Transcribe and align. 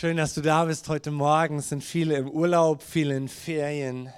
Schön, 0.00 0.16
dass 0.16 0.34
du 0.34 0.42
da 0.42 0.66
bist 0.66 0.88
heute 0.88 1.10
Morgen. 1.10 1.58
Es 1.58 1.70
sind 1.70 1.82
viele 1.82 2.14
im 2.14 2.30
Urlaub, 2.30 2.84
viele 2.84 3.16
in 3.16 3.26
Ferien. 3.26 4.12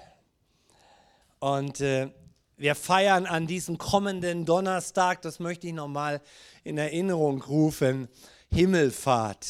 Und 1.38 1.80
äh, 1.80 2.10
wir 2.58 2.74
feiern 2.74 3.24
an 3.24 3.46
diesem 3.46 3.78
kommenden 3.78 4.44
Donnerstag, 4.44 5.22
das 5.22 5.40
möchte 5.40 5.68
ich 5.68 5.72
nochmal 5.72 6.20
in 6.64 6.76
Erinnerung 6.76 7.40
rufen, 7.40 8.08
Himmelfahrt. 8.52 9.46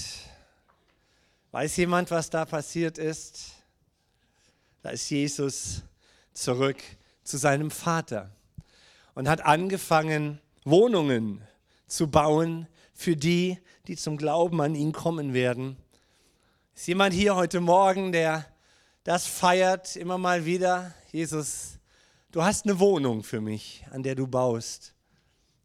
Weiß 1.51 1.77
jemand, 1.79 2.13
was 2.13 2.31
da 2.31 2.45
passiert 2.45 2.97
ist? 2.97 3.51
Da 4.83 4.91
ist 4.91 5.11
Jesus 5.11 5.83
zurück 6.33 6.81
zu 7.25 7.39
seinem 7.39 7.73
Vater 7.73 8.31
und 9.17 9.29
hat 9.29 9.45
angefangen, 9.45 10.41
Wohnungen 10.65 11.43
zu 11.89 12.07
bauen 12.07 12.69
für 12.95 13.17
die, 13.17 13.59
die 13.89 13.97
zum 13.97 14.17
Glauben 14.17 14.61
an 14.61 14.77
ihn 14.77 14.93
kommen 14.93 15.35
werden. 15.35 15.77
Ist 16.81 16.87
jemand 16.87 17.13
hier 17.13 17.37
heute 17.37 17.61
Morgen, 17.61 18.11
der 18.11 18.47
das 19.05 19.27
feiert, 19.27 19.97
immer 19.97 20.17
mal 20.17 20.47
wieder? 20.47 20.95
Jesus, 21.13 21.79
du 22.33 22.43
hast 22.43 22.65
eine 22.65 22.79
Wohnung 22.79 23.23
für 23.23 23.43
mich, 23.43 23.85
an 23.91 24.03
der 24.03 24.15
du 24.15 24.27
baust. 24.27 24.95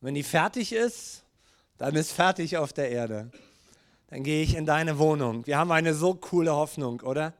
Wenn 0.01 0.13
die 0.13 0.23
fertig 0.23 0.73
ist, 0.73 1.23
dann 1.77 1.95
ist 1.95 2.11
fertig 2.11 2.57
auf 2.57 2.73
der 2.73 2.91
Erde. 2.91 3.31
Dann 4.09 4.23
gehe 4.23 4.43
ich 4.43 4.55
in 4.57 4.65
deine 4.65 4.99
Wohnung. 4.99 5.47
Wir 5.47 5.57
haben 5.57 5.71
eine 5.71 5.93
so 5.93 6.15
coole 6.15 6.53
Hoffnung, 6.53 6.99
oder? 6.99 7.31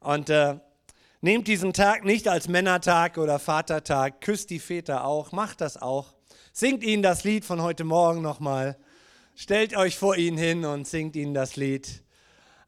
Und 0.00 0.30
äh, 0.30 0.58
nehmt 1.20 1.48
diesen 1.48 1.74
Tag 1.74 2.06
nicht 2.06 2.28
als 2.28 2.48
Männertag 2.48 3.18
oder 3.18 3.38
Vatertag, 3.38 4.22
küsst 4.22 4.48
die 4.48 4.58
Väter 4.58 5.04
auch, 5.04 5.32
macht 5.32 5.60
das 5.60 5.76
auch. 5.76 6.14
Singt 6.54 6.82
ihnen 6.82 7.02
das 7.02 7.24
Lied 7.24 7.44
von 7.44 7.60
heute 7.60 7.84
Morgen 7.84 8.22
nochmal. 8.22 8.78
Stellt 9.34 9.76
euch 9.76 9.98
vor 9.98 10.16
ihnen 10.16 10.38
hin 10.38 10.64
und 10.64 10.88
singt 10.88 11.14
ihnen 11.14 11.34
das 11.34 11.56
Lied. 11.56 12.02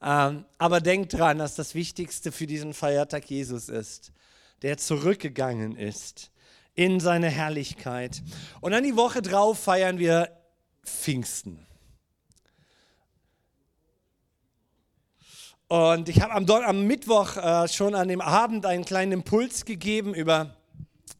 Ähm, 0.02 0.45
aber 0.59 0.80
denkt 0.80 1.12
dran, 1.12 1.38
dass 1.38 1.55
das 1.55 1.74
Wichtigste 1.74 2.33
für 2.33 2.47
diesen 2.47 2.74
Feiertag 2.74 3.30
Jesus 3.30 3.68
ist, 3.68 4.13
der 4.63 4.76
zurückgegangen 4.76 5.76
ist 5.76 6.32
in 6.74 6.99
seine 6.99 7.29
Herrlichkeit. 7.29 8.23
Und 8.60 8.73
dann 8.73 8.82
die 8.82 8.96
Woche 8.96 9.23
drauf 9.23 9.59
feiern 9.59 9.99
wir 9.99 10.37
Pfingsten. 10.85 11.65
Und 15.68 16.09
ich 16.09 16.21
habe 16.21 16.35
am, 16.35 16.51
am, 16.51 16.87
Mittwoch 16.87 17.37
äh, 17.37 17.69
schon 17.69 17.95
an 17.95 18.09
dem 18.09 18.21
Abend 18.21 18.66
einen 18.66 18.85
kleinen 18.85 19.13
Impuls 19.13 19.65
gegeben 19.65 20.15
über 20.15 20.57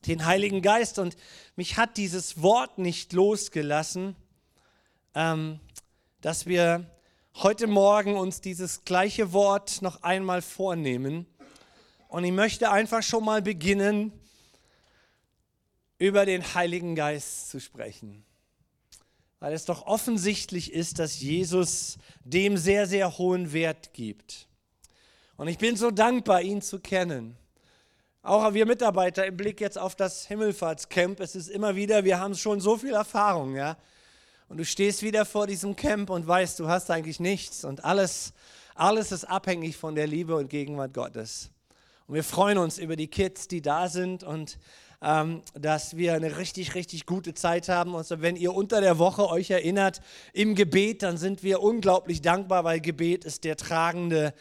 den 0.07 0.27
Heiligen 0.27 0.61
Geist 0.61 0.99
und 0.99 1.17
mich 1.57 1.77
hat 1.77 1.97
dieses 1.97 2.43
Wort 2.43 2.79
nicht 2.79 3.13
losgelassen, 3.13 4.17
ähm, 5.15 5.61
dass 6.21 6.47
wir 6.47 6.87
heute 7.37 7.67
Morgen 7.67 8.17
uns 8.17 8.41
dieses 8.41 8.85
gleiche 8.85 9.33
Wort 9.33 9.83
noch 9.83 10.03
einmal 10.03 10.43
vornehmen. 10.43 11.27
Und 12.09 12.25
ich 12.25 12.33
möchte 12.33 12.71
einfach 12.71 13.03
schon 13.03 13.25
mal 13.25 13.43
beginnen, 13.43 14.13
über 15.99 16.27
den 16.27 16.43
Heiligen 16.55 16.95
Geist 16.95 17.49
zu 17.49 17.61
sprechen. 17.61 18.25
Weil 19.39 19.55
es 19.55 19.65
doch 19.65 19.87
offensichtlich 19.87 20.73
ist, 20.73 20.99
dass 20.99 21.21
Jesus 21.21 21.99
dem 22.25 22.57
sehr, 22.57 22.87
sehr 22.87 23.19
hohen 23.19 23.53
Wert 23.53 23.93
gibt. 23.95 24.47
Und 25.37 25.49
ich 25.49 25.59
bin 25.59 25.77
so 25.77 25.91
dankbar, 25.91 26.43
ihn 26.43 26.61
zu 26.61 26.81
kennen. 26.81 27.37
Auch 28.23 28.55
wir 28.55 28.67
Mitarbeiter 28.67 29.27
im 29.27 29.37
Blick 29.37 29.61
jetzt 29.61 29.79
auf 29.79 29.97
das 29.97 30.27
Himmelfahrtscamp. 30.27 31.19
Es 31.19 31.35
ist 31.35 31.49
immer 31.49 31.75
wieder, 31.75 32.05
wir 32.05 32.21
haben 32.21 32.37
schon 32.37 32.61
so 32.61 32.77
viel 32.77 32.95
Erfahrung, 32.95 33.57
ja. 33.57 33.77
Und 34.53 34.59
du 34.59 34.67
stehst 34.67 35.03
wieder 35.03 35.25
vor 35.25 35.47
diesem 35.47 35.77
Camp 35.77 36.11
und 36.11 36.29
weißt, 36.29 36.61
du 36.61 36.69
hast 36.69 36.91
eigentlich 36.91 37.21
nichts 37.21 37.65
und 37.65 37.87
alles, 37.87 38.35
alles 38.75 39.11
ist 39.11 39.25
abhängig 39.25 39.79
von 39.79 39.95
der 39.95 40.07
Liebe 40.07 40.37
und 40.37 40.51
Gegenwart 40.51 40.93
Gottes. 40.93 41.51
Und 42.07 42.17
wir 42.17 42.23
freuen 42.23 42.59
uns 42.59 42.77
über 42.77 42.95
die 42.95 43.09
Kids, 43.09 43.49
die 43.49 43.63
da 43.63 43.89
sind 43.89 44.23
und 44.23 44.59
ähm, 45.01 45.41
dass 45.55 45.97
wir 45.97 46.13
eine 46.13 46.37
richtig, 46.37 46.75
richtig 46.75 47.07
gute 47.07 47.33
Zeit 47.33 47.71
haben. 47.71 47.95
Und 47.95 48.07
wenn 48.21 48.37
ihr 48.37 48.53
unter 48.53 48.83
der 48.83 48.99
Woche 48.99 49.27
euch 49.27 49.49
erinnert 49.49 50.03
im 50.35 50.55
Gebet, 50.55 51.03
dann 51.03 51.17
sind 51.17 51.43
wir 51.43 51.63
unglaublich 51.63 52.21
dankbar, 52.21 52.63
weil 52.63 52.83
Gebet 52.83 53.25
ist 53.25 53.45
der 53.45 53.57
tragende, 53.57 54.35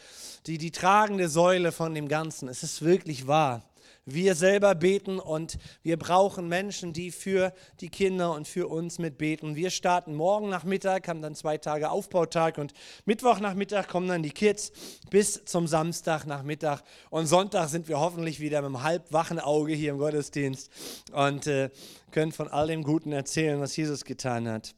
die, 0.44 0.58
die 0.58 0.72
tragende 0.72 1.30
Säule 1.30 1.72
von 1.72 1.94
dem 1.94 2.08
Ganzen. 2.08 2.48
Es 2.48 2.62
ist 2.62 2.82
wirklich 2.82 3.26
wahr 3.28 3.62
wir 4.04 4.34
selber 4.34 4.74
beten 4.74 5.18
und 5.18 5.58
wir 5.82 5.96
brauchen 5.96 6.48
Menschen, 6.48 6.92
die 6.92 7.10
für 7.10 7.52
die 7.80 7.88
Kinder 7.88 8.32
und 8.32 8.48
für 8.48 8.68
uns 8.68 8.98
mitbeten. 8.98 9.54
Wir 9.54 9.70
starten 9.70 10.14
morgen 10.14 10.48
Nachmittag, 10.48 11.06
haben 11.06 11.22
dann 11.22 11.34
zwei 11.34 11.58
Tage 11.58 11.90
Aufbautag 11.90 12.58
und 12.58 12.72
Mittwochnachmittag 13.04 13.86
kommen 13.86 14.08
dann 14.08 14.22
die 14.22 14.30
Kids 14.30 14.72
bis 15.10 15.44
zum 15.44 15.66
Samstagnachmittag 15.66 16.82
und 17.10 17.26
Sonntag 17.26 17.68
sind 17.68 17.88
wir 17.88 18.00
hoffentlich 18.00 18.40
wieder 18.40 18.60
mit 18.62 18.68
einem 18.68 18.82
halbwachen 18.82 19.38
Auge 19.38 19.72
hier 19.74 19.92
im 19.92 19.98
Gottesdienst 19.98 20.70
und 21.12 21.46
äh, 21.46 21.70
können 22.10 22.32
von 22.32 22.48
all 22.48 22.66
dem 22.66 22.82
Guten 22.82 23.12
erzählen, 23.12 23.60
was 23.60 23.76
Jesus 23.76 24.04
getan 24.04 24.48
hat. 24.48 24.74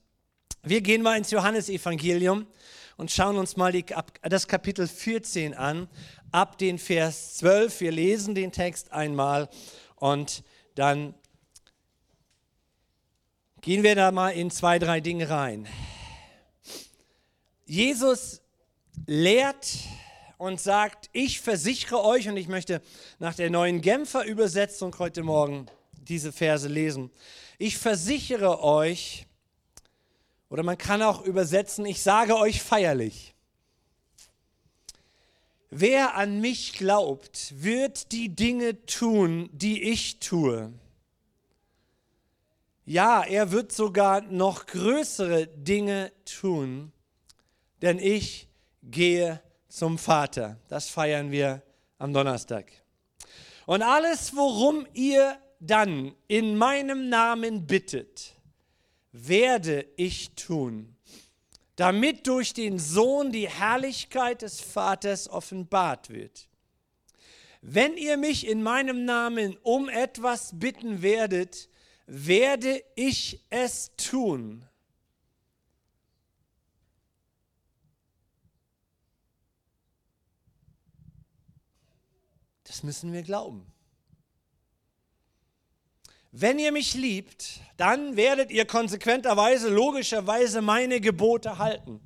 Wir 0.62 0.80
gehen 0.80 1.02
mal 1.02 1.16
ins 1.16 1.30
Johannesevangelium 1.30 2.46
und 2.96 3.10
schauen 3.10 3.36
uns 3.36 3.56
mal 3.56 3.72
die, 3.72 3.84
das 4.22 4.48
Kapitel 4.48 4.86
14 4.86 5.54
an 5.54 5.88
ab 6.32 6.58
den 6.58 6.78
Vers 6.78 7.34
12. 7.36 7.80
Wir 7.80 7.92
lesen 7.92 8.34
den 8.34 8.52
Text 8.52 8.92
einmal 8.92 9.48
und 9.96 10.42
dann 10.74 11.14
gehen 13.60 13.82
wir 13.82 13.94
da 13.94 14.12
mal 14.12 14.30
in 14.30 14.50
zwei, 14.50 14.78
drei 14.78 15.00
Dinge 15.00 15.30
rein. 15.30 15.66
Jesus 17.66 18.42
lehrt 19.06 19.78
und 20.36 20.60
sagt, 20.60 21.08
ich 21.12 21.40
versichere 21.40 22.04
euch, 22.04 22.28
und 22.28 22.36
ich 22.36 22.48
möchte 22.48 22.82
nach 23.18 23.34
der 23.34 23.48
neuen 23.48 23.80
Genfer 23.80 24.24
Übersetzung 24.24 24.94
heute 24.98 25.22
Morgen 25.22 25.66
diese 25.92 26.32
Verse 26.32 26.68
lesen. 26.68 27.10
Ich 27.58 27.78
versichere 27.78 28.62
euch, 28.62 29.26
oder 30.54 30.62
man 30.62 30.78
kann 30.78 31.02
auch 31.02 31.22
übersetzen, 31.22 31.84
ich 31.84 32.00
sage 32.00 32.36
euch 32.36 32.62
feierlich, 32.62 33.34
Wer 35.68 36.14
an 36.14 36.40
mich 36.40 36.74
glaubt, 36.74 37.52
wird 37.56 38.12
die 38.12 38.28
Dinge 38.28 38.86
tun, 38.86 39.50
die 39.52 39.82
ich 39.82 40.20
tue. 40.20 40.72
Ja, 42.86 43.24
er 43.24 43.50
wird 43.50 43.72
sogar 43.72 44.20
noch 44.20 44.66
größere 44.66 45.48
Dinge 45.48 46.12
tun, 46.24 46.92
denn 47.82 47.98
ich 47.98 48.46
gehe 48.84 49.42
zum 49.66 49.98
Vater. 49.98 50.60
Das 50.68 50.88
feiern 50.88 51.32
wir 51.32 51.62
am 51.98 52.12
Donnerstag. 52.12 52.70
Und 53.66 53.82
alles, 53.82 54.36
worum 54.36 54.86
ihr 54.94 55.36
dann 55.58 56.14
in 56.28 56.56
meinem 56.56 57.08
Namen 57.08 57.66
bittet, 57.66 58.33
werde 59.14 59.86
ich 59.96 60.34
tun 60.34 60.94
damit 61.76 62.26
durch 62.26 62.54
den 62.54 62.78
Sohn 62.78 63.32
die 63.32 63.48
Herrlichkeit 63.48 64.42
des 64.42 64.60
Vaters 64.60 65.28
offenbart 65.28 66.10
wird. 66.10 66.48
Wenn 67.60 67.96
ihr 67.96 68.16
mich 68.16 68.46
in 68.46 68.62
meinem 68.62 69.04
Namen 69.04 69.56
um 69.62 69.88
etwas 69.88 70.58
bitten 70.58 71.02
werdet, 71.02 71.68
werde 72.06 72.82
ich 72.94 73.40
es 73.48 73.92
tun. 73.96 74.68
Das 82.64 82.82
müssen 82.82 83.12
wir 83.12 83.22
glauben. 83.22 83.73
Wenn 86.36 86.58
ihr 86.58 86.72
mich 86.72 86.94
liebt, 86.94 87.60
dann 87.76 88.16
werdet 88.16 88.50
ihr 88.50 88.64
konsequenterweise, 88.64 89.68
logischerweise 89.68 90.62
meine 90.62 91.00
Gebote 91.00 91.58
halten. 91.58 92.00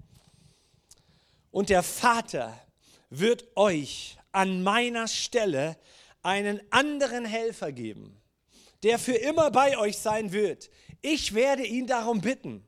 Und 1.50 1.70
der 1.70 1.82
Vater 1.82 2.60
wird 3.08 3.56
euch 3.56 4.18
an 4.30 4.62
meiner 4.62 5.08
Stelle 5.08 5.78
einen 6.22 6.60
anderen 6.68 7.24
Helfer 7.24 7.72
geben, 7.72 8.20
der 8.82 8.98
für 8.98 9.14
immer 9.14 9.50
bei 9.50 9.78
euch 9.78 9.96
sein 9.96 10.30
wird. 10.30 10.68
Ich 11.00 11.34
werde 11.34 11.64
ihn 11.64 11.86
darum 11.86 12.20
bitten. 12.20 12.66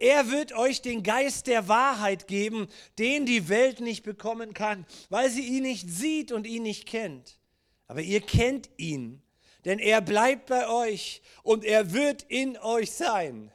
Er 0.00 0.32
wird 0.32 0.52
euch 0.52 0.82
den 0.82 1.04
Geist 1.04 1.46
der 1.46 1.68
Wahrheit 1.68 2.26
geben, 2.26 2.66
den 2.98 3.24
die 3.24 3.48
Welt 3.48 3.78
nicht 3.78 4.02
bekommen 4.02 4.52
kann, 4.52 4.84
weil 5.10 5.30
sie 5.30 5.46
ihn 5.46 5.62
nicht 5.62 5.88
sieht 5.88 6.32
und 6.32 6.44
ihn 6.44 6.64
nicht 6.64 6.86
kennt. 6.86 7.38
Aber 7.86 8.00
ihr 8.00 8.20
kennt 8.20 8.68
ihn, 8.78 9.22
denn 9.64 9.78
er 9.78 10.00
bleibt 10.00 10.46
bei 10.46 10.68
euch 10.68 11.22
und 11.42 11.64
er 11.64 11.92
wird 11.92 12.22
in 12.28 12.56
euch 12.58 12.92
sein. 12.92 13.52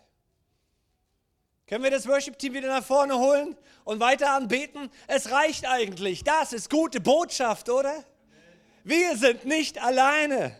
Können 1.67 1.83
wir 1.83 1.91
das 1.91 2.07
Worship-Team 2.07 2.53
wieder 2.53 2.67
nach 2.67 2.83
vorne 2.83 3.17
holen 3.17 3.57
und 3.83 3.99
weiter 3.99 4.31
anbeten? 4.31 4.89
Es 5.07 5.31
reicht 5.31 5.65
eigentlich. 5.65 6.23
Das 6.23 6.53
ist 6.53 6.69
gute 6.69 6.99
Botschaft, 6.99 7.69
oder? 7.69 8.03
Wir 8.83 9.17
sind 9.17 9.45
nicht 9.45 9.81
alleine. 9.81 10.55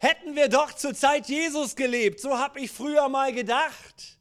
Hätten 0.00 0.34
wir 0.34 0.48
doch 0.48 0.72
zur 0.72 0.94
Zeit 0.94 1.26
Jesus 1.28 1.76
gelebt, 1.76 2.20
so 2.20 2.38
habe 2.38 2.60
ich 2.60 2.70
früher 2.70 3.08
mal 3.08 3.32
gedacht, 3.32 4.18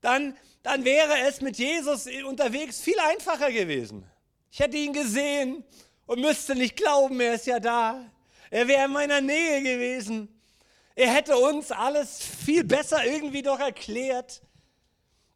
dann, 0.00 0.36
dann 0.62 0.84
wäre 0.84 1.18
es 1.28 1.40
mit 1.40 1.58
Jesus 1.58 2.06
unterwegs 2.26 2.80
viel 2.80 2.98
einfacher 3.00 3.50
gewesen. 3.50 4.08
Ich 4.50 4.60
hätte 4.60 4.76
ihn 4.76 4.92
gesehen 4.92 5.64
und 6.06 6.20
müsste 6.20 6.54
nicht 6.54 6.76
glauben, 6.76 7.20
er 7.20 7.34
ist 7.34 7.46
ja 7.46 7.60
da. 7.60 8.10
Er 8.50 8.68
wäre 8.68 8.84
in 8.84 8.92
meiner 8.92 9.20
Nähe 9.20 9.62
gewesen. 9.62 10.28
Er 10.94 11.12
hätte 11.12 11.36
uns 11.36 11.72
alles 11.72 12.22
viel 12.22 12.64
besser 12.64 13.04
irgendwie 13.04 13.42
doch 13.42 13.58
erklärt. 13.58 14.42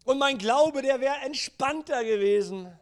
Und 0.04 0.18
mein 0.18 0.38
Glaube, 0.38 0.82
der 0.82 1.00
wäre 1.00 1.16
entspannter 1.16 2.02
gewesen. 2.04 2.72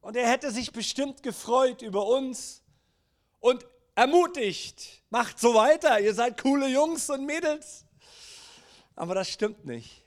Und 0.00 0.16
er 0.16 0.30
hätte 0.30 0.52
sich 0.52 0.72
bestimmt 0.72 1.22
gefreut 1.22 1.82
über 1.82 2.06
uns 2.06 2.62
und 3.40 3.66
ermutigt. 3.96 5.02
Macht 5.10 5.40
so 5.40 5.54
weiter, 5.54 5.98
ihr 5.98 6.14
seid 6.14 6.40
coole 6.40 6.68
Jungs 6.68 7.10
und 7.10 7.26
Mädels. 7.26 7.84
Aber 8.94 9.14
das 9.14 9.28
stimmt 9.28 9.64
nicht. 9.64 10.04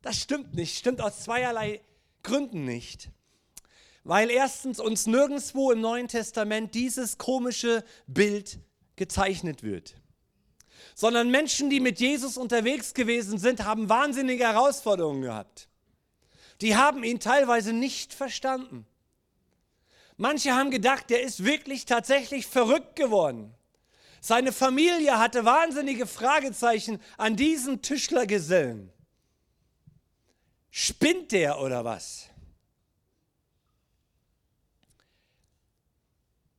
Das 0.00 0.16
stimmt 0.16 0.54
nicht. 0.54 0.78
Stimmt 0.78 1.00
aus 1.00 1.24
zweierlei 1.24 1.80
Gründen 2.22 2.64
nicht. 2.64 3.10
Weil 4.04 4.30
erstens 4.30 4.80
uns 4.80 5.06
nirgendwo 5.06 5.70
im 5.70 5.80
Neuen 5.80 6.08
Testament 6.08 6.74
dieses 6.74 7.18
komische 7.18 7.84
Bild 8.06 8.58
gezeichnet 8.96 9.62
wird. 9.62 9.94
Sondern 10.94 11.30
Menschen, 11.30 11.70
die 11.70 11.80
mit 11.80 12.00
Jesus 12.00 12.36
unterwegs 12.36 12.94
gewesen 12.94 13.38
sind, 13.38 13.64
haben 13.64 13.88
wahnsinnige 13.88 14.44
Herausforderungen 14.44 15.22
gehabt. 15.22 15.68
Die 16.60 16.76
haben 16.76 17.04
ihn 17.04 17.20
teilweise 17.20 17.72
nicht 17.72 18.14
verstanden. 18.14 18.86
Manche 20.16 20.54
haben 20.54 20.70
gedacht, 20.70 21.10
der 21.10 21.22
ist 21.22 21.44
wirklich 21.44 21.84
tatsächlich 21.84 22.46
verrückt 22.46 22.96
geworden. 22.96 23.54
Seine 24.20 24.52
Familie 24.52 25.18
hatte 25.18 25.44
wahnsinnige 25.44 26.06
Fragezeichen 26.06 27.00
an 27.18 27.36
diesen 27.36 27.82
Tischlergesellen. 27.82 28.90
Spinnt 30.70 31.32
der 31.32 31.60
oder 31.60 31.84
was? 31.84 32.28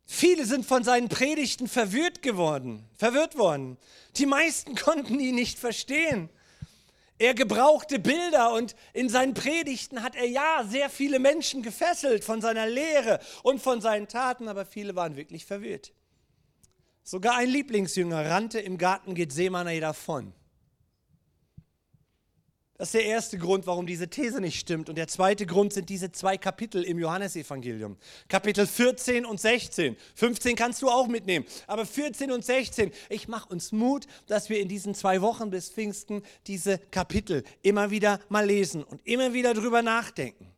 Viele 0.09 0.45
sind 0.45 0.65
von 0.65 0.85
seinen 0.85 1.09
Predigten 1.09 1.67
verwirrt 1.67 2.21
geworden, 2.21 2.87
verwirrt 2.95 3.37
worden. 3.37 3.77
Die 4.15 4.25
meisten 4.25 4.73
konnten 4.83 5.19
ihn 5.19 5.35
nicht 5.35 5.59
verstehen. 5.59 6.29
Er 7.19 7.33
gebrauchte 7.33 7.99
Bilder 7.99 8.53
und 8.53 8.75
in 8.93 9.09
seinen 9.09 9.33
Predigten 9.33 10.03
hat 10.03 10.15
er 10.15 10.27
ja 10.27 10.63
sehr 10.67 10.89
viele 10.89 11.19
Menschen 11.19 11.61
gefesselt 11.61 12.23
von 12.23 12.41
seiner 12.41 12.67
Lehre 12.67 13.19
und 13.43 13.61
von 13.61 13.81
seinen 13.81 14.07
Taten, 14.07 14.47
aber 14.47 14.65
viele 14.65 14.95
waren 14.95 15.17
wirklich 15.17 15.45
verwirrt. 15.45 15.91
Sogar 17.03 17.35
ein 17.35 17.49
Lieblingsjünger 17.49 18.29
rannte 18.29 18.59
im 18.59 18.77
Garten 18.77 19.13
Gethsemane 19.13 19.79
davon. 19.79 20.33
Das 22.77 22.89
ist 22.89 22.93
der 22.93 23.05
erste 23.05 23.39
Grund, 23.39 23.65
warum 23.65 23.87
diese 23.87 24.07
These 24.07 24.39
nicht 24.39 24.59
stimmt. 24.59 24.87
Und 24.87 24.99
der 24.99 25.07
zweite 25.07 25.47
Grund 25.47 25.73
sind 25.73 25.89
diese 25.89 26.11
zwei 26.11 26.37
Kapitel 26.37 26.83
im 26.83 26.99
Johannesevangelium. 26.99 27.97
Kapitel 28.27 28.67
14 28.67 29.25
und 29.25 29.39
16. 29.39 29.97
15 30.13 30.55
kannst 30.55 30.83
du 30.83 30.89
auch 30.89 31.07
mitnehmen. 31.07 31.47
Aber 31.65 31.87
14 31.87 32.31
und 32.31 32.45
16, 32.45 32.91
ich 33.09 33.27
mache 33.27 33.49
uns 33.49 33.71
Mut, 33.71 34.05
dass 34.27 34.49
wir 34.49 34.59
in 34.59 34.67
diesen 34.67 34.93
zwei 34.93 35.23
Wochen 35.23 35.49
bis 35.49 35.71
Pfingsten 35.71 36.21
diese 36.45 36.77
Kapitel 36.77 37.43
immer 37.63 37.89
wieder 37.89 38.19
mal 38.29 38.45
lesen 38.45 38.83
und 38.83 39.01
immer 39.07 39.33
wieder 39.33 39.55
drüber 39.55 39.81
nachdenken. 39.81 40.53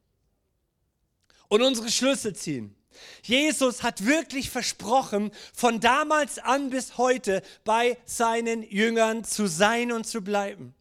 Und 1.47 1.61
unsere 1.61 1.89
Schlüsse 1.89 2.33
ziehen. 2.33 2.75
Jesus 3.23 3.81
hat 3.81 4.05
wirklich 4.05 4.49
versprochen, 4.49 5.31
von 5.53 5.79
damals 5.79 6.37
an 6.37 6.69
bis 6.69 6.97
heute 6.97 7.43
bei 7.63 7.97
seinen 8.03 8.63
Jüngern 8.63 9.23
zu 9.23 9.47
sein 9.47 9.93
und 9.93 10.05
zu 10.05 10.21
bleiben. 10.21 10.75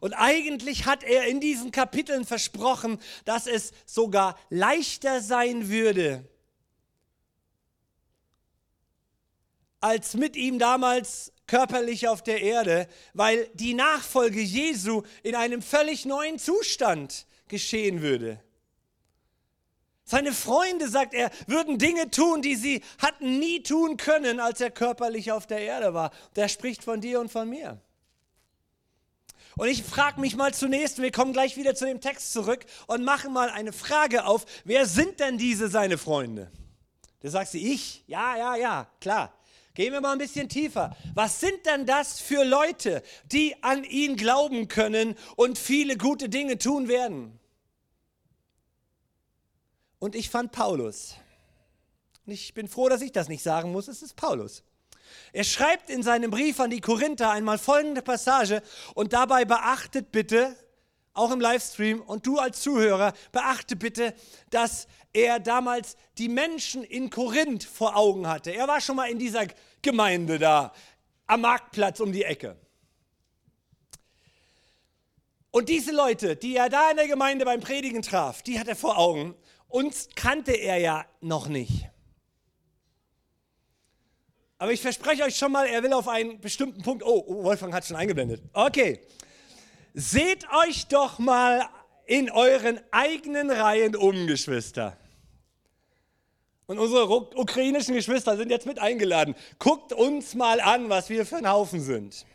Und 0.00 0.12
eigentlich 0.14 0.86
hat 0.86 1.02
er 1.02 1.26
in 1.26 1.40
diesen 1.40 1.70
Kapiteln 1.72 2.24
versprochen, 2.24 2.98
dass 3.24 3.46
es 3.46 3.72
sogar 3.86 4.38
leichter 4.50 5.20
sein 5.20 5.68
würde, 5.68 6.24
als 9.80 10.14
mit 10.14 10.36
ihm 10.36 10.58
damals 10.58 11.32
körperlich 11.46 12.08
auf 12.08 12.22
der 12.22 12.42
Erde, 12.42 12.88
weil 13.14 13.48
die 13.54 13.74
Nachfolge 13.74 14.40
Jesu 14.40 15.02
in 15.22 15.34
einem 15.34 15.62
völlig 15.62 16.04
neuen 16.04 16.38
Zustand 16.38 17.26
geschehen 17.48 18.02
würde. 18.02 18.42
Seine 20.04 20.32
Freunde, 20.32 20.88
sagt 20.88 21.14
er, 21.14 21.30
würden 21.48 21.78
Dinge 21.78 22.10
tun, 22.10 22.40
die 22.40 22.54
sie 22.54 22.82
hatten 22.98 23.40
nie 23.40 23.62
tun 23.62 23.96
können, 23.96 24.38
als 24.38 24.60
er 24.60 24.70
körperlich 24.70 25.32
auf 25.32 25.48
der 25.48 25.60
Erde 25.60 25.94
war. 25.94 26.12
Der 26.36 26.48
spricht 26.48 26.84
von 26.84 27.00
dir 27.00 27.18
und 27.18 27.30
von 27.30 27.48
mir. 27.50 27.80
Und 29.58 29.68
ich 29.68 29.82
frage 29.82 30.20
mich 30.20 30.36
mal 30.36 30.52
zunächst, 30.52 31.00
wir 31.00 31.10
kommen 31.10 31.32
gleich 31.32 31.56
wieder 31.56 31.74
zu 31.74 31.86
dem 31.86 32.02
Text 32.02 32.32
zurück 32.32 32.66
und 32.86 33.04
machen 33.04 33.32
mal 33.32 33.48
eine 33.48 33.72
Frage 33.72 34.26
auf, 34.26 34.44
wer 34.64 34.84
sind 34.84 35.18
denn 35.18 35.38
diese 35.38 35.68
seine 35.68 35.96
Freunde? 35.96 36.52
Da 37.20 37.30
sagst 37.30 37.54
du, 37.54 37.58
ich? 37.58 38.04
Ja, 38.06 38.36
ja, 38.36 38.56
ja, 38.56 38.90
klar. 39.00 39.32
Gehen 39.72 39.92
wir 39.92 40.02
mal 40.02 40.12
ein 40.12 40.18
bisschen 40.18 40.50
tiefer. 40.50 40.94
Was 41.14 41.40
sind 41.40 41.64
denn 41.64 41.86
das 41.86 42.20
für 42.20 42.44
Leute, 42.44 43.02
die 43.32 43.62
an 43.62 43.84
ihn 43.84 44.16
glauben 44.16 44.68
können 44.68 45.16
und 45.36 45.58
viele 45.58 45.96
gute 45.96 46.28
Dinge 46.28 46.58
tun 46.58 46.88
werden? 46.88 47.38
Und 49.98 50.14
ich 50.14 50.28
fand 50.28 50.52
Paulus. 50.52 51.16
Ich 52.26 52.52
bin 52.52 52.68
froh, 52.68 52.90
dass 52.90 53.00
ich 53.00 53.12
das 53.12 53.28
nicht 53.28 53.42
sagen 53.42 53.72
muss, 53.72 53.88
es 53.88 54.02
ist 54.02 54.16
Paulus. 54.16 54.64
Er 55.36 55.44
schreibt 55.44 55.90
in 55.90 56.02
seinem 56.02 56.30
Brief 56.30 56.58
an 56.60 56.70
die 56.70 56.80
Korinther 56.80 57.30
einmal 57.30 57.58
folgende 57.58 58.00
Passage 58.00 58.62
und 58.94 59.12
dabei 59.12 59.44
beachtet 59.44 60.10
bitte, 60.10 60.56
auch 61.12 61.30
im 61.30 61.42
Livestream 61.42 62.00
und 62.00 62.26
du 62.26 62.38
als 62.38 62.62
Zuhörer, 62.62 63.12
beachte 63.32 63.76
bitte, 63.76 64.14
dass 64.48 64.88
er 65.12 65.38
damals 65.38 65.98
die 66.16 66.30
Menschen 66.30 66.84
in 66.84 67.10
Korinth 67.10 67.64
vor 67.64 67.96
Augen 67.96 68.26
hatte. 68.26 68.50
Er 68.50 68.66
war 68.66 68.80
schon 68.80 68.96
mal 68.96 69.10
in 69.10 69.18
dieser 69.18 69.46
Gemeinde 69.82 70.38
da, 70.38 70.72
am 71.26 71.42
Marktplatz 71.42 72.00
um 72.00 72.12
die 72.12 72.24
Ecke. 72.24 72.56
Und 75.50 75.68
diese 75.68 75.92
Leute, 75.92 76.34
die 76.36 76.56
er 76.56 76.70
da 76.70 76.90
in 76.92 76.96
der 76.96 77.08
Gemeinde 77.08 77.44
beim 77.44 77.60
Predigen 77.60 78.00
traf, 78.00 78.40
die 78.40 78.58
hat 78.58 78.68
er 78.68 78.76
vor 78.76 78.96
Augen. 78.96 79.34
Uns 79.68 80.08
kannte 80.14 80.52
er 80.52 80.78
ja 80.78 81.04
noch 81.20 81.48
nicht. 81.48 81.90
Aber 84.58 84.72
ich 84.72 84.80
verspreche 84.80 85.24
euch 85.24 85.36
schon 85.36 85.52
mal, 85.52 85.66
er 85.66 85.82
will 85.82 85.92
auf 85.92 86.08
einen 86.08 86.40
bestimmten 86.40 86.82
Punkt. 86.82 87.02
Oh, 87.04 87.24
oh, 87.26 87.44
Wolfgang 87.44 87.74
hat 87.74 87.84
schon 87.84 87.96
eingeblendet. 87.96 88.42
Okay. 88.52 89.00
Seht 89.92 90.46
euch 90.52 90.86
doch 90.86 91.18
mal 91.18 91.68
in 92.06 92.30
euren 92.30 92.80
eigenen 92.90 93.50
Reihen 93.50 93.96
um, 93.96 94.26
Geschwister. 94.26 94.96
Und 96.66 96.78
unsere 96.78 97.08
ukrainischen 97.08 97.94
Geschwister 97.94 98.36
sind 98.36 98.50
jetzt 98.50 98.66
mit 98.66 98.78
eingeladen. 98.78 99.34
Guckt 99.58 99.92
uns 99.92 100.34
mal 100.34 100.60
an, 100.60 100.88
was 100.88 101.10
wir 101.10 101.26
für 101.26 101.36
ein 101.36 101.48
Haufen 101.48 101.80
sind. 101.80 102.26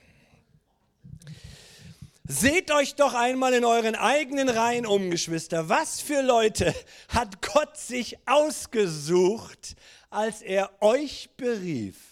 Seht 2.24 2.72
euch 2.72 2.96
doch 2.96 3.14
einmal 3.14 3.54
in 3.54 3.66
euren 3.66 3.96
eigenen 3.96 4.48
Reihen 4.48 4.86
um, 4.86 5.10
Geschwister. 5.12 5.68
Was 5.68 6.00
für 6.00 6.22
Leute 6.22 6.74
hat 7.10 7.42
Gott 7.42 7.76
sich 7.76 8.18
ausgesucht, 8.26 9.76
als 10.10 10.42
er 10.42 10.72
euch 10.82 11.30
berief? 11.36 12.11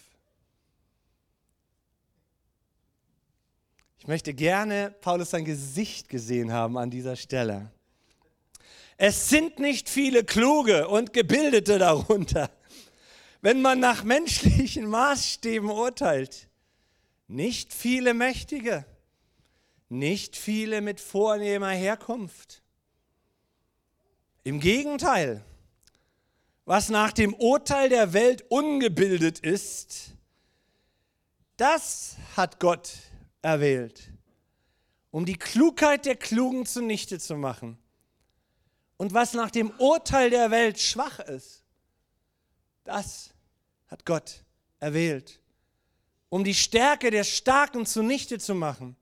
Möchte 4.09 4.33
gerne 4.33 4.89
Paulus 5.01 5.29
sein 5.29 5.45
Gesicht 5.45 6.09
gesehen 6.09 6.51
haben 6.51 6.79
an 6.79 6.89
dieser 6.89 7.15
Stelle. 7.15 7.69
Es 8.97 9.29
sind 9.29 9.59
nicht 9.59 9.87
viele 9.87 10.23
Kluge 10.23 10.87
und 10.87 11.13
Gebildete 11.13 11.77
darunter, 11.77 12.49
wenn 13.41 13.61
man 13.61 13.79
nach 13.79 14.03
menschlichen 14.03 14.87
Maßstäben 14.87 15.69
urteilt. 15.69 16.49
Nicht 17.27 17.71
viele 17.71 18.15
Mächtige, 18.15 18.83
nicht 19.89 20.35
viele 20.35 20.81
mit 20.81 20.99
vornehmer 20.99 21.69
Herkunft. 21.69 22.63
Im 24.43 24.59
Gegenteil, 24.59 25.45
was 26.65 26.89
nach 26.89 27.11
dem 27.11 27.35
Urteil 27.35 27.89
der 27.89 28.13
Welt 28.13 28.43
ungebildet 28.49 29.37
ist, 29.37 30.15
das 31.57 32.15
hat 32.35 32.59
Gott 32.59 32.89
erwählt, 33.41 34.11
um 35.11 35.25
die 35.25 35.37
Klugheit 35.37 36.05
der 36.05 36.15
Klugen 36.15 36.65
zunichte 36.65 37.19
zu 37.19 37.35
machen. 37.35 37.77
Und 38.97 39.13
was 39.13 39.33
nach 39.33 39.49
dem 39.49 39.71
Urteil 39.79 40.29
der 40.29 40.51
Welt 40.51 40.79
schwach 40.79 41.19
ist, 41.19 41.63
das 42.83 43.33
hat 43.87 44.05
Gott 44.05 44.43
erwählt, 44.79 45.39
um 46.29 46.43
die 46.43 46.53
Stärke 46.53 47.11
der 47.11 47.23
Starken 47.23 47.85
zunichte 47.85 48.39
zu 48.39 48.55
machen. 48.55 48.95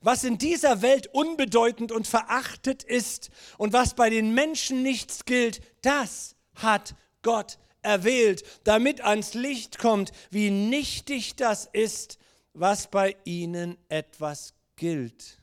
Was 0.00 0.24
in 0.24 0.38
dieser 0.38 0.82
Welt 0.82 1.06
unbedeutend 1.08 1.92
und 1.92 2.06
verachtet 2.06 2.82
ist 2.82 3.30
und 3.58 3.72
was 3.72 3.94
bei 3.94 4.10
den 4.10 4.34
Menschen 4.34 4.82
nichts 4.82 5.24
gilt, 5.24 5.60
das 5.82 6.34
hat 6.54 6.94
Gott 7.22 7.58
erwählt, 7.82 8.42
damit 8.64 9.00
ans 9.02 9.34
Licht 9.34 9.78
kommt, 9.78 10.10
wie 10.30 10.50
nichtig 10.50 11.36
das 11.36 11.68
ist, 11.72 12.18
was 12.58 12.86
bei 12.88 13.14
ihnen 13.24 13.76
etwas 13.88 14.54
gilt. 14.76 15.38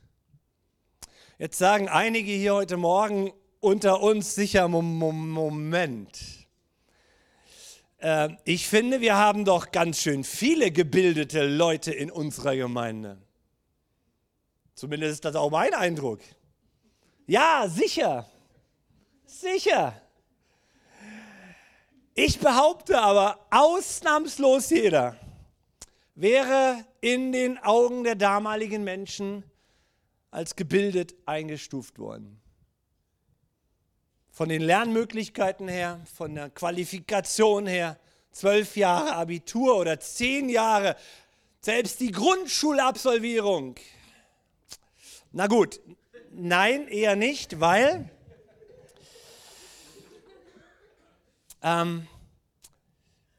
Jetzt 1.38 1.58
sagen 1.58 1.88
einige 1.88 2.32
hier 2.32 2.54
heute 2.54 2.76
Morgen 2.76 3.32
unter 3.60 4.02
uns 4.02 4.34
sicher, 4.34 4.66
Moment. 4.68 6.18
Äh, 7.98 8.30
ich 8.44 8.66
finde, 8.66 9.00
wir 9.00 9.16
haben 9.16 9.44
doch 9.44 9.70
ganz 9.70 10.00
schön 10.00 10.24
viele 10.24 10.72
gebildete 10.72 11.46
Leute 11.46 11.92
in 11.92 12.10
unserer 12.10 12.56
Gemeinde. 12.56 13.18
Zumindest 14.74 15.14
ist 15.14 15.24
das 15.24 15.36
auch 15.36 15.50
mein 15.50 15.72
Eindruck. 15.72 16.20
Ja, 17.26 17.66
sicher. 17.68 18.28
Sicher. 19.24 20.00
Ich 22.14 22.40
behaupte 22.40 23.00
aber, 23.00 23.38
ausnahmslos 23.50 24.70
jeder 24.70 25.16
wäre 26.14 26.84
in 27.04 27.32
den 27.32 27.58
Augen 27.58 28.02
der 28.02 28.14
damaligen 28.14 28.82
Menschen 28.82 29.44
als 30.30 30.56
gebildet 30.56 31.14
eingestuft 31.26 31.98
worden. 31.98 32.40
Von 34.30 34.48
den 34.48 34.62
Lernmöglichkeiten 34.62 35.68
her, 35.68 36.00
von 36.16 36.34
der 36.34 36.48
Qualifikation 36.48 37.66
her, 37.66 37.98
zwölf 38.32 38.74
Jahre 38.78 39.16
Abitur 39.16 39.76
oder 39.76 40.00
zehn 40.00 40.48
Jahre, 40.48 40.96
selbst 41.60 42.00
die 42.00 42.10
Grundschulabsolvierung. 42.10 43.74
Na 45.30 45.46
gut, 45.46 45.80
nein, 46.30 46.88
eher 46.88 47.16
nicht, 47.16 47.60
weil 47.60 48.08
ähm, 51.62 52.06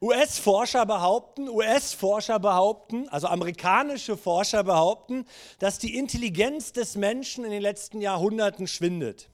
US-Forscher 0.00 0.84
behaupten, 0.84 1.48
US-Forscher 1.48 2.38
behaupten, 2.38 3.08
also 3.08 3.28
amerikanische 3.28 4.16
Forscher 4.16 4.62
behaupten, 4.62 5.24
dass 5.58 5.78
die 5.78 5.96
Intelligenz 5.96 6.72
des 6.72 6.96
Menschen 6.96 7.44
in 7.44 7.50
den 7.50 7.62
letzten 7.62 8.02
Jahrhunderten 8.02 8.66
schwindet. 8.66 9.30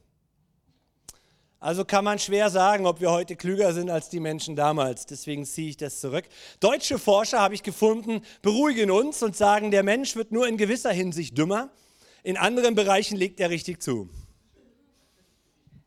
Also 1.58 1.84
kann 1.84 2.04
man 2.04 2.18
schwer 2.18 2.50
sagen, 2.50 2.86
ob 2.86 3.00
wir 3.00 3.10
heute 3.12 3.36
klüger 3.36 3.72
sind 3.72 3.88
als 3.88 4.08
die 4.08 4.18
Menschen 4.18 4.56
damals. 4.56 5.06
Deswegen 5.06 5.44
ziehe 5.44 5.68
ich 5.68 5.76
das 5.76 6.00
zurück. 6.00 6.24
Deutsche 6.58 6.98
Forscher, 6.98 7.40
habe 7.40 7.54
ich 7.54 7.62
gefunden, 7.62 8.22
beruhigen 8.42 8.90
uns 8.90 9.22
und 9.22 9.36
sagen, 9.36 9.70
der 9.70 9.84
Mensch 9.84 10.16
wird 10.16 10.32
nur 10.32 10.48
in 10.48 10.56
gewisser 10.56 10.92
Hinsicht 10.92 11.38
dümmer. 11.38 11.70
In 12.24 12.36
anderen 12.36 12.74
Bereichen 12.74 13.16
legt 13.16 13.38
er 13.38 13.50
richtig 13.50 13.80
zu. 13.80 14.08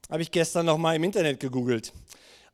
Habe 0.10 0.22
ich 0.22 0.32
gestern 0.32 0.66
noch 0.66 0.78
mal 0.78 0.96
im 0.96 1.04
Internet 1.04 1.42
gegoogelt. 1.42 1.92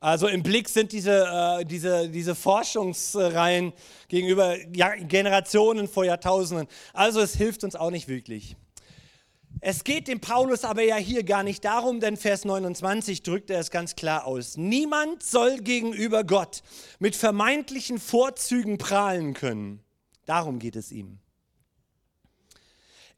Also 0.02 0.28
im 0.28 0.42
Blick 0.42 0.68
sind 0.68 0.92
diese, 0.94 1.60
äh, 1.60 1.64
diese, 1.64 2.10
diese 2.10 2.34
Forschungsreihen 2.34 3.72
gegenüber 4.08 4.58
Generationen 4.58 5.88
vor 5.88 6.04
Jahrtausenden. 6.04 6.68
Also 6.92 7.22
es 7.22 7.36
hilft 7.36 7.64
uns 7.64 7.76
auch 7.76 7.92
nicht 7.92 8.08
wirklich. 8.08 8.56
Es 9.60 9.84
geht 9.84 10.08
dem 10.08 10.20
Paulus 10.20 10.64
aber 10.64 10.82
ja 10.82 10.96
hier 10.96 11.24
gar 11.24 11.44
nicht 11.44 11.64
darum, 11.64 12.00
denn 12.00 12.18
Vers 12.18 12.46
29 12.46 13.22
drückt 13.22 13.52
er 13.52 13.60
es 13.60 13.70
ganz 13.70 13.96
klar 13.96 14.26
aus. 14.26 14.58
Niemand 14.58 15.22
soll 15.22 15.58
gegenüber 15.58 16.24
Gott 16.24 16.64
mit 16.98 17.16
vermeintlichen 17.16 18.00
Vorzügen 18.00 18.80
prahlen 18.80 19.36
können. 19.36 19.84
Darum 20.26 20.58
geht 20.58 20.76
es 20.76 20.92
ihm. 20.92 21.20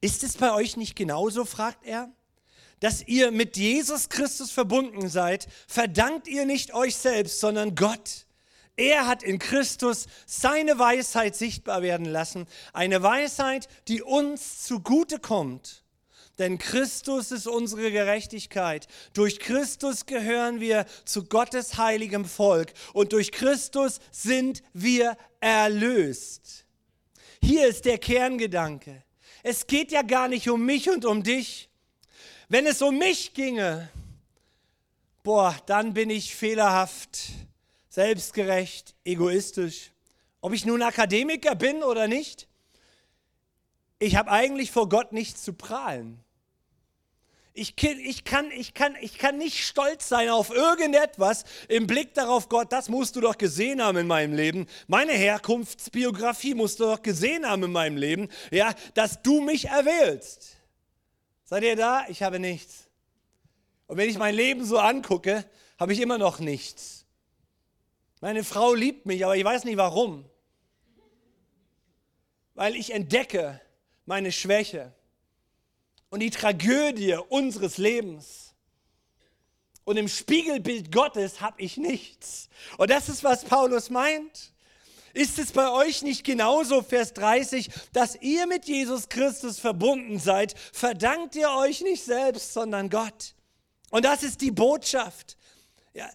Ist 0.01 0.21
es 0.23 0.35
bei 0.35 0.53
euch 0.53 0.75
nicht 0.75 0.97
genauso, 0.97 1.45
fragt 1.45 1.85
er? 1.85 2.11
Dass 2.83 3.01
ihr 3.07 3.31
mit 3.31 3.55
Jesus 3.55 4.09
Christus 4.09 4.51
verbunden 4.51 5.07
seid, 5.07 5.47
verdankt 5.69 6.27
ihr 6.27 6.45
nicht 6.45 6.73
euch 6.73 6.97
selbst, 6.97 7.39
sondern 7.39 7.75
Gott. 7.75 8.25
Er 8.75 9.07
hat 9.07 9.23
in 9.23 9.39
Christus 9.39 10.07
seine 10.25 10.77
Weisheit 10.79 11.33
sichtbar 11.33 11.81
werden 11.81 12.05
lassen, 12.05 12.45
eine 12.73 13.01
Weisheit, 13.01 13.69
die 13.87 14.01
uns 14.01 14.65
zugute 14.65 15.19
kommt. 15.19 15.85
Denn 16.39 16.57
Christus 16.57 17.31
ist 17.31 17.47
unsere 17.47 17.89
Gerechtigkeit. 17.89 18.89
Durch 19.13 19.39
Christus 19.39 20.05
gehören 20.05 20.59
wir 20.59 20.85
zu 21.05 21.23
Gottes 21.23 21.77
heiligem 21.77 22.25
Volk 22.25 22.73
und 22.91 23.13
durch 23.13 23.31
Christus 23.31 24.01
sind 24.11 24.61
wir 24.73 25.15
erlöst. 25.39 26.65
Hier 27.41 27.65
ist 27.65 27.85
der 27.85 27.97
Kerngedanke. 27.97 29.05
Es 29.41 29.67
geht 29.67 29.93
ja 29.93 30.01
gar 30.01 30.27
nicht 30.27 30.49
um 30.49 30.65
mich 30.65 30.89
und 30.89 31.05
um 31.05 31.23
dich. 31.23 31.69
Wenn 32.53 32.67
es 32.67 32.83
um 32.83 33.00
mich 33.00 33.33
ginge, 33.33 33.89
boah, 35.24 35.57
dann 35.65 35.95
bin 35.95 36.12
ich 36.12 36.36
fehlerhaft, 36.36 37.31
selbstgerecht, 37.89 38.93
egoistisch. 39.03 39.89
Ob 40.39 40.53
ich 40.53 40.63
nun 40.63 40.83
Akademiker 40.83 41.55
bin 41.55 41.81
oder 41.81 42.07
nicht, 42.07 42.48
ich 43.98 44.17
habe 44.17 44.29
eigentlich 44.29 44.72
vor 44.72 44.88
Gott 44.88 45.13
nichts 45.13 45.41
zu 45.43 45.53
prahlen. 45.53 46.19
Ich, 47.55 47.74
ich, 47.81 48.24
kann, 48.24 48.51
ich, 48.51 48.75
kann, 48.75 48.95
ich 49.01 49.17
kann 49.17 49.39
nicht 49.39 49.65
stolz 49.65 50.07
sein 50.07 50.29
auf 50.29 50.51
irgendetwas 50.51 51.45
im 51.69 51.88
Blick 51.88 52.13
darauf, 52.13 52.50
Gott, 52.50 52.72
das 52.72 52.88
musst 52.88 53.15
du 53.15 53.22
doch 53.22 53.39
gesehen 53.39 53.81
haben 53.81 53.98
in 53.98 54.05
meinem 54.05 54.36
Leben. 54.36 54.67
Meine 54.86 55.13
Herkunftsbiografie 55.13 56.53
musst 56.53 56.79
du 56.79 56.83
doch 56.83 57.01
gesehen 57.01 57.50
haben 57.50 57.63
in 57.63 57.72
meinem 57.72 57.98
Leben, 57.98 58.29
ja, 58.51 58.75
dass 58.93 59.24
du 59.24 59.41
mich 59.41 59.69
erwählst. 59.69 60.57
Seid 61.53 61.65
ihr 61.65 61.75
da? 61.75 62.07
Ich 62.07 62.24
habe 62.24 62.39
nichts. 62.39 62.88
Und 63.86 63.98
wenn 63.98 64.10
ich 64.10 64.17
mein 64.17 64.33
Leben 64.33 64.65
so 64.65 64.79
angucke, 64.79 65.45
habe 65.79 65.93
ich 65.93 66.00
immer 66.00 66.17
noch 66.17 66.39
nichts. 66.39 67.05
Meine 68.22 68.43
Frau 68.43 68.74
liebt 68.74 69.05
mich, 69.05 69.24
aber 69.24 69.38
ich 69.38 69.43
weiß 69.45 69.63
nicht 69.65 69.77
warum. 69.77 70.25
Weil 72.55 72.75
ich 72.75 72.91
entdecke 72.91 73.62
meine 74.07 74.31
Schwäche 74.31 74.95
und 76.10 76.22
die 76.22 76.31
Tragödie 76.31 77.19
unseres 77.29 77.77
Lebens. 77.77 78.55
Und 79.83 79.98
im 79.98 80.07
Spiegelbild 80.07 80.91
Gottes 80.91 81.39
habe 81.39 81.62
ich 81.62 81.77
nichts. 81.77 82.50
Und 82.79 82.89
das 82.89 83.10
ist, 83.10 83.24
was 83.24 83.45
Paulus 83.45 83.91
meint. 83.91 84.52
Ist 85.13 85.38
es 85.38 85.51
bei 85.51 85.70
euch 85.70 86.01
nicht 86.01 86.24
genauso, 86.24 86.82
Vers 86.82 87.13
30, 87.13 87.70
dass 87.93 88.15
ihr 88.15 88.48
mit 88.48 88.65
Jesus 88.65 89.10
Christus 89.10 89.60
verbunden 89.60 90.17
seid? 90.17 90.55
Verdankt 90.74 91.36
ihr 91.36 91.51
euch 91.51 91.82
nicht 91.82 92.03
selbst, 92.03 92.53
sondern 92.53 92.89
Gott. 92.89 93.36
Und 93.91 94.05
das 94.05 94.24
ist 94.24 94.41
die 94.41 94.50
Botschaft. 94.50 95.38
Ja, 95.93 96.10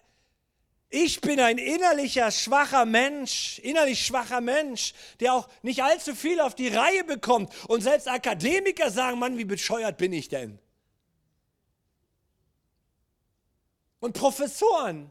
ich 0.89 1.21
bin 1.21 1.39
ein 1.39 1.57
innerlicher 1.57 2.29
schwacher 2.29 2.83
Mensch, 2.83 3.59
innerlich 3.59 4.05
schwacher 4.05 4.41
Mensch, 4.41 4.93
der 5.21 5.33
auch 5.33 5.47
nicht 5.61 5.81
allzu 5.81 6.13
viel 6.13 6.41
auf 6.41 6.53
die 6.53 6.67
Reihe 6.67 7.05
bekommt. 7.05 7.53
Und 7.69 7.81
selbst 7.81 8.09
Akademiker 8.09 8.91
sagen, 8.91 9.17
Mann, 9.17 9.37
wie 9.37 9.45
bescheuert 9.45 9.97
bin 9.97 10.11
ich 10.11 10.27
denn? 10.27 10.59
Und 14.01 14.11
Professoren, 14.11 15.09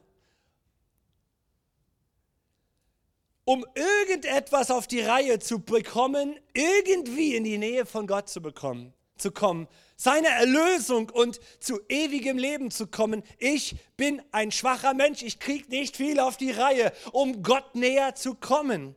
um 3.49 3.64
irgendetwas 3.75 4.71
auf 4.71 4.87
die 4.87 5.00
Reihe 5.00 5.38
zu 5.38 5.61
bekommen, 5.61 6.38
irgendwie 6.52 7.35
in 7.35 7.45
die 7.45 7.57
Nähe 7.57 7.87
von 7.87 8.07
Gott 8.07 8.28
zu 8.28 8.43
bekommen, 8.43 8.93
zu 9.17 9.31
kommen, 9.31 9.69
seine 9.97 10.28
Erlösung 10.28 11.09
und 11.09 11.40
zu 11.59 11.81
ewigem 11.88 12.37
Leben 12.37 12.71
zu 12.71 12.88
kommen. 12.88 13.23
Ich 13.38 13.76
bin 13.97 14.21
ein 14.33 14.52
schwacher 14.52 14.93
Mensch, 14.93 15.23
ich 15.23 15.38
kriege 15.38 15.67
nicht 15.71 15.97
viel 15.97 16.21
auf 16.21 16.37
die 16.37 16.50
Reihe, 16.50 16.93
um 17.12 17.43
Gott 17.43 17.75
näher 17.75 18.14
zu 18.14 18.35
kommen. 18.35 18.95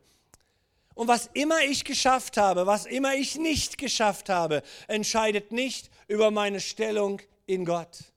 Und 0.96 1.08
was 1.08 1.30
immer 1.32 1.62
ich 1.62 1.86
geschafft 1.86 2.36
habe, 2.36 2.68
was 2.68 2.86
immer 2.86 3.16
ich 3.16 3.38
nicht 3.38 3.78
geschafft 3.78 4.28
habe, 4.28 4.64
entscheidet 4.90 5.54
nicht 5.54 5.90
über 6.10 6.30
meine 6.30 6.60
Stellung 6.60 7.22
in 7.46 7.64
Gott 7.64 8.11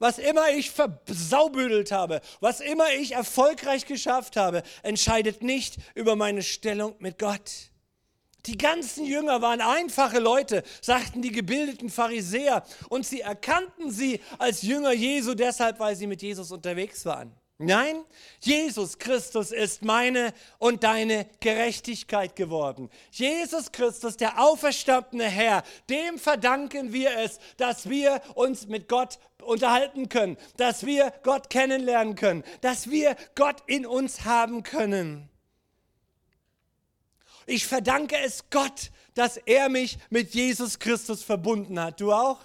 was 0.00 0.18
immer 0.18 0.50
ich 0.50 0.72
versaubüdelt 0.72 1.92
habe, 1.92 2.20
was 2.40 2.60
immer 2.60 2.92
ich 2.94 3.12
erfolgreich 3.12 3.86
geschafft 3.86 4.36
habe, 4.36 4.64
entscheidet 4.82 5.42
nicht 5.42 5.76
über 5.94 6.16
meine 6.16 6.42
Stellung 6.42 6.96
mit 6.98 7.18
Gott. 7.20 7.70
Die 8.46 8.56
ganzen 8.56 9.04
Jünger 9.04 9.42
waren 9.42 9.60
einfache 9.60 10.18
Leute, 10.18 10.64
sagten 10.80 11.20
die 11.20 11.30
gebildeten 11.30 11.90
Pharisäer, 11.90 12.64
und 12.88 13.06
sie 13.06 13.20
erkannten 13.20 13.90
sie 13.90 14.20
als 14.38 14.62
Jünger 14.62 14.92
Jesu 14.92 15.34
deshalb, 15.34 15.78
weil 15.78 15.94
sie 15.94 16.06
mit 16.06 16.22
Jesus 16.22 16.50
unterwegs 16.50 17.04
waren. 17.04 17.32
Nein, 17.62 18.06
Jesus 18.40 18.98
Christus 18.98 19.52
ist 19.52 19.82
meine 19.82 20.32
und 20.58 20.82
deine 20.82 21.26
Gerechtigkeit 21.40 22.34
geworden. 22.34 22.88
Jesus 23.10 23.70
Christus, 23.70 24.16
der 24.16 24.40
auferstandene 24.40 25.24
Herr, 25.24 25.62
dem 25.90 26.18
verdanken 26.18 26.94
wir 26.94 27.18
es, 27.18 27.38
dass 27.58 27.86
wir 27.90 28.22
uns 28.34 28.66
mit 28.66 28.88
Gott 28.88 29.18
unterhalten 29.42 30.08
können, 30.08 30.38
dass 30.56 30.86
wir 30.86 31.12
Gott 31.22 31.50
kennenlernen 31.50 32.14
können, 32.14 32.44
dass 32.62 32.88
wir 32.88 33.14
Gott 33.34 33.62
in 33.66 33.84
uns 33.84 34.24
haben 34.24 34.62
können. 34.62 35.28
Ich 37.44 37.66
verdanke 37.66 38.16
es 38.16 38.48
Gott, 38.48 38.90
dass 39.14 39.36
er 39.36 39.68
mich 39.68 39.98
mit 40.08 40.32
Jesus 40.32 40.78
Christus 40.78 41.22
verbunden 41.22 41.78
hat. 41.78 42.00
Du 42.00 42.10
auch? 42.10 42.38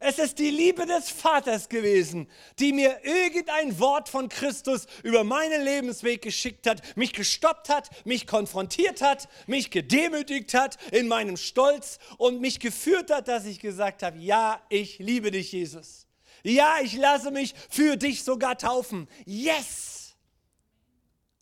Es 0.00 0.20
ist 0.20 0.38
die 0.38 0.50
Liebe 0.50 0.86
des 0.86 1.10
Vaters 1.10 1.68
gewesen, 1.68 2.28
die 2.60 2.72
mir 2.72 3.00
irgendein 3.02 3.80
Wort 3.80 4.08
von 4.08 4.28
Christus 4.28 4.86
über 5.02 5.24
meinen 5.24 5.64
Lebensweg 5.64 6.22
geschickt 6.22 6.68
hat, 6.68 6.96
mich 6.96 7.12
gestoppt 7.12 7.68
hat, 7.68 7.90
mich 8.06 8.28
konfrontiert 8.28 9.02
hat, 9.02 9.28
mich 9.48 9.70
gedemütigt 9.70 10.54
hat 10.54 10.78
in 10.92 11.08
meinem 11.08 11.36
Stolz 11.36 11.98
und 12.16 12.40
mich 12.40 12.60
geführt 12.60 13.10
hat, 13.10 13.26
dass 13.26 13.44
ich 13.44 13.58
gesagt 13.58 14.04
habe, 14.04 14.18
ja, 14.18 14.62
ich 14.68 15.00
liebe 15.00 15.32
dich, 15.32 15.50
Jesus. 15.50 16.06
Ja, 16.44 16.76
ich 16.80 16.96
lasse 16.96 17.32
mich 17.32 17.54
für 17.68 17.96
dich 17.96 18.22
sogar 18.22 18.56
taufen. 18.56 19.08
Yes, 19.26 20.14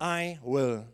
I 0.02 0.38
will. 0.42 0.86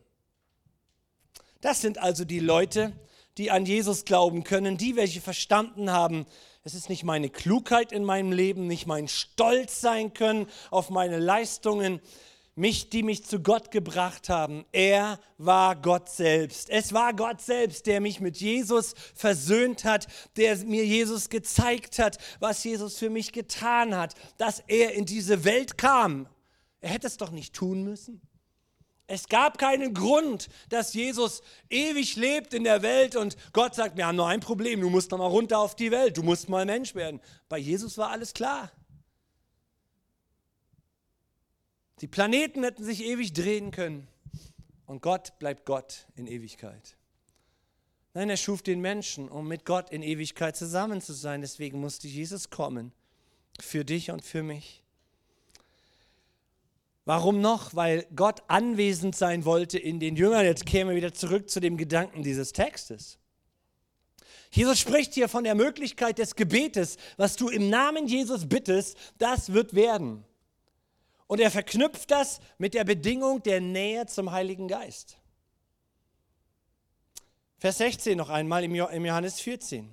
Das 1.61 1.81
sind 1.81 1.99
also 1.99 2.25
die 2.25 2.41
Leute, 2.41 2.93
die 3.39 3.53
an 3.53 3.67
Jesus 3.67 4.05
glauben 4.05 4.43
können, 4.43 4.77
die, 4.77 4.97
welche 4.97 5.21
verstanden 5.21 5.93
haben, 5.93 6.27
es 6.65 6.75
ist 6.75 6.89
nicht 6.89 7.03
meine 7.03 7.29
Klugheit 7.29 7.91
in 7.93 8.05
meinem 8.05 8.31
Leben, 8.31 8.67
nicht 8.67 8.87
mein 8.87 9.09
Stolz 9.09 9.81
sein 9.81 10.15
können 10.15 10.47
auf 10.71 10.91
meine 10.91 11.19
Leistungen, 11.19 12.01
mich, 12.55 12.91
die 12.91 13.03
mich 13.03 13.25
zu 13.25 13.41
Gott 13.41 13.71
gebracht 13.71 14.29
haben. 14.29 14.65
Er 14.73 15.19
war 15.39 15.75
Gott 15.75 16.09
selbst. 16.11 16.69
Es 16.71 16.93
war 16.93 17.15
Gott 17.15 17.41
selbst, 17.41 17.87
der 17.87 18.01
mich 18.01 18.21
mit 18.21 18.37
Jesus 18.37 18.95
versöhnt 19.15 19.85
hat, 19.85 20.07
der 20.37 20.57
mir 20.59 20.85
Jesus 20.85 21.31
gezeigt 21.31 21.99
hat, 21.99 22.19
was 22.41 22.63
Jesus 22.63 22.99
für 22.99 23.11
mich 23.11 23.33
getan 23.33 23.97
hat, 23.97 24.15
dass 24.37 24.61
er 24.69 24.93
in 24.93 25.07
diese 25.07 25.45
Welt 25.45 25.79
kam. 25.79 26.29
Er 26.81 26.91
hätte 26.91 27.07
es 27.07 27.17
doch 27.17 27.31
nicht 27.31 27.55
tun 27.55 27.83
müssen. 27.85 28.21
Es 29.13 29.29
gab 29.29 29.59
keinen 29.59 29.93
Grund, 29.93 30.49
dass 30.71 30.95
Jesus 30.95 31.43
ewig 31.69 32.17
lebt 32.17 32.55
in 32.55 32.65
der 32.65 32.81
Welt 32.81 33.15
und 33.15 33.37
Gott 33.53 33.75
sagt, 33.75 33.99
wir 33.99 34.07
haben 34.07 34.17
nur 34.17 34.27
ein 34.27 34.41
Problem, 34.41 34.81
du 34.81 34.89
musst 34.89 35.11
noch 35.11 35.19
mal 35.19 35.27
runter 35.27 35.59
auf 35.59 35.77
die 35.77 35.91
Welt, 35.91 36.17
du 36.17 36.23
musst 36.23 36.49
mal 36.49 36.65
Mensch 36.65 36.95
werden. 36.95 37.21
Bei 37.51 37.59
Jesus 37.59 37.99
war 37.99 38.09
alles 38.09 38.33
klar. 38.33 38.73
Die 42.01 42.09
Planeten 42.09 42.65
hätten 42.65 42.85
sich 42.85 43.05
ewig 43.05 43.35
drehen 43.35 43.71
können 43.71 44.09
und 44.87 45.03
Gott 45.03 45.39
bleibt 45.39 45.67
Gott 45.67 46.07
in 46.15 46.27
Ewigkeit. 46.27 46.97
Nein, 48.15 48.31
er 48.31 48.39
schuf 48.39 48.63
den 48.63 48.81
Menschen, 48.81 49.29
um 49.29 49.47
mit 49.47 49.67
Gott 49.67 49.91
in 49.91 50.03
Ewigkeit 50.03 50.57
zusammen 50.57 51.03
zu 51.03 51.13
sein. 51.13 51.43
Deswegen 51.43 51.81
musste 51.81 52.09
Jesus 52.09 52.49
kommen. 52.49 52.93
Für 53.61 53.85
dich 53.85 54.11
und 54.11 54.23
für 54.23 54.43
mich. 54.43 54.82
Warum 57.05 57.41
noch? 57.41 57.75
Weil 57.75 58.07
Gott 58.15 58.43
anwesend 58.49 59.17
sein 59.17 59.45
wollte 59.45 59.79
in 59.79 59.99
den 59.99 60.17
Jüngern. 60.17 60.45
Jetzt 60.45 60.67
kämen 60.67 60.91
wir 60.91 60.97
wieder 60.97 61.13
zurück 61.13 61.51
zu 61.51 61.61
dem 61.61 61.77
Gedanken 61.77 62.23
dieses 62.23 62.53
Textes. 62.53 63.19
Jesus 64.51 64.79
spricht 64.79 65.15
hier 65.15 65.29
von 65.29 65.45
der 65.45 65.55
Möglichkeit 65.55 66.19
des 66.19 66.37
Gebetes. 66.37 66.99
Was 67.17 67.37
du 67.37 67.49
im 67.49 67.71
Namen 67.71 68.07
Jesus 68.07 68.49
bittest, 68.49 68.97
das 69.19 69.53
wird 69.53 69.75
werden. 69.75 70.25
Und 71.27 71.41
er 71.41 71.51
verknüpft 71.51 72.11
das 72.11 72.41
mit 72.59 72.75
der 72.75 72.85
Bedingung 72.85 73.43
der 73.43 73.61
Nähe 73.61 74.07
zum 74.07 74.31
Heiligen 74.31 74.69
Geist. 74.69 75.17
Vers 77.59 77.79
16 77.79 78.19
noch 78.19 78.29
einmal 78.29 78.65
im 78.65 78.75
Johannes 78.75 79.41
14. 79.41 79.91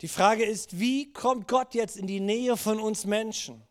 Die 0.00 0.08
Frage 0.08 0.44
ist, 0.44 0.78
wie 0.78 1.12
kommt 1.12 1.48
Gott 1.48 1.74
jetzt 1.74 1.96
in 1.96 2.06
die 2.06 2.20
Nähe 2.20 2.56
von 2.56 2.80
uns 2.80 3.04
Menschen? 3.04 3.67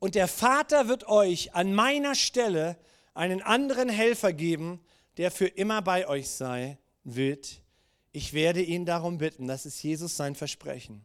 Und 0.00 0.14
der 0.14 0.26
Vater 0.26 0.88
wird 0.88 1.06
euch 1.06 1.54
an 1.54 1.72
meiner 1.74 2.14
Stelle 2.14 2.76
einen 3.14 3.42
anderen 3.42 3.90
Helfer 3.90 4.32
geben, 4.32 4.80
der 5.18 5.30
für 5.30 5.46
immer 5.46 5.82
bei 5.82 6.08
euch 6.08 6.30
sei 6.30 6.78
wird. 7.04 7.62
Ich 8.10 8.32
werde 8.32 8.62
ihn 8.62 8.86
darum 8.86 9.18
bitten. 9.18 9.46
Das 9.46 9.66
ist 9.66 9.80
Jesus 9.82 10.16
sein 10.16 10.34
Versprechen. 10.34 11.04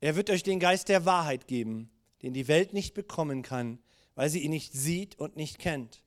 Er 0.00 0.16
wird 0.16 0.30
euch 0.30 0.42
den 0.42 0.58
Geist 0.58 0.88
der 0.88 1.04
Wahrheit 1.04 1.46
geben, 1.46 1.90
den 2.22 2.34
die 2.34 2.48
Welt 2.48 2.72
nicht 2.72 2.92
bekommen 2.92 3.42
kann, 3.42 3.78
weil 4.16 4.28
sie 4.28 4.40
ihn 4.40 4.50
nicht 4.50 4.72
sieht 4.72 5.18
und 5.18 5.36
nicht 5.36 5.58
kennt. 5.58 6.02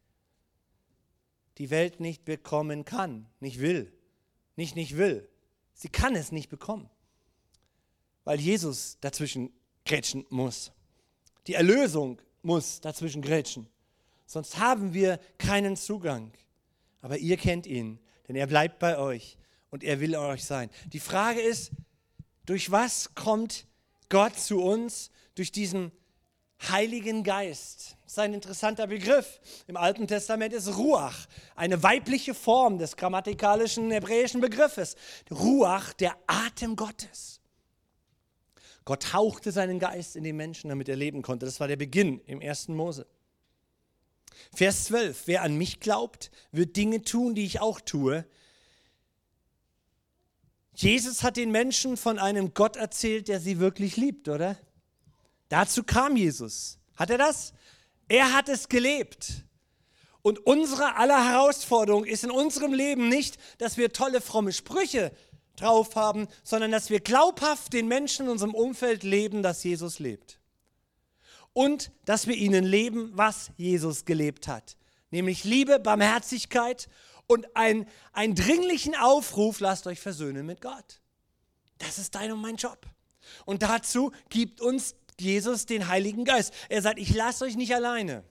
Die 1.59 1.69
Welt 1.69 1.99
nicht 2.01 2.25
bekommen 2.25 2.83
kann, 2.83 3.29
nicht 3.39 3.59
will, 3.59 3.93
nicht 4.57 4.75
nicht 4.75 4.97
will. 4.97 5.29
Sie 5.73 5.89
kann 5.89 6.15
es 6.15 6.31
nicht 6.31 6.49
bekommen, 6.49 6.89
weil 8.25 8.39
Jesus 8.39 8.97
dazwischen 8.99 9.53
grätschen 9.85 10.25
muss. 10.29 10.71
Die 11.47 11.55
Erlösung 11.55 12.21
muss 12.41 12.81
dazwischen 12.81 13.21
grätschen. 13.21 13.67
Sonst 14.25 14.57
haben 14.57 14.93
wir 14.93 15.19
keinen 15.37 15.75
Zugang. 15.75 16.31
Aber 17.01 17.17
ihr 17.17 17.37
kennt 17.37 17.67
ihn, 17.67 17.99
denn 18.27 18.35
er 18.35 18.47
bleibt 18.47 18.79
bei 18.79 18.97
euch 18.97 19.37
und 19.69 19.83
er 19.83 19.99
will 19.99 20.15
euch 20.15 20.43
sein. 20.43 20.69
Die 20.87 20.99
Frage 20.99 21.41
ist, 21.41 21.71
durch 22.45 22.71
was 22.71 23.13
kommt 23.15 23.67
Gott 24.09 24.37
zu 24.37 24.61
uns? 24.61 25.11
Durch 25.35 25.51
diesen 25.51 25.91
Heiligen 26.69 27.23
Geist. 27.23 27.97
Das 28.03 28.13
ist 28.13 28.19
ein 28.19 28.33
interessanter 28.33 28.87
Begriff. 28.87 29.41
Im 29.67 29.75
Alten 29.75 30.07
Testament 30.07 30.53
ist 30.53 30.77
Ruach 30.77 31.27
eine 31.55 31.81
weibliche 31.83 32.33
Form 32.33 32.77
des 32.77 32.95
grammatikalischen 32.95 33.91
hebräischen 33.91 34.39
Begriffes. 34.39 34.95
Ruach, 35.29 35.93
der 35.93 36.15
Atem 36.27 36.75
Gottes. 36.75 37.41
Gott 38.85 39.13
hauchte 39.13 39.51
seinen 39.51 39.79
Geist 39.79 40.15
in 40.15 40.23
den 40.23 40.35
Menschen, 40.35 40.69
damit 40.69 40.89
er 40.89 40.95
leben 40.95 41.21
konnte. 41.21 41.45
Das 41.45 41.59
war 41.59 41.67
der 41.67 41.77
Beginn 41.77 42.19
im 42.25 42.41
ersten 42.41 42.75
Mose. 42.75 43.07
Vers 44.53 44.85
12. 44.85 45.23
Wer 45.27 45.43
an 45.43 45.55
mich 45.55 45.79
glaubt, 45.79 46.31
wird 46.51 46.75
Dinge 46.75 47.01
tun, 47.01 47.35
die 47.35 47.45
ich 47.45 47.61
auch 47.61 47.79
tue. 47.79 48.25
Jesus 50.75 51.23
hat 51.23 51.37
den 51.37 51.51
Menschen 51.51 51.97
von 51.97 52.19
einem 52.19 52.53
Gott 52.53 52.75
erzählt, 52.75 53.27
der 53.27 53.39
sie 53.39 53.59
wirklich 53.59 53.95
liebt, 53.95 54.27
oder? 54.27 54.57
Dazu 55.49 55.83
kam 55.83 56.17
Jesus. 56.17 56.79
Hat 56.95 57.09
er 57.09 57.17
das? 57.17 57.53
Er 58.07 58.33
hat 58.33 58.49
es 58.49 58.69
gelebt. 58.69 59.45
Und 60.23 60.39
unsere 60.45 60.95
aller 60.95 61.29
Herausforderung 61.29 62.05
ist 62.05 62.23
in 62.23 62.31
unserem 62.31 62.73
Leben 62.73 63.09
nicht, 63.09 63.37
dass 63.59 63.77
wir 63.77 63.93
tolle, 63.93 64.19
fromme 64.19 64.51
Sprüche 64.51 65.11
drauf 65.55 65.95
haben, 65.95 66.27
sondern 66.43 66.71
dass 66.71 66.89
wir 66.89 66.99
glaubhaft 66.99 67.73
den 67.73 67.87
Menschen 67.87 68.25
in 68.25 68.31
unserem 68.31 68.53
Umfeld 68.53 69.03
leben, 69.03 69.43
dass 69.43 69.63
Jesus 69.63 69.99
lebt. 69.99 70.39
Und 71.53 71.91
dass 72.05 72.25
wir 72.25 72.35
ihnen 72.35 72.63
leben, 72.63 73.11
was 73.13 73.51
Jesus 73.57 74.05
gelebt 74.05 74.47
hat. 74.47 74.75
Nämlich 75.11 75.43
Liebe, 75.43 75.79
Barmherzigkeit 75.79 76.89
und 77.27 77.55
ein, 77.55 77.87
einen 78.11 78.33
dringlichen 78.33 78.95
Aufruf, 78.95 79.59
lasst 79.59 79.85
euch 79.85 79.99
versöhnen 79.99 80.45
mit 80.45 80.61
Gott. 80.61 81.01
Das 81.77 81.99
ist 81.99 82.15
dein 82.15 82.31
und 82.31 82.41
mein 82.41 82.55
Job. 82.55 82.87
Und 83.45 83.61
dazu 83.61 84.11
gibt 84.29 84.61
uns 84.61 84.95
Jesus 85.19 85.67
den 85.67 85.87
Heiligen 85.87 86.25
Geist. 86.25 86.53
Er 86.69 86.81
sagt, 86.81 86.97
ich 86.97 87.13
lasse 87.13 87.45
euch 87.45 87.55
nicht 87.55 87.73
alleine. 87.75 88.23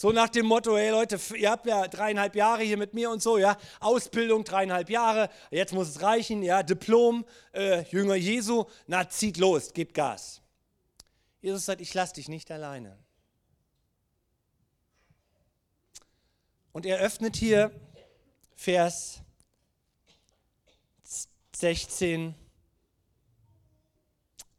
So 0.00 0.12
nach 0.12 0.28
dem 0.28 0.46
Motto, 0.46 0.76
hey 0.76 0.90
Leute, 0.90 1.18
ihr 1.34 1.50
habt 1.50 1.66
ja 1.66 1.88
dreieinhalb 1.88 2.36
Jahre 2.36 2.62
hier 2.62 2.76
mit 2.76 2.94
mir 2.94 3.10
und 3.10 3.20
so, 3.20 3.36
ja, 3.36 3.58
Ausbildung 3.80 4.44
dreieinhalb 4.44 4.90
Jahre, 4.90 5.28
jetzt 5.50 5.72
muss 5.72 5.88
es 5.88 6.02
reichen, 6.02 6.44
ja, 6.44 6.62
Diplom, 6.62 7.24
äh, 7.52 7.82
Jünger 7.90 8.14
Jesu, 8.14 8.66
na 8.86 9.08
zieht 9.08 9.38
los, 9.38 9.72
gebt 9.72 9.94
Gas. 9.94 10.40
Jesus 11.40 11.64
sagt, 11.64 11.80
ich 11.80 11.92
lasse 11.94 12.14
dich 12.14 12.28
nicht 12.28 12.48
alleine. 12.52 12.96
Und 16.70 16.86
er 16.86 17.00
öffnet 17.00 17.34
hier 17.34 17.72
Vers 18.54 19.20
16 21.56 22.36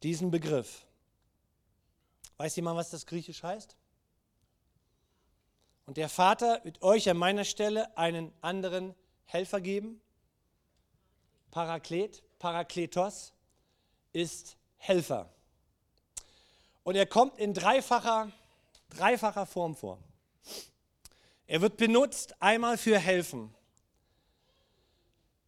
diesen 0.04 0.32
Begriff. 0.32 0.86
Weiß 2.36 2.58
jemand, 2.58 2.75
was 2.75 2.89
das 2.89 3.06
griechisch 3.06 3.41
heißt? 3.41 3.79
Und 5.89 5.97
der 5.97 6.08
Vater 6.08 6.63
wird 6.65 6.84
euch 6.84 7.10
an 7.10 7.17
meiner 7.17 7.43
Stelle 7.43 7.97
einen 7.97 8.32
anderen 8.41 8.93
Helfer 9.25 9.60
geben. 9.60 9.99
Paraklet, 11.49 12.21
Parakletos 12.38 13.34
ist 14.13 14.56
Helfer. 14.78 15.34
Und 16.84 16.93
er 16.93 17.08
kommt 17.08 17.39
in 17.39 17.56
dreifacher, 17.56 18.32
dreifacher 18.89 19.47
Form 19.47 19.75
vor. 19.75 19.97
Er 21.47 21.62
wird 21.62 21.78
benutzt 21.78 22.39
einmal 22.39 22.78
für 22.78 22.99
helfen. 22.99 23.52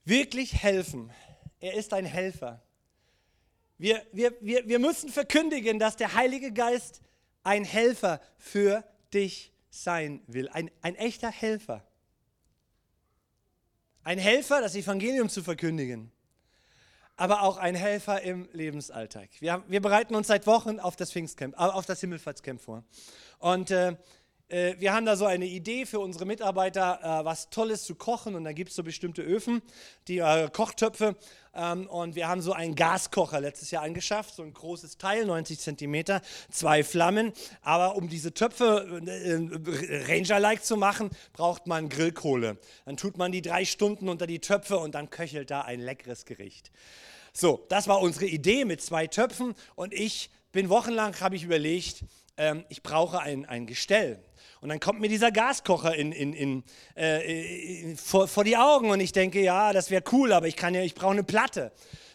Wirklich 0.06 0.64
helfen. 0.64 1.14
Er 1.60 1.76
ist 1.76 1.94
ein 1.94 2.06
Helfer. 2.06 2.64
Wir, 3.78 4.04
wir, 4.12 4.36
wir, 4.42 4.68
wir 4.68 4.80
müssen 4.80 5.12
verkündigen, 5.12 5.78
dass 5.78 5.98
der 5.98 6.16
Heilige 6.16 6.52
Geist 6.52 7.00
ein 7.44 7.64
Helfer 7.64 8.20
für 8.40 8.84
dich 9.14 9.46
ist 9.46 9.51
sein 9.72 10.22
will. 10.28 10.50
Ein, 10.50 10.70
ein 10.82 10.96
echter 10.96 11.32
Helfer. 11.32 11.84
Ein 14.04 14.20
Helfer, 14.20 14.62
das 14.62 14.76
Evangelium 14.76 15.30
zu 15.30 15.42
verkündigen. 15.42 16.12
Aber 17.16 17.42
auch 17.44 17.58
ein 17.58 17.76
Helfer 17.76 18.22
im 18.22 18.50
Lebensalltag. 18.52 19.30
Wir, 19.40 19.54
haben, 19.54 19.64
wir 19.68 19.82
bereiten 19.82 20.16
uns 20.16 20.28
seit 20.28 20.48
Wochen 20.48 20.80
auf 20.80 20.96
das 20.96 21.12
Pfingstcamp, 21.12 21.56
äh, 21.56 21.58
auf 21.58 21.86
das 21.86 22.00
Himmelfahrtscamp 22.02 22.62
vor. 22.62 22.84
Und 23.40 23.72
äh, 23.72 23.96
äh, 24.52 24.76
wir 24.80 24.94
haben 24.94 25.06
da 25.06 25.16
so 25.16 25.26
eine 25.26 25.46
Idee 25.46 25.86
für 25.86 26.00
unsere 26.00 26.26
Mitarbeiter, 26.26 27.00
äh, 27.02 27.26
was 27.26 27.50
Tolles 27.50 27.86
zu 27.86 27.96
kochen. 27.96 28.36
Und 28.36 28.44
da 28.44 28.52
gibt 28.52 28.70
es 28.72 28.76
so 28.76 28.84
bestimmte 28.84 29.22
Öfen, 29.22 29.62
die 30.08 30.20
äh, 30.20 30.50
Kochtöpfe. 30.52 31.16
Ähm, 31.54 31.88
und 31.88 32.16
wir 32.16 32.28
haben 32.28 32.42
so 32.42 32.52
einen 32.52 32.76
Gaskocher 32.76 33.40
letztes 33.40 33.72
Jahr 33.72 33.84
angeschafft, 33.84 34.36
so 34.36 34.44
ein 34.44 34.54
großes 34.54 34.98
Teil, 34.98 35.26
90 35.26 35.60
Zentimeter, 35.60 36.22
zwei 36.50 36.84
Flammen. 36.84 37.32
Aber 37.62 37.96
um 37.96 38.10
diese 38.10 38.34
Töpfe 38.34 39.02
äh, 39.06 40.12
Ranger-like 40.12 40.64
zu 40.64 40.76
machen, 40.76 41.10
braucht 41.34 41.68
man 41.68 41.88
Grillkohle. 41.88 42.58
Dann 42.86 42.98
tut 42.98 43.18
man 43.18 43.32
die 43.32 43.42
drei 43.42 43.64
Stunden 43.64 44.10
unter 44.10 44.28
die 44.28 44.40
Töpfe 44.40 44.78
und 44.78 44.96
dann 44.96 45.10
köchelt 45.10 45.50
da 45.50 45.62
ein 45.62 45.80
leckeres 45.80 46.26
Gericht. 46.26 46.72
So, 47.34 47.66
das 47.70 47.88
war 47.88 48.02
unsere 48.02 48.26
Idee 48.26 48.66
mit 48.66 48.82
zwei 48.82 49.08
Töpfen 49.08 49.56
und 49.76 49.94
ich 49.94 50.30
bin 50.52 50.68
wochenlang, 50.68 51.18
habe 51.22 51.38
ich 51.38 51.44
überlegt, 51.46 52.04
ähm, 52.36 52.66
ich 52.68 52.84
brauche 52.84 53.20
ein, 53.20 53.46
ein 53.46 53.68
Gestell. 53.68 54.20
Und 54.62 54.70
dann 54.70 54.80
kommt 54.80 55.00
mir 55.00 55.10
dieser 55.10 55.32
Gaskocher 55.32 55.96
in, 55.96 56.12
in, 56.12 56.34
in, 56.34 56.64
äh, 56.96 57.82
in 57.82 57.98
vor, 57.98 58.28
vor, 58.28 58.44
die 58.44 58.58
Augen 58.58 58.92
und 58.92 59.00
ich 59.00 59.12
denke, 59.12 59.42
ja, 59.42 59.74
das 59.74 59.90
wäre 59.90 60.04
cool, 60.12 60.32
aber 60.32 60.48
ich, 60.48 60.56
kann 60.56 60.76
ja, 60.76 60.84
ich 60.84 60.94
brauche 60.94 61.14
eine 61.14 61.24
Platte. 61.24 61.72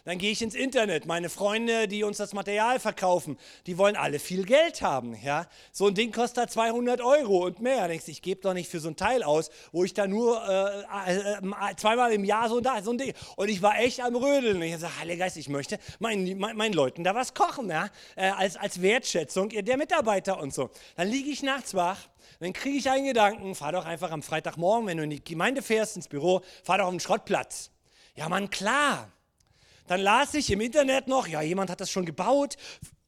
Dann 0.07 0.19
gehe 0.19 0.31
ich 0.31 0.41
ins 0.41 0.55
Internet. 0.55 1.05
Meine 1.05 1.27
Freunde, 1.27 1.89
die 1.89 2.05
uns 2.05 2.15
das 2.15 2.33
Material 2.33 2.79
verkaufen, 2.79 3.37
die 3.65 3.77
wollen 3.77 3.97
alle 3.97 4.19
viel 4.19 4.45
Geld 4.45 4.81
haben. 4.81 5.17
Ja? 5.21 5.47
So 5.73 5.87
ein 5.87 5.95
Ding 5.95 6.13
kostet 6.13 6.49
200 6.49 7.01
Euro 7.01 7.43
und 7.43 7.59
mehr. 7.59 7.89
Ich 7.89 8.21
gebe 8.21 8.39
doch 8.39 8.53
nicht 8.53 8.71
für 8.71 8.79
so 8.79 8.87
ein 8.87 8.95
Teil 8.95 9.21
aus, 9.21 9.49
wo 9.73 9.83
ich 9.83 9.93
da 9.93 10.07
nur 10.07 10.41
äh, 10.47 11.11
äh, 11.11 11.33
äh 11.33 11.75
zweimal 11.75 12.13
im 12.13 12.23
Jahr 12.23 12.47
so, 12.47 12.61
da, 12.61 12.81
so 12.81 12.91
ein 12.91 12.97
Ding. 12.97 13.13
Und 13.35 13.49
ich 13.49 13.61
war 13.61 13.79
echt 13.79 13.99
am 13.99 14.15
Rödeln. 14.15 14.55
Und 14.55 14.63
ich 14.63 14.71
gesagt, 14.71 14.97
Heiliger 14.97 15.25
Geist, 15.25 15.35
ich 15.35 15.49
möchte 15.49 15.77
meinen, 15.99 16.37
meinen 16.37 16.73
Leuten 16.73 17.03
da 17.03 17.13
was 17.13 17.33
kochen, 17.33 17.69
ja? 17.69 17.89
Äh, 18.15 18.29
als, 18.29 18.55
als 18.55 18.81
Wertschätzung 18.81 19.49
der 19.49 19.75
Mitarbeiter 19.75 20.39
und 20.39 20.53
so. 20.53 20.69
Dann 20.95 21.09
liege 21.09 21.29
ich 21.29 21.43
nachts 21.43 21.73
wach 21.73 21.99
dann 22.39 22.53
kriege 22.53 22.77
ich 22.77 22.89
einen 22.89 23.05
Gedanken, 23.05 23.55
fahr 23.55 23.71
doch 23.71 23.85
einfach 23.85 24.11
am 24.11 24.21
Freitagmorgen, 24.21 24.87
wenn 24.87 24.97
du 24.97 25.03
in 25.03 25.09
die 25.09 25.23
Gemeinde 25.23 25.61
fährst, 25.61 25.95
ins 25.95 26.07
Büro, 26.07 26.43
fahr 26.63 26.77
doch 26.77 26.85
auf 26.85 26.91
den 26.91 26.99
Schrottplatz. 26.99 27.71
Ja, 28.15 28.29
Mann, 28.29 28.49
klar. 28.49 29.11
Dann 29.87 30.01
las 30.01 30.33
ich 30.33 30.51
im 30.51 30.61
Internet 30.61 31.07
noch, 31.07 31.27
ja, 31.27 31.41
jemand 31.41 31.69
hat 31.69 31.81
das 31.81 31.89
schon 31.89 32.05
gebaut, 32.05 32.55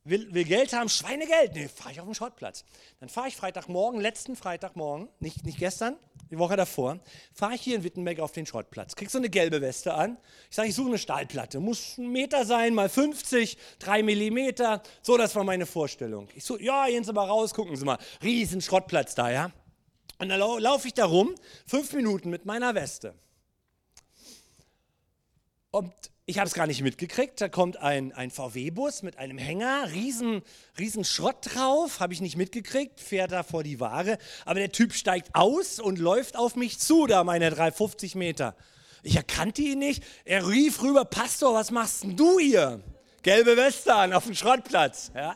will, 0.03 0.33
will 0.33 0.43
Geld 0.43 0.73
haben, 0.73 0.89
Schweinegeld. 0.89 1.53
Nee, 1.53 1.67
fahre 1.67 1.91
ich 1.91 1.99
auf 1.99 2.05
den 2.05 2.15
Schrottplatz. 2.15 2.65
Dann 2.99 3.09
fahre 3.09 3.27
ich 3.27 3.35
Freitagmorgen, 3.35 4.01
letzten 4.01 4.35
Freitagmorgen, 4.35 5.09
nicht, 5.19 5.45
nicht 5.45 5.59
gestern, 5.59 5.97
die 6.31 6.37
Woche 6.37 6.55
davor, 6.55 6.99
fahre 7.33 7.55
ich 7.55 7.61
hier 7.61 7.75
in 7.75 7.83
Wittenberg 7.83 8.19
auf 8.19 8.31
den 8.31 8.45
Schrottplatz. 8.45 8.95
Krieg 8.95 9.09
so 9.09 9.17
eine 9.17 9.29
gelbe 9.29 9.61
Weste 9.61 9.93
an. 9.93 10.17
Ich 10.49 10.55
sage, 10.55 10.69
ich 10.69 10.75
suche 10.75 10.89
eine 10.89 10.97
Stahlplatte. 10.97 11.59
Muss 11.59 11.97
ein 11.97 12.11
Meter 12.11 12.45
sein, 12.45 12.73
mal 12.73 12.89
50, 12.89 13.57
drei 13.79 14.03
Millimeter. 14.03 14.81
So, 15.01 15.17
das 15.17 15.35
war 15.35 15.43
meine 15.43 15.65
Vorstellung. 15.65 16.27
Ich 16.35 16.43
so, 16.43 16.57
ja, 16.59 16.87
gehen 16.87 17.03
Sie 17.03 17.13
mal 17.13 17.25
raus, 17.25 17.53
gucken 17.53 17.75
Sie 17.75 17.85
mal. 17.85 17.97
Riesen 18.23 18.61
Schrottplatz 18.61 19.15
da, 19.15 19.31
ja. 19.31 19.51
Und 20.19 20.29
dann 20.29 20.39
laufe 20.39 20.87
ich 20.87 20.93
da 20.93 21.05
rum, 21.05 21.33
fünf 21.65 21.93
Minuten 21.93 22.29
mit 22.29 22.45
meiner 22.45 22.75
Weste. 22.75 23.15
Und 25.71 25.93
ich 26.29 26.37
habe 26.37 26.45
es 26.45 26.53
gar 26.53 26.67
nicht 26.67 26.83
mitgekriegt. 26.83 27.41
Da 27.41 27.49
kommt 27.49 27.77
ein, 27.77 28.13
ein 28.13 28.29
VW-Bus 28.29 29.01
mit 29.01 29.17
einem 29.17 29.39
Hänger, 29.39 29.91
riesen, 29.91 30.43
riesen 30.77 31.03
Schrott 31.03 31.55
drauf, 31.55 31.99
habe 31.99 32.13
ich 32.13 32.21
nicht 32.21 32.37
mitgekriegt, 32.37 32.99
fährt 32.99 33.31
da 33.31 33.41
vor 33.41 33.63
die 33.63 33.79
Ware. 33.79 34.19
Aber 34.45 34.59
der 34.59 34.71
Typ 34.71 34.93
steigt 34.93 35.33
aus 35.33 35.79
und 35.79 35.97
läuft 35.97 36.37
auf 36.37 36.55
mich 36.55 36.77
zu, 36.77 37.07
da 37.07 37.23
meine 37.23 37.49
350 37.49 38.13
Meter. 38.13 38.55
Ich 39.01 39.15
erkannte 39.15 39.63
ihn 39.63 39.79
nicht. 39.79 40.03
Er 40.23 40.47
rief 40.47 40.83
rüber, 40.83 41.03
Pastor, 41.03 41.55
was 41.55 41.71
machst 41.71 42.03
denn 42.03 42.15
du 42.15 42.37
hier? 42.37 42.83
Gelbe 43.23 43.57
Weste 43.57 43.95
an 43.95 44.13
auf 44.13 44.25
dem 44.25 44.35
Schrottplatz. 44.35 45.11
Ja? 45.15 45.35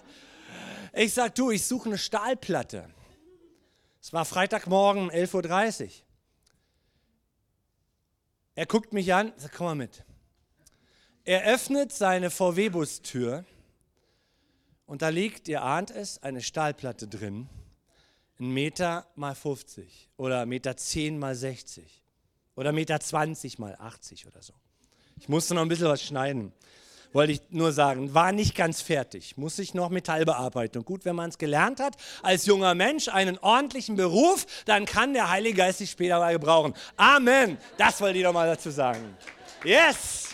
Ich 0.93 1.15
sag, 1.15 1.33
du, 1.33 1.49
ich 1.49 1.65
suche 1.65 1.89
eine 1.89 1.97
Stahlplatte. 1.97 2.87
Es 3.99 4.13
war 4.13 4.25
Freitagmorgen, 4.25 5.09
11.30 5.09 5.85
Uhr. 5.85 5.91
Er 8.53 8.67
guckt 8.67 8.93
mich 8.93 9.11
an, 9.11 9.33
sagt, 9.37 9.55
komm 9.55 9.65
mal 9.65 9.75
mit. 9.75 10.03
Er 11.25 11.45
öffnet 11.45 11.93
seine 11.93 12.29
VW-Bustür 12.29 13.45
und 14.85 15.01
da 15.01 15.07
liegt, 15.07 15.47
ihr 15.47 15.61
ahnt 15.61 15.89
es, 15.89 16.21
eine 16.21 16.41
Stahlplatte 16.41 17.07
drin. 17.07 17.47
Ein 18.39 18.49
Meter 18.51 19.07
mal 19.15 19.33
50 19.33 20.09
oder 20.17 20.45
Meter 20.45 20.75
10 20.75 21.17
mal 21.17 21.33
60 21.33 22.03
oder 22.57 22.73
Meter 22.73 22.99
20 22.99 23.57
mal 23.57 23.73
80 23.79 24.27
oder 24.27 24.41
so. 24.41 24.53
Ich 25.17 25.29
musste 25.29 25.55
noch 25.55 25.61
ein 25.61 25.69
bisschen 25.69 25.87
was 25.87 26.03
schneiden. 26.03 26.51
Wollte 27.13 27.31
ich 27.31 27.41
nur 27.51 27.71
sagen, 27.71 28.13
war 28.13 28.33
nicht 28.33 28.53
ganz 28.53 28.81
fertig. 28.81 29.37
Muss 29.37 29.59
ich 29.59 29.73
noch 29.73 29.89
Metallbearbeitung. 29.91 30.83
Gut, 30.83 31.05
wenn 31.05 31.15
man 31.15 31.29
es 31.29 31.37
gelernt 31.37 31.79
hat, 31.79 31.95
als 32.21 32.47
junger 32.47 32.75
Mensch, 32.75 33.07
einen 33.07 33.37
ordentlichen 33.37 33.95
Beruf, 33.95 34.45
dann 34.65 34.85
kann 34.85 35.13
der 35.13 35.29
Heilige 35.29 35.59
Geist 35.59 35.77
sich 35.77 35.91
später 35.91 36.19
mal 36.19 36.33
gebrauchen. 36.33 36.73
Amen. 36.97 37.57
Das 37.77 38.01
wollte 38.01 38.17
ich 38.17 38.25
doch 38.25 38.33
mal 38.33 38.47
dazu 38.47 38.71
sagen. 38.71 39.15
Yes. 39.63 40.33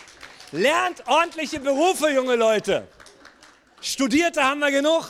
Lernt 0.52 1.06
ordentliche 1.06 1.60
Berufe, 1.60 2.10
junge 2.10 2.34
Leute. 2.34 2.88
Studierte 3.80 4.42
haben 4.42 4.58
wir 4.58 4.72
genug. 4.72 5.06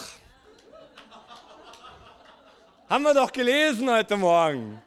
Haben 2.91 3.05
wir 3.05 3.15
doch 3.15 3.33
gelesen 3.33 3.91
heute 3.91 4.19
Morgen. 4.19 4.83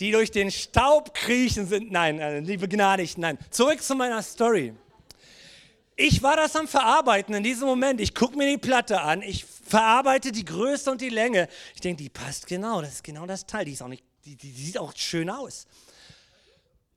Die 0.00 0.10
durch 0.10 0.30
den 0.30 0.50
Staub 0.50 1.12
kriechen 1.12 1.66
sind. 1.66 1.92
Nein, 1.92 2.18
äh, 2.18 2.40
liebe 2.40 2.66
Gnadigen, 2.66 3.20
nein. 3.20 3.38
Zurück 3.50 3.82
zu 3.82 3.94
meiner 3.94 4.22
Story. 4.22 4.74
Ich 5.94 6.22
war 6.22 6.36
das 6.36 6.56
am 6.56 6.66
Verarbeiten 6.66 7.34
in 7.34 7.42
diesem 7.42 7.68
Moment. 7.68 8.00
Ich 8.00 8.14
gucke 8.14 8.38
mir 8.38 8.48
die 8.48 8.58
Platte 8.58 9.02
an, 9.02 9.20
ich 9.22 9.44
verarbeite 9.44 10.32
die 10.32 10.44
Größe 10.44 10.90
und 10.90 11.00
die 11.00 11.10
Länge. 11.10 11.48
Ich 11.74 11.80
denke, 11.82 12.02
die 12.02 12.08
passt 12.08 12.46
genau, 12.46 12.80
das 12.80 12.94
ist 12.94 13.04
genau 13.04 13.26
das 13.26 13.46
Teil. 13.46 13.66
Die, 13.66 13.72
ist 13.72 13.82
auch 13.82 13.88
nicht, 13.88 14.02
die, 14.24 14.34
die 14.34 14.50
sieht 14.50 14.78
auch 14.78 14.92
schön 14.96 15.28
aus. 15.28 15.66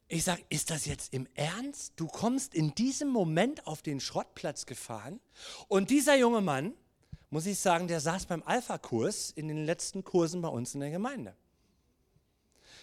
Ich 0.09 0.23
sage, 0.23 0.41
ist 0.49 0.71
das 0.71 0.85
jetzt 0.85 1.13
im 1.13 1.27
Ernst? 1.35 1.93
Du 1.97 2.07
kommst 2.07 2.53
in 2.53 2.73
diesem 2.75 3.09
Moment 3.09 3.67
auf 3.67 3.81
den 3.81 3.99
Schrottplatz 3.99 4.65
gefahren 4.65 5.19
und 5.67 5.89
dieser 5.89 6.15
junge 6.15 6.41
Mann, 6.41 6.73
muss 7.29 7.45
ich 7.45 7.59
sagen, 7.59 7.89
der 7.89 7.99
saß 7.99 8.25
beim 8.25 8.41
Alpha-Kurs 8.43 9.31
in 9.31 9.49
den 9.49 9.65
letzten 9.65 10.05
Kursen 10.05 10.41
bei 10.41 10.47
uns 10.47 10.73
in 10.73 10.79
der 10.79 10.91
Gemeinde. 10.91 11.35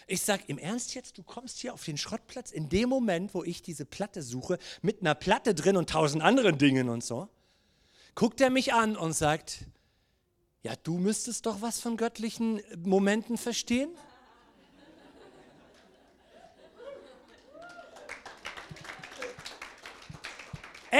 Ich 0.07 0.21
sage, 0.21 0.43
im 0.45 0.59
Ernst 0.59 0.93
jetzt, 0.93 1.17
du 1.17 1.23
kommst 1.23 1.57
hier 1.57 1.73
auf 1.73 1.83
den 1.83 1.97
Schrottplatz 1.97 2.51
in 2.51 2.69
dem 2.69 2.89
Moment, 2.89 3.33
wo 3.33 3.43
ich 3.43 3.63
diese 3.63 3.85
Platte 3.85 4.21
suche, 4.21 4.59
mit 4.83 5.01
einer 5.01 5.15
Platte 5.15 5.55
drin 5.55 5.77
und 5.77 5.89
tausend 5.89 6.21
anderen 6.21 6.59
Dingen 6.59 6.89
und 6.89 7.03
so. 7.03 7.27
Guckt 8.13 8.39
er 8.39 8.51
mich 8.51 8.71
an 8.73 8.95
und 8.95 9.13
sagt, 9.13 9.65
ja, 10.61 10.75
du 10.75 10.99
müsstest 10.99 11.47
doch 11.47 11.61
was 11.61 11.79
von 11.79 11.97
göttlichen 11.97 12.61
Momenten 12.83 13.37
verstehen. 13.37 13.89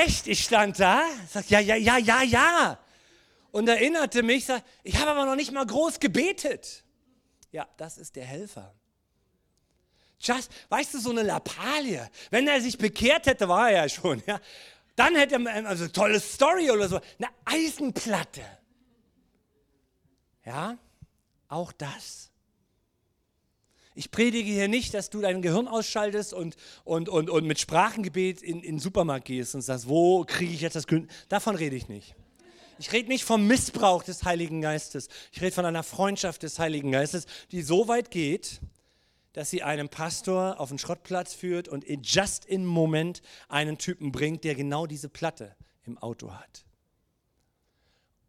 Echt? 0.04 0.28
Ich 0.28 0.44
stand 0.44 0.80
da, 0.80 1.04
sag 1.30 1.50
ja, 1.50 1.60
ja, 1.60 1.76
ja, 1.76 1.98
ja, 1.98 2.22
ja. 2.22 2.80
Und 3.52 3.70
erinnerte 3.70 4.24
mich, 4.24 4.46
sag, 4.46 4.64
ich 4.84 4.98
habe 4.98 5.12
aber 5.12 5.26
noch 5.26 5.36
nicht 5.36 5.54
mal 5.54 5.66
groß 5.66 6.02
gebetet. 6.02 6.84
Ja, 7.52 7.66
das 7.78 7.98
ist 7.98 8.18
der 8.18 8.26
Helfer. 8.26 8.74
Just, 10.20 10.52
weißt 10.68 10.96
du, 10.96 11.00
so 11.00 11.12
eine 11.12 11.24
Lappalie. 11.24 12.10
Wenn 12.30 12.48
er 12.48 12.60
sich 12.60 12.78
bekehrt 12.78 13.28
hätte, 13.28 13.48
war 13.48 13.70
er 13.70 13.84
ja 13.84 13.90
schon. 13.90 14.22
Ja. 14.26 14.42
Dann 14.98 15.16
hätte 15.16 15.36
er, 15.36 15.66
also 15.66 15.88
tolle 15.88 16.20
Story 16.20 16.72
oder 16.72 16.90
so, 16.90 17.00
eine 17.18 17.30
Eisenplatte. 17.46 18.46
Ja, 20.44 20.78
auch 21.48 21.72
das. 21.72 22.32
Ich 23.98 24.12
predige 24.12 24.52
hier 24.52 24.68
nicht, 24.68 24.94
dass 24.94 25.10
du 25.10 25.22
dein 25.22 25.42
Gehirn 25.42 25.70
ausschaltest 25.70 26.34
und, 26.34 26.58
und, 26.84 27.08
und, 27.08 27.30
und 27.30 27.46
mit 27.46 27.60
Sprachengebet 27.60 28.42
in, 28.42 28.58
in 28.58 28.76
den 28.76 28.80
Supermarkt 28.80 29.26
gehst 29.26 29.56
und 29.56 29.62
sagst, 29.62 29.88
wo 29.88 30.26
kriege 30.26 30.52
ich 30.52 30.62
jetzt 30.62 30.76
das 30.76 30.86
Kün 30.86 31.10
Davon 31.30 31.56
rede 31.56 31.78
ich 31.78 31.88
nicht. 31.88 32.14
Ich 32.78 32.92
rede 32.92 33.08
nicht 33.08 33.24
vom 33.24 33.48
Missbrauch 33.48 34.04
des 34.04 34.26
Heiligen 34.26 34.60
Geistes. 34.60 35.08
Ich 35.32 35.42
rede 35.42 35.54
von 35.54 35.66
einer 35.66 35.84
Freundschaft 35.84 36.44
des 36.44 36.60
Heiligen 36.60 36.92
Geistes, 36.92 37.26
die 37.52 37.62
so 37.62 37.88
weit 37.88 38.12
geht, 38.12 38.60
dass 39.32 39.50
sie 39.50 39.64
einen 39.64 39.88
Pastor 39.88 40.60
auf 40.60 40.70
den 40.70 40.78
Schrottplatz 40.78 41.34
führt 41.34 41.70
und 41.70 41.86
in 41.86 42.02
just 42.04 42.44
in 42.44 42.66
Moment 42.66 43.22
einen 43.48 43.78
Typen 43.78 44.12
bringt, 44.12 44.44
der 44.44 44.56
genau 44.56 44.88
diese 44.88 45.08
Platte 45.08 45.56
im 45.86 45.98
Auto 45.98 46.34
hat. 46.34 46.66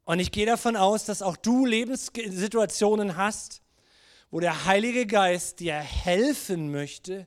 Und 0.04 0.20
ich 0.20 0.30
gehe 0.30 0.46
davon 0.46 0.76
aus, 0.76 1.04
dass 1.04 1.22
auch 1.22 1.36
du 1.36 1.66
Lebenssituationen 1.66 3.16
hast, 3.16 3.62
wo 4.36 4.40
der 4.40 4.66
Heilige 4.66 5.06
Geist 5.06 5.60
dir 5.60 5.76
helfen 5.76 6.70
möchte, 6.70 7.26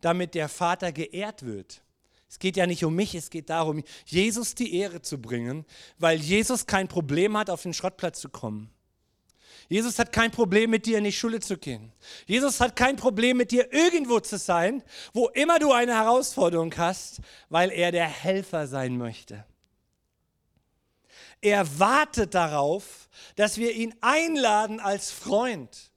damit 0.00 0.36
der 0.36 0.48
Vater 0.48 0.92
geehrt 0.92 1.44
wird. 1.44 1.82
Es 2.28 2.38
geht 2.38 2.56
ja 2.56 2.68
nicht 2.68 2.84
um 2.84 2.94
mich, 2.94 3.16
es 3.16 3.28
geht 3.28 3.50
darum, 3.50 3.82
Jesus 4.06 4.54
die 4.54 4.76
Ehre 4.76 5.02
zu 5.02 5.20
bringen, 5.20 5.64
weil 5.98 6.20
Jesus 6.20 6.66
kein 6.66 6.86
Problem 6.86 7.36
hat, 7.36 7.50
auf 7.50 7.62
den 7.62 7.74
Schrottplatz 7.74 8.20
zu 8.20 8.28
kommen. 8.28 8.70
Jesus 9.68 9.98
hat 9.98 10.12
kein 10.12 10.30
Problem 10.30 10.70
mit 10.70 10.86
dir 10.86 10.98
in 10.98 11.02
die 11.02 11.10
Schule 11.10 11.40
zu 11.40 11.58
gehen. 11.58 11.90
Jesus 12.24 12.60
hat 12.60 12.76
kein 12.76 12.94
Problem 12.94 13.36
mit 13.36 13.50
dir 13.50 13.72
irgendwo 13.72 14.20
zu 14.20 14.38
sein, 14.38 14.84
wo 15.12 15.30
immer 15.30 15.58
du 15.58 15.72
eine 15.72 15.96
Herausforderung 15.96 16.72
hast, 16.76 17.18
weil 17.48 17.72
er 17.72 17.90
der 17.90 18.06
Helfer 18.06 18.68
sein 18.68 18.96
möchte. 18.96 19.44
er 21.40 21.80
wartet 21.80 22.34
darauf, 22.34 23.08
dass 23.34 23.58
wir 23.58 23.72
ihn 23.72 23.92
einladen 24.00 24.78
als 24.78 25.10
Freund. 25.10 25.90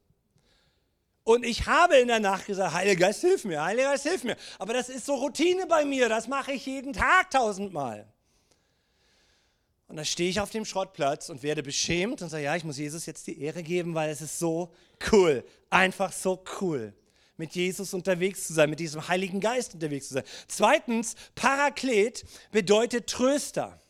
Und 1.28 1.44
ich 1.44 1.66
habe 1.66 1.98
in 1.98 2.08
der 2.08 2.22
Nacht 2.22 2.46
gesagt, 2.46 2.74
Heiliger 2.74 3.08
Geist, 3.08 3.20
hilf 3.20 3.44
mir, 3.44 3.62
Heiliger 3.62 3.90
Geist, 3.92 4.04
hilf 4.04 4.24
mir. 4.24 4.38
Aber 4.60 4.72
das 4.72 4.88
ist 4.88 5.06
so 5.06 5.16
Routine 5.16 5.68
bei 5.68 5.84
mir, 5.84 6.08
das 6.08 6.30
mache 6.30 6.54
ich 6.54 6.66
jeden 6.66 6.94
Tag 6.94 7.32
tausendmal. 7.32 8.08
Und 9.90 9.98
dann 9.98 10.06
stehe 10.06 10.30
ich 10.30 10.40
auf 10.40 10.52
dem 10.52 10.63
Schrottplatz 10.63 11.28
und 11.28 11.44
werde 11.44 11.63
beschämt 11.63 12.22
und 12.22 12.30
sage, 12.30 12.46
ja, 12.46 12.56
ich 12.56 12.63
muss 12.63 12.78
Jesus 12.78 13.06
jetzt 13.06 13.28
die 13.28 13.42
Ehre 13.42 13.62
geben, 13.62 13.94
weil 13.94 14.10
es 14.10 14.22
ist 14.22 14.40
so 14.40 14.74
cool, 15.12 15.44
einfach 15.70 16.13
so 16.13 16.42
cool, 16.62 16.94
mit 17.36 17.56
Jesus 17.56 17.94
unterwegs 17.94 18.48
zu 18.48 18.54
sein, 18.54 18.70
mit 18.70 18.80
diesem 18.80 19.06
Heiligen 19.10 19.42
Geist 19.42 19.74
unterwegs 19.74 20.08
zu 20.08 20.13
sein. 20.13 20.24
Zweitens, 20.48 21.16
Paraklet 21.36 22.24
bedeutet 22.54 23.08
Tröster. 23.08 23.82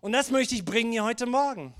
Und 0.00 0.12
das 0.12 0.30
möchte 0.30 0.54
ich 0.54 0.64
bringen 0.64 0.92
hier 0.92 1.04
heute 1.04 1.26
Morgen. 1.26 1.74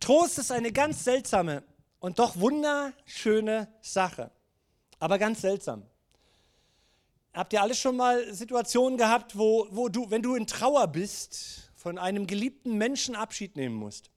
Trost 0.00 0.40
ist 0.40 0.50
eine 0.50 0.72
ganz 0.72 1.04
seltsame 1.04 1.62
und 2.02 2.18
doch 2.18 2.36
wunderschöne 2.36 3.68
Sache, 3.80 4.32
aber 4.98 5.18
ganz 5.20 5.40
seltsam. 5.40 5.86
Habt 7.32 7.52
ihr 7.52 7.62
alle 7.62 7.76
schon 7.76 7.96
mal 7.96 8.34
Situationen 8.34 8.98
gehabt, 8.98 9.38
wo, 9.38 9.68
wo 9.70 9.88
du, 9.88 10.10
wenn 10.10 10.20
du 10.20 10.34
in 10.34 10.48
Trauer 10.48 10.88
bist, 10.88 11.70
von 11.76 11.98
einem 11.98 12.26
geliebten 12.26 12.76
Menschen 12.76 13.14
Abschied 13.14 13.56
nehmen 13.56 13.76
musst, 13.76 14.10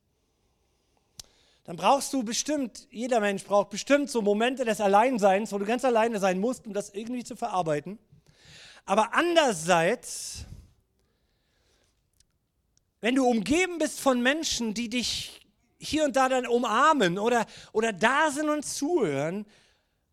dann 1.66 1.78
brauchst 1.78 2.12
du 2.12 2.24
bestimmt, 2.24 2.88
jeder 2.90 3.20
Mensch 3.20 3.44
braucht 3.44 3.70
bestimmt 3.70 4.10
so 4.10 4.24
Momente 4.24 4.66
des 4.66 4.82
Alleinseins, 4.82 5.52
wo 5.52 5.60
du 5.60 5.66
ganz 5.66 5.86
alleine 5.86 6.20
sein 6.20 6.40
musst, 6.40 6.66
um 6.66 6.74
das 6.74 6.90
irgendwie 6.90 7.24
zu 7.24 7.36
verarbeiten. 7.36 8.00
Aber 8.86 9.14
andererseits, 9.14 10.46
wenn 13.00 13.14
du 13.14 13.28
umgeben 13.28 13.78
bist 13.78 14.00
von 14.00 14.22
Menschen, 14.22 14.74
die 14.74 14.90
dich 14.90 15.45
hier 15.86 16.06
und 16.06 16.16
da 16.16 16.30
dann 16.30 16.48
umarmen 16.48 17.18
oder, 17.18 17.46
oder 17.72 17.94
da 17.94 18.32
sind 18.32 18.50
und 18.50 18.66
zuhören, 18.66 19.46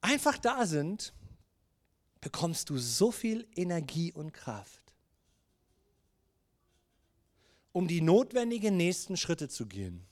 einfach 0.01 0.39
da 0.39 0.67
sind, 0.67 1.15
bekommst 2.21 2.71
du 2.71 2.79
so 2.79 3.11
viel 3.11 3.49
Energie 3.55 4.13
und 4.13 4.33
Kraft 4.33 4.83
um 7.73 7.89
die 7.89 8.03
notwendigen 8.03 8.77
nächsten 8.77 9.17
Schritte 9.17 9.49
zu 9.49 9.67
gehen. 9.67 10.07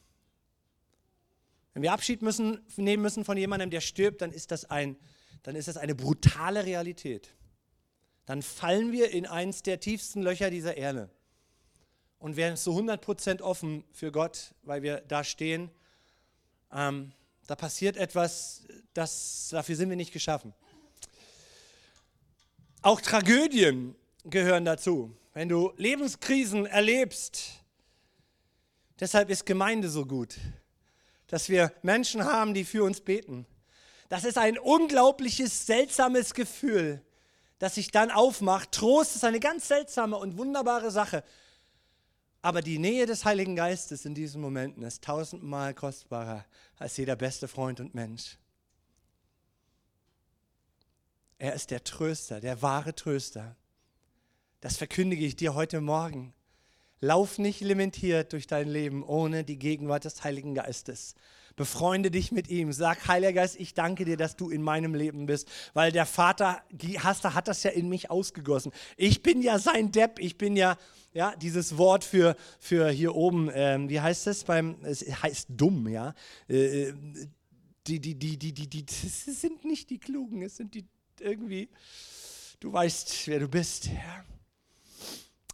Wenn 1.73 1.83
wir 1.83 1.92
Abschied 1.92 2.23
müssen, 2.23 2.61
nehmen 2.77 3.03
müssen 3.03 3.25
von 3.25 3.37
jemandem, 3.37 3.70
der 3.70 3.81
stirbt, 3.81 4.23
dann 4.23 4.33
ist, 4.33 4.51
das 4.51 4.64
ein, 4.64 4.96
dann 5.42 5.55
ist 5.55 5.68
das 5.68 5.77
eine 5.77 5.94
brutale 5.94 6.64
Realität. 6.64 7.35
Dann 8.27 8.42
fallen 8.42 8.92
wir 8.92 9.11
in 9.11 9.27
eins 9.27 9.62
der 9.62 9.79
tiefsten 9.79 10.23
Löcher 10.23 10.51
dieser 10.51 10.77
Erde 10.77 11.11
und 12.21 12.37
werden 12.37 12.57
zu 12.57 12.71
100% 12.71 13.43
offen 13.43 13.83
für 13.93 14.13
Gott, 14.13 14.55
weil 14.63 14.83
wir 14.83 15.01
da 15.09 15.25
stehen. 15.25 15.71
Ähm, 16.73 17.11
da 17.49 17.57
passiert 17.57 17.97
etwas, 17.97 18.63
das, 18.95 19.49
dafür 19.51 19.75
sind 19.75 19.91
wir 19.91 19.97
nicht 19.97 20.13
geschaffen. 20.13 20.55
Auch 22.83 23.01
Tragödien 23.01 23.97
gehören 24.25 24.65
dazu 24.65 25.17
wenn 25.33 25.49
du 25.49 25.73
Lebenskrisen 25.77 26.67
erlebst. 26.67 27.43
Deshalb 28.99 29.31
ist 29.31 29.47
Gemeinde 29.47 29.89
so 29.89 30.05
gut, 30.05 30.37
dass 31.29 31.49
wir 31.49 31.73
Menschen 31.83 32.25
haben, 32.25 32.55
die 32.55 32.65
für 32.65 32.85
uns 32.85 33.01
beten. 33.01 33.47
Das 34.09 34.25
ist 34.25 34.37
ein 34.37 34.59
unglaubliches, 34.59 35.67
seltsames 35.67 36.35
Gefühl, 36.35 37.03
das 37.59 37.77
sich 37.77 37.91
dann 37.91 38.11
aufmacht. 38.11 38.73
Trost 38.73 39.17
ist 39.17 39.25
eine 39.25 39.41
ganz 39.41 39.69
seltsame 39.69 40.17
und 40.17 40.37
wunderbare 40.37 40.91
Sache. 40.91 41.23
Aber 42.42 42.62
die 42.62 42.79
Nähe 42.79 43.05
des 43.07 43.24
Heiligen 43.24 43.55
Geistes 43.55 44.05
in 44.05 44.14
diesen 44.14 44.40
Momenten 44.40 44.83
ist 44.83 45.05
tausendmal 45.05 45.74
kostbarer 45.74 46.46
als 46.79 46.96
jeder 46.96 47.16
beste 47.16 47.48
Freund 47.48 47.81
und 47.81 47.94
Mensch. 47.94 48.38
Er 51.38 51.55
ist 51.55 51.70
der 51.70 51.85
Tröster, 51.85 52.40
der 52.40 52.62
wahre 52.62 52.94
Tröster. 52.94 53.57
Das 54.61 54.76
verkündige 54.76 55.24
ich 55.24 55.37
dir 55.37 55.55
heute 55.55 55.81
Morgen. 55.81 56.35
Lauf 57.00 57.38
nicht 57.38 57.61
limitiert 57.61 58.33
durch 58.35 58.46
dein 58.46 58.68
Leben 58.68 59.03
ohne 59.03 59.42
die 59.44 59.59
Gegenwart 59.59 60.05
des 60.05 60.22
Heiligen 60.22 60.55
Geistes. 60.55 61.14
Befreunde 61.61 62.11
dich 62.11 62.33
mit 62.33 62.49
ihm. 62.49 62.73
Sag, 62.73 63.07
Heiliger 63.07 63.35
Geist, 63.35 63.61
ich 63.61 63.75
danke 63.75 64.07
dir, 64.07 64.16
dass 64.16 64.35
du 64.35 64.49
in 64.49 64.62
meinem 64.62 64.94
Leben 64.94 65.27
bist, 65.27 65.46
weil 65.75 65.92
der 65.92 66.07
Vater 66.07 66.62
Haster 67.03 67.35
hat 67.35 67.49
das 67.49 67.62
ja 67.64 67.70
in 67.70 67.90
mich 67.90 68.11
ausgegossen. 68.11 68.73
Ich 68.96 69.23
bin 69.23 69.42
ja 69.42 69.59
sein 69.59 69.92
Depp, 69.92 70.20
ich 70.20 70.38
bin 70.38 70.57
ja, 70.57 70.79
ja, 71.12 71.37
dieses 71.37 71.77
Wort 71.77 72.03
für, 72.03 72.35
für 72.59 72.88
hier 72.88 73.14
oben, 73.14 73.51
ähm, 73.53 73.90
wie 73.90 74.01
heißt 74.01 74.27
es 74.29 74.44
beim, 74.44 74.79
es 74.85 75.03
heißt 75.03 75.49
dumm, 75.51 75.87
ja. 75.87 76.14
Äh, 76.49 76.88
äh 76.88 76.94
die, 77.87 78.01
die, 78.01 78.14
die, 78.14 78.38
die, 78.38 78.55
die, 78.55 78.66
die, 78.66 78.87
sind 78.88 79.66
nicht 79.66 79.90
die 79.90 79.99
Klugen, 79.99 80.40
es 80.40 80.57
sind 80.57 80.75
die 80.75 80.87
irgendwie, 81.18 81.68
du 82.61 82.73
weißt, 82.73 83.27
wer 83.27 83.40
du 83.40 83.49
bist, 83.49 83.88
ja. 83.88 84.25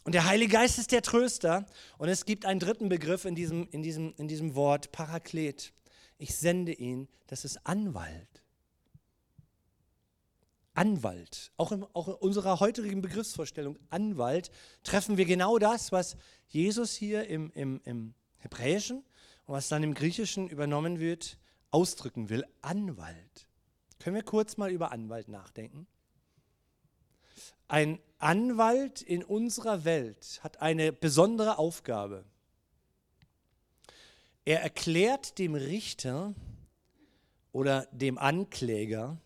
Und 0.05 0.13
der 0.13 0.23
Heilige 0.23 0.53
Geist 0.53 0.79
ist 0.79 0.93
der 0.93 1.01
Tröster. 1.01 1.65
Und 1.97 2.07
es 2.07 2.23
gibt 2.23 2.45
einen 2.45 2.61
dritten 2.61 2.87
Begriff 2.87 3.25
in 3.25 3.35
diesem, 3.35 3.67
in 3.71 3.83
diesem, 3.83 4.13
in 4.15 4.29
diesem 4.29 4.55
Wort, 4.55 4.93
Paraklet. 4.93 5.73
Ich 6.17 6.35
sende 6.35 6.73
ihn, 6.73 7.07
das 7.27 7.45
ist 7.45 7.65
Anwalt. 7.65 8.43
Anwalt. 10.73 11.51
Auch 11.57 11.71
in, 11.71 11.83
auch 11.93 12.07
in 12.07 12.13
unserer 12.15 12.59
heutigen 12.59 13.01
Begriffsvorstellung, 13.01 13.79
Anwalt, 13.89 14.51
treffen 14.83 15.17
wir 15.17 15.25
genau 15.25 15.57
das, 15.57 15.91
was 15.91 16.17
Jesus 16.47 16.93
hier 16.93 17.27
im, 17.27 17.51
im, 17.51 17.81
im 17.83 18.13
Hebräischen 18.37 18.97
und 19.45 19.53
was 19.53 19.69
dann 19.69 19.83
im 19.83 19.93
Griechischen 19.93 20.47
übernommen 20.47 20.99
wird, 20.99 21.39
ausdrücken 21.71 22.29
will. 22.29 22.45
Anwalt. 22.61 23.47
Können 23.99 24.15
wir 24.15 24.23
kurz 24.23 24.57
mal 24.57 24.71
über 24.71 24.91
Anwalt 24.91 25.27
nachdenken? 25.27 25.87
Ein 27.67 27.99
Anwalt 28.19 29.01
in 29.01 29.23
unserer 29.23 29.83
Welt 29.83 30.39
hat 30.43 30.61
eine 30.61 30.93
besondere 30.93 31.57
Aufgabe. 31.57 32.23
Er 34.47 34.61
erklärt 34.61 35.39
dem 35.39 35.55
Richter 35.55 36.33
oder 37.51 37.85
dem 37.91 38.17
Ankläger 38.17 39.17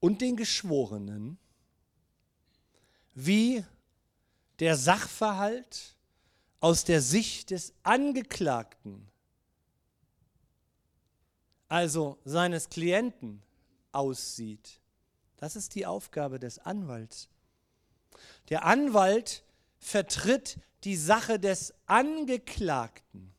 und 0.00 0.20
den 0.20 0.36
Geschworenen, 0.36 1.38
wie 3.14 3.64
der 4.58 4.76
Sachverhalt 4.76 5.96
aus 6.60 6.84
der 6.84 7.00
Sicht 7.00 7.50
des 7.52 7.72
Angeklagten, 7.84 9.08
also 11.66 12.18
seines 12.26 12.68
Klienten, 12.68 13.42
aussieht. 13.92 14.78
Das 15.38 15.56
ist 15.56 15.74
die 15.74 15.86
Aufgabe 15.86 16.38
des 16.38 16.58
Anwalts. 16.58 17.30
Der 18.50 18.66
Anwalt 18.66 19.42
vertritt 19.78 20.58
die 20.84 20.96
Sache 20.96 21.40
des 21.40 21.72
Angeklagten. 21.86 23.32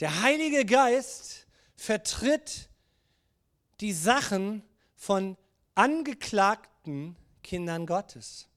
Der 0.00 0.22
Heilige 0.22 0.64
Geist 0.64 1.46
vertritt 1.76 2.70
die 3.80 3.92
Sachen 3.92 4.62
von 4.96 5.36
angeklagten 5.74 7.16
Kindern 7.42 7.86
Gottes. 7.86 8.48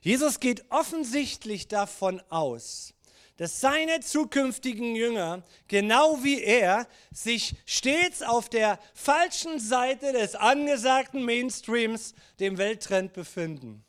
Jesus 0.00 0.38
geht 0.38 0.64
offensichtlich 0.70 1.66
davon 1.66 2.22
aus, 2.28 2.94
dass 3.36 3.60
seine 3.60 4.00
zukünftigen 4.00 4.94
Jünger, 4.94 5.42
genau 5.66 6.22
wie 6.22 6.40
er, 6.40 6.86
sich 7.12 7.56
stets 7.66 8.22
auf 8.22 8.48
der 8.48 8.78
falschen 8.94 9.58
Seite 9.58 10.12
des 10.12 10.36
angesagten 10.36 11.24
Mainstreams, 11.24 12.14
dem 12.38 12.58
Welttrend, 12.58 13.12
befinden. 13.12 13.84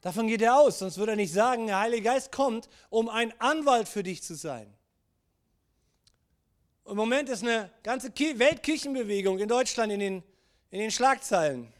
Davon 0.00 0.28
geht 0.28 0.42
er 0.42 0.56
aus, 0.56 0.78
sonst 0.78 0.96
würde 0.96 1.12
er 1.12 1.16
nicht 1.16 1.32
sagen, 1.32 1.66
der 1.66 1.80
Heilige 1.80 2.02
Geist 2.02 2.30
kommt, 2.30 2.68
um 2.88 3.08
ein 3.08 3.38
Anwalt 3.40 3.88
für 3.88 4.02
dich 4.02 4.22
zu 4.22 4.34
sein. 4.34 4.72
Im 6.86 6.96
Moment 6.96 7.28
ist 7.28 7.42
eine 7.42 7.70
ganze 7.82 8.10
Weltkirchenbewegung 8.16 9.38
in 9.38 9.48
Deutschland 9.48 9.92
in 9.92 10.00
den, 10.00 10.22
in 10.70 10.78
den 10.78 10.90
Schlagzeilen. 10.90 11.72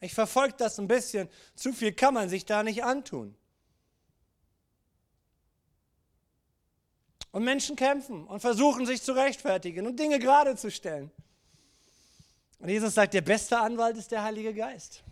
Ich 0.00 0.12
verfolge 0.12 0.54
das 0.58 0.78
ein 0.78 0.88
bisschen. 0.88 1.28
Zu 1.54 1.72
viel 1.72 1.92
kann 1.92 2.14
man 2.14 2.28
sich 2.28 2.44
da 2.44 2.62
nicht 2.62 2.84
antun. 2.84 3.34
Und 7.32 7.44
Menschen 7.44 7.76
kämpfen 7.76 8.26
und 8.26 8.40
versuchen 8.40 8.86
sich 8.86 9.02
zu 9.02 9.12
rechtfertigen 9.12 9.86
und 9.86 9.98
Dinge 9.98 10.18
gerade 10.18 10.56
zu 10.56 10.70
stellen. 10.70 11.10
Und 12.58 12.68
Jesus 12.68 12.94
sagt, 12.94 13.14
der 13.14 13.20
beste 13.20 13.58
Anwalt 13.58 13.96
ist 13.96 14.10
der 14.10 14.22
Heilige 14.22 14.52
Geist. 14.52 15.02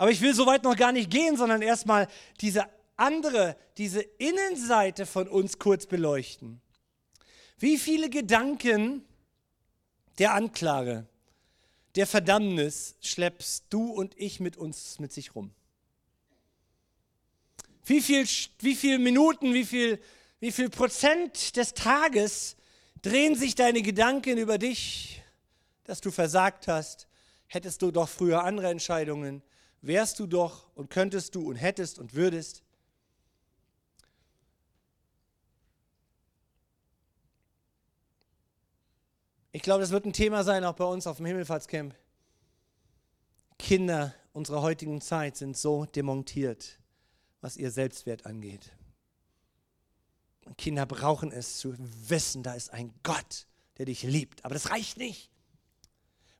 Aber 0.00 0.10
ich 0.10 0.22
will 0.22 0.32
so 0.32 0.46
weit 0.46 0.62
noch 0.62 0.76
gar 0.76 0.92
nicht 0.92 1.10
gehen, 1.10 1.36
sondern 1.36 1.60
erstmal 1.60 2.08
diese 2.40 2.64
andere, 2.96 3.54
diese 3.76 4.00
Innenseite 4.00 5.04
von 5.04 5.28
uns 5.28 5.58
kurz 5.58 5.84
beleuchten. 5.84 6.62
Wie 7.58 7.76
viele 7.76 8.08
Gedanken 8.08 9.04
der 10.18 10.32
Anklage, 10.32 11.06
der 11.96 12.06
Verdammnis 12.06 12.94
schleppst 13.02 13.66
du 13.68 13.90
und 13.90 14.18
ich 14.18 14.40
mit 14.40 14.56
uns 14.56 14.98
mit 15.00 15.12
sich 15.12 15.34
rum? 15.34 15.50
Wie 17.84 18.00
viel, 18.00 18.26
wie 18.60 18.76
viel 18.76 18.98
Minuten, 18.98 19.52
wie 19.52 19.66
viel, 19.66 20.00
wie 20.38 20.50
viel 20.50 20.70
Prozent 20.70 21.56
des 21.56 21.74
Tages 21.74 22.56
drehen 23.02 23.34
sich 23.34 23.54
deine 23.54 23.82
Gedanken 23.82 24.38
über 24.38 24.56
dich, 24.56 25.20
dass 25.84 26.00
du 26.00 26.10
versagt 26.10 26.68
hast? 26.68 27.06
Hättest 27.48 27.82
du 27.82 27.90
doch 27.90 28.08
früher 28.08 28.44
andere 28.44 28.70
Entscheidungen, 28.70 29.42
wärst 29.82 30.18
du 30.18 30.26
doch 30.26 30.70
und 30.74 30.90
könntest 30.90 31.34
du 31.34 31.48
und 31.48 31.56
hättest 31.56 31.98
und 31.98 32.14
würdest. 32.14 32.62
Ich 39.52 39.62
glaube, 39.62 39.80
das 39.80 39.90
wird 39.90 40.04
ein 40.04 40.12
Thema 40.12 40.44
sein, 40.44 40.64
auch 40.64 40.76
bei 40.76 40.84
uns 40.84 41.06
auf 41.06 41.16
dem 41.16 41.26
Himmelfahrtscamp. 41.26 41.94
Kinder 43.58 44.14
unserer 44.32 44.62
heutigen 44.62 45.00
Zeit 45.00 45.36
sind 45.36 45.56
so 45.56 45.86
demontiert, 45.86 46.78
was 47.40 47.56
ihr 47.56 47.70
Selbstwert 47.70 48.26
angeht. 48.26 48.72
Und 50.46 50.56
Kinder 50.56 50.86
brauchen 50.86 51.32
es 51.32 51.58
zu 51.58 51.74
wissen, 51.78 52.42
da 52.42 52.54
ist 52.54 52.72
ein 52.72 52.94
Gott, 53.02 53.46
der 53.78 53.86
dich 53.86 54.02
liebt. 54.02 54.44
Aber 54.44 54.54
das 54.54 54.70
reicht 54.70 54.96
nicht, 54.98 55.30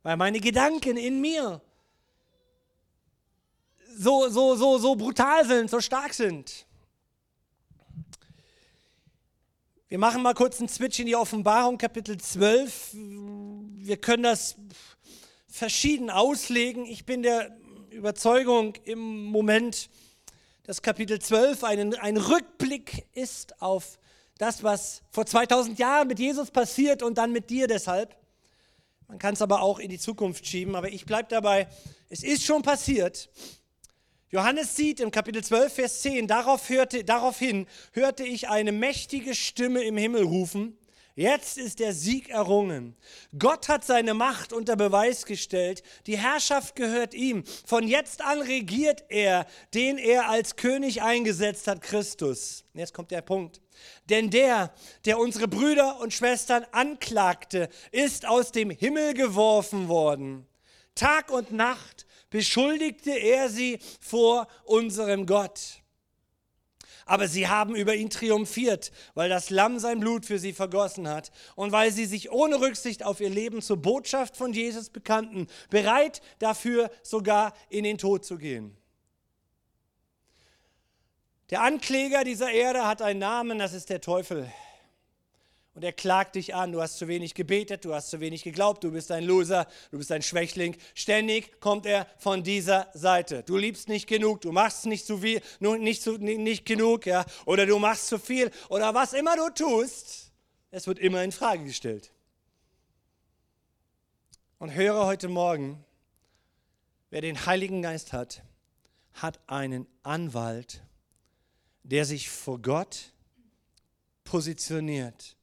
weil 0.02 0.16
meine 0.16 0.40
Gedanken 0.40 0.96
in 0.96 1.20
mir 1.20 1.60
so, 3.96 4.28
so, 4.28 4.54
so, 4.54 4.78
so 4.78 4.96
brutal 4.96 5.46
sind, 5.46 5.70
so 5.70 5.80
stark 5.80 6.14
sind. 6.14 6.66
Wir 9.88 9.98
machen 9.98 10.22
mal 10.22 10.34
kurz 10.34 10.60
einen 10.60 10.68
Switch 10.68 11.00
in 11.00 11.06
die 11.06 11.16
Offenbarung, 11.16 11.76
Kapitel 11.76 12.16
12. 12.16 12.90
Wir 12.92 13.96
können 13.96 14.22
das 14.22 14.54
verschieden 15.48 16.10
auslegen. 16.10 16.86
Ich 16.86 17.04
bin 17.04 17.22
der 17.22 17.56
Überzeugung 17.90 18.74
im 18.84 19.24
Moment, 19.24 19.90
dass 20.62 20.82
Kapitel 20.82 21.18
12 21.18 21.64
ein, 21.64 21.94
ein 21.94 22.16
Rückblick 22.16 23.06
ist 23.14 23.60
auf 23.60 23.98
das, 24.38 24.62
was 24.62 25.02
vor 25.10 25.26
2000 25.26 25.78
Jahren 25.78 26.06
mit 26.06 26.20
Jesus 26.20 26.50
passiert 26.52 27.02
und 27.02 27.18
dann 27.18 27.32
mit 27.32 27.50
dir 27.50 27.66
deshalb. 27.66 28.16
Man 29.08 29.18
kann 29.18 29.34
es 29.34 29.42
aber 29.42 29.60
auch 29.60 29.80
in 29.80 29.90
die 29.90 29.98
Zukunft 29.98 30.46
schieben, 30.46 30.76
aber 30.76 30.88
ich 30.88 31.04
bleibe 31.04 31.28
dabei, 31.28 31.66
es 32.08 32.22
ist 32.22 32.44
schon 32.44 32.62
passiert. 32.62 33.28
Johannes 34.32 34.76
sieht 34.76 35.00
im 35.00 35.10
Kapitel 35.10 35.42
12, 35.42 35.72
Vers 35.72 36.02
10, 36.02 36.28
darauf 36.28 36.68
hörte, 36.68 37.02
daraufhin 37.02 37.66
hörte 37.92 38.24
ich 38.24 38.48
eine 38.48 38.70
mächtige 38.70 39.34
Stimme 39.34 39.82
im 39.82 39.96
Himmel 39.96 40.22
rufen, 40.22 40.78
Jetzt 41.16 41.58
ist 41.58 41.80
der 41.80 41.92
Sieg 41.92 42.30
errungen. 42.30 42.96
Gott 43.38 43.68
hat 43.68 43.84
seine 43.84 44.14
Macht 44.14 44.54
unter 44.54 44.74
Beweis 44.76 45.26
gestellt. 45.26 45.82
Die 46.06 46.16
Herrschaft 46.16 46.76
gehört 46.76 47.12
ihm. 47.12 47.44
Von 47.66 47.86
jetzt 47.86 48.22
an 48.22 48.40
regiert 48.40 49.04
er, 49.10 49.46
den 49.74 49.98
er 49.98 50.30
als 50.30 50.56
König 50.56 51.02
eingesetzt 51.02 51.66
hat, 51.66 51.82
Christus. 51.82 52.64
Jetzt 52.72 52.94
kommt 52.94 53.10
der 53.10 53.20
Punkt. 53.20 53.60
Denn 54.08 54.30
der, 54.30 54.72
der 55.04 55.18
unsere 55.18 55.46
Brüder 55.46 56.00
und 56.00 56.14
Schwestern 56.14 56.64
anklagte, 56.72 57.68
ist 57.90 58.24
aus 58.24 58.50
dem 58.52 58.70
Himmel 58.70 59.12
geworfen 59.12 59.88
worden. 59.88 60.46
Tag 60.94 61.30
und 61.30 61.52
Nacht 61.52 62.06
beschuldigte 62.30 63.10
er 63.10 63.48
sie 63.48 63.78
vor 64.00 64.46
unserem 64.64 65.26
Gott 65.26 65.80
aber 67.10 67.26
sie 67.26 67.48
haben 67.48 67.74
über 67.74 67.96
ihn 67.96 68.08
triumphiert, 68.08 68.92
weil 69.14 69.28
das 69.28 69.50
Lamm 69.50 69.80
sein 69.80 69.98
Blut 69.98 70.24
für 70.26 70.38
sie 70.38 70.52
vergossen 70.52 71.08
hat 71.08 71.32
und 71.56 71.72
weil 71.72 71.90
sie 71.90 72.04
sich 72.04 72.30
ohne 72.30 72.60
Rücksicht 72.60 73.02
auf 73.04 73.20
ihr 73.20 73.30
Leben 73.30 73.62
zur 73.62 73.78
Botschaft 73.78 74.36
von 74.36 74.52
Jesus 74.52 74.90
bekannten, 74.90 75.48
bereit 75.70 76.22
dafür 76.38 76.88
sogar 77.02 77.52
in 77.68 77.82
den 77.82 77.98
Tod 77.98 78.24
zu 78.24 78.38
gehen. 78.38 78.76
Der 81.50 81.62
Ankläger 81.62 82.22
dieser 82.22 82.52
Erde 82.52 82.86
hat 82.86 83.02
einen 83.02 83.18
Namen, 83.18 83.58
das 83.58 83.72
ist 83.72 83.90
der 83.90 84.00
Teufel. 84.00 84.48
Und 85.80 85.84
er 85.84 85.94
klagt 85.94 86.34
dich 86.34 86.54
an, 86.54 86.72
du 86.72 86.82
hast 86.82 86.98
zu 86.98 87.08
wenig 87.08 87.32
gebetet, 87.32 87.86
du 87.86 87.94
hast 87.94 88.10
zu 88.10 88.20
wenig 88.20 88.42
geglaubt, 88.42 88.84
du 88.84 88.92
bist 88.92 89.10
ein 89.10 89.24
Loser, 89.24 89.66
du 89.90 89.96
bist 89.96 90.12
ein 90.12 90.20
Schwächling. 90.20 90.76
Ständig 90.94 91.58
kommt 91.58 91.86
er 91.86 92.06
von 92.18 92.42
dieser 92.42 92.90
Seite. 92.92 93.42
Du 93.44 93.56
liebst 93.56 93.88
nicht 93.88 94.06
genug, 94.06 94.42
du 94.42 94.52
machst 94.52 94.84
nicht 94.84 95.06
zu 95.06 95.16
viel, 95.16 95.40
nicht, 95.58 96.02
zu, 96.02 96.18
nicht 96.18 96.66
genug, 96.66 97.06
ja, 97.06 97.24
oder 97.46 97.64
du 97.64 97.78
machst 97.78 98.08
zu 98.08 98.18
viel, 98.18 98.50
oder 98.68 98.92
was 98.92 99.14
immer 99.14 99.34
du 99.36 99.48
tust, 99.54 100.30
es 100.70 100.86
wird 100.86 100.98
immer 100.98 101.24
in 101.24 101.32
Frage 101.32 101.64
gestellt. 101.64 102.12
Und 104.58 104.74
höre 104.74 105.06
heute 105.06 105.28
Morgen, 105.28 105.82
wer 107.08 107.22
den 107.22 107.46
Heiligen 107.46 107.80
Geist 107.80 108.12
hat, 108.12 108.42
hat 109.14 109.40
einen 109.46 109.86
Anwalt, 110.02 110.82
der 111.84 112.04
sich 112.04 112.28
vor 112.28 112.60
Gott 112.60 113.14
positioniert 114.24 115.39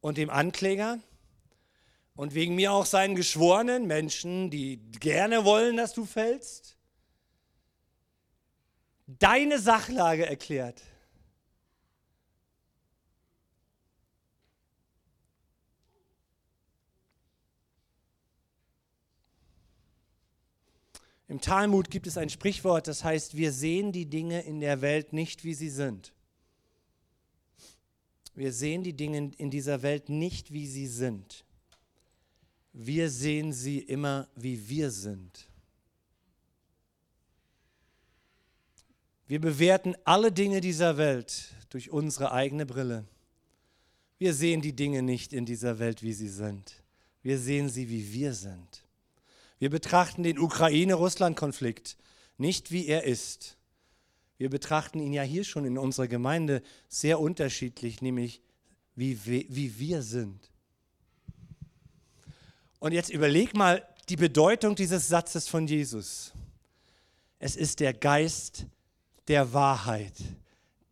und 0.00 0.18
dem 0.18 0.30
Ankläger 0.30 0.98
und 2.14 2.34
wegen 2.34 2.54
mir 2.54 2.72
auch 2.72 2.86
seinen 2.86 3.14
geschworenen 3.14 3.86
Menschen, 3.86 4.50
die 4.50 4.78
gerne 5.00 5.44
wollen, 5.44 5.76
dass 5.76 5.94
du 5.94 6.04
fällst, 6.04 6.76
deine 9.06 9.58
Sachlage 9.58 10.26
erklärt. 10.26 10.82
Im 21.30 21.40
Talmud 21.40 21.90
gibt 21.90 22.08
es 22.08 22.18
ein 22.18 22.28
Sprichwort, 22.28 22.88
das 22.88 23.04
heißt, 23.04 23.36
wir 23.36 23.52
sehen 23.52 23.92
die 23.92 24.06
Dinge 24.06 24.40
in 24.42 24.58
der 24.58 24.80
Welt 24.80 25.12
nicht, 25.12 25.44
wie 25.44 25.54
sie 25.54 25.70
sind. 25.70 26.12
Wir 28.34 28.52
sehen 28.52 28.82
die 28.82 28.92
Dinge 28.92 29.32
in 29.36 29.50
dieser 29.50 29.82
Welt 29.82 30.08
nicht, 30.08 30.52
wie 30.52 30.66
sie 30.66 30.86
sind. 30.86 31.44
Wir 32.72 33.10
sehen 33.10 33.52
sie 33.52 33.80
immer, 33.80 34.28
wie 34.36 34.68
wir 34.68 34.90
sind. 34.90 35.48
Wir 39.26 39.40
bewerten 39.40 39.94
alle 40.04 40.32
Dinge 40.32 40.60
dieser 40.60 40.96
Welt 40.96 41.54
durch 41.68 41.90
unsere 41.90 42.32
eigene 42.32 42.66
Brille. 42.66 43.04
Wir 44.18 44.34
sehen 44.34 44.60
die 44.60 44.74
Dinge 44.74 45.02
nicht 45.02 45.32
in 45.32 45.46
dieser 45.46 45.78
Welt, 45.78 46.02
wie 46.02 46.12
sie 46.12 46.28
sind. 46.28 46.82
Wir 47.22 47.38
sehen 47.38 47.68
sie, 47.68 47.88
wie 47.88 48.12
wir 48.12 48.34
sind. 48.34 48.84
Wir 49.58 49.70
betrachten 49.70 50.22
den 50.22 50.38
Ukraine-Russland-Konflikt 50.38 51.96
nicht, 52.38 52.72
wie 52.72 52.86
er 52.86 53.04
ist, 53.04 53.58
wir 54.40 54.48
betrachten 54.48 55.00
ihn 55.00 55.12
ja 55.12 55.22
hier 55.22 55.44
schon 55.44 55.66
in 55.66 55.76
unserer 55.76 56.08
Gemeinde 56.08 56.62
sehr 56.88 57.20
unterschiedlich, 57.20 58.00
nämlich 58.00 58.40
wie, 58.94 59.22
wie 59.26 59.78
wir 59.78 60.00
sind. 60.00 60.50
Und 62.78 62.92
jetzt 62.92 63.10
überleg 63.10 63.54
mal 63.54 63.86
die 64.08 64.16
Bedeutung 64.16 64.76
dieses 64.76 65.08
Satzes 65.08 65.46
von 65.46 65.66
Jesus. 65.66 66.32
Es 67.38 67.54
ist 67.54 67.80
der 67.80 67.92
Geist 67.92 68.64
der 69.28 69.52
Wahrheit, 69.52 70.14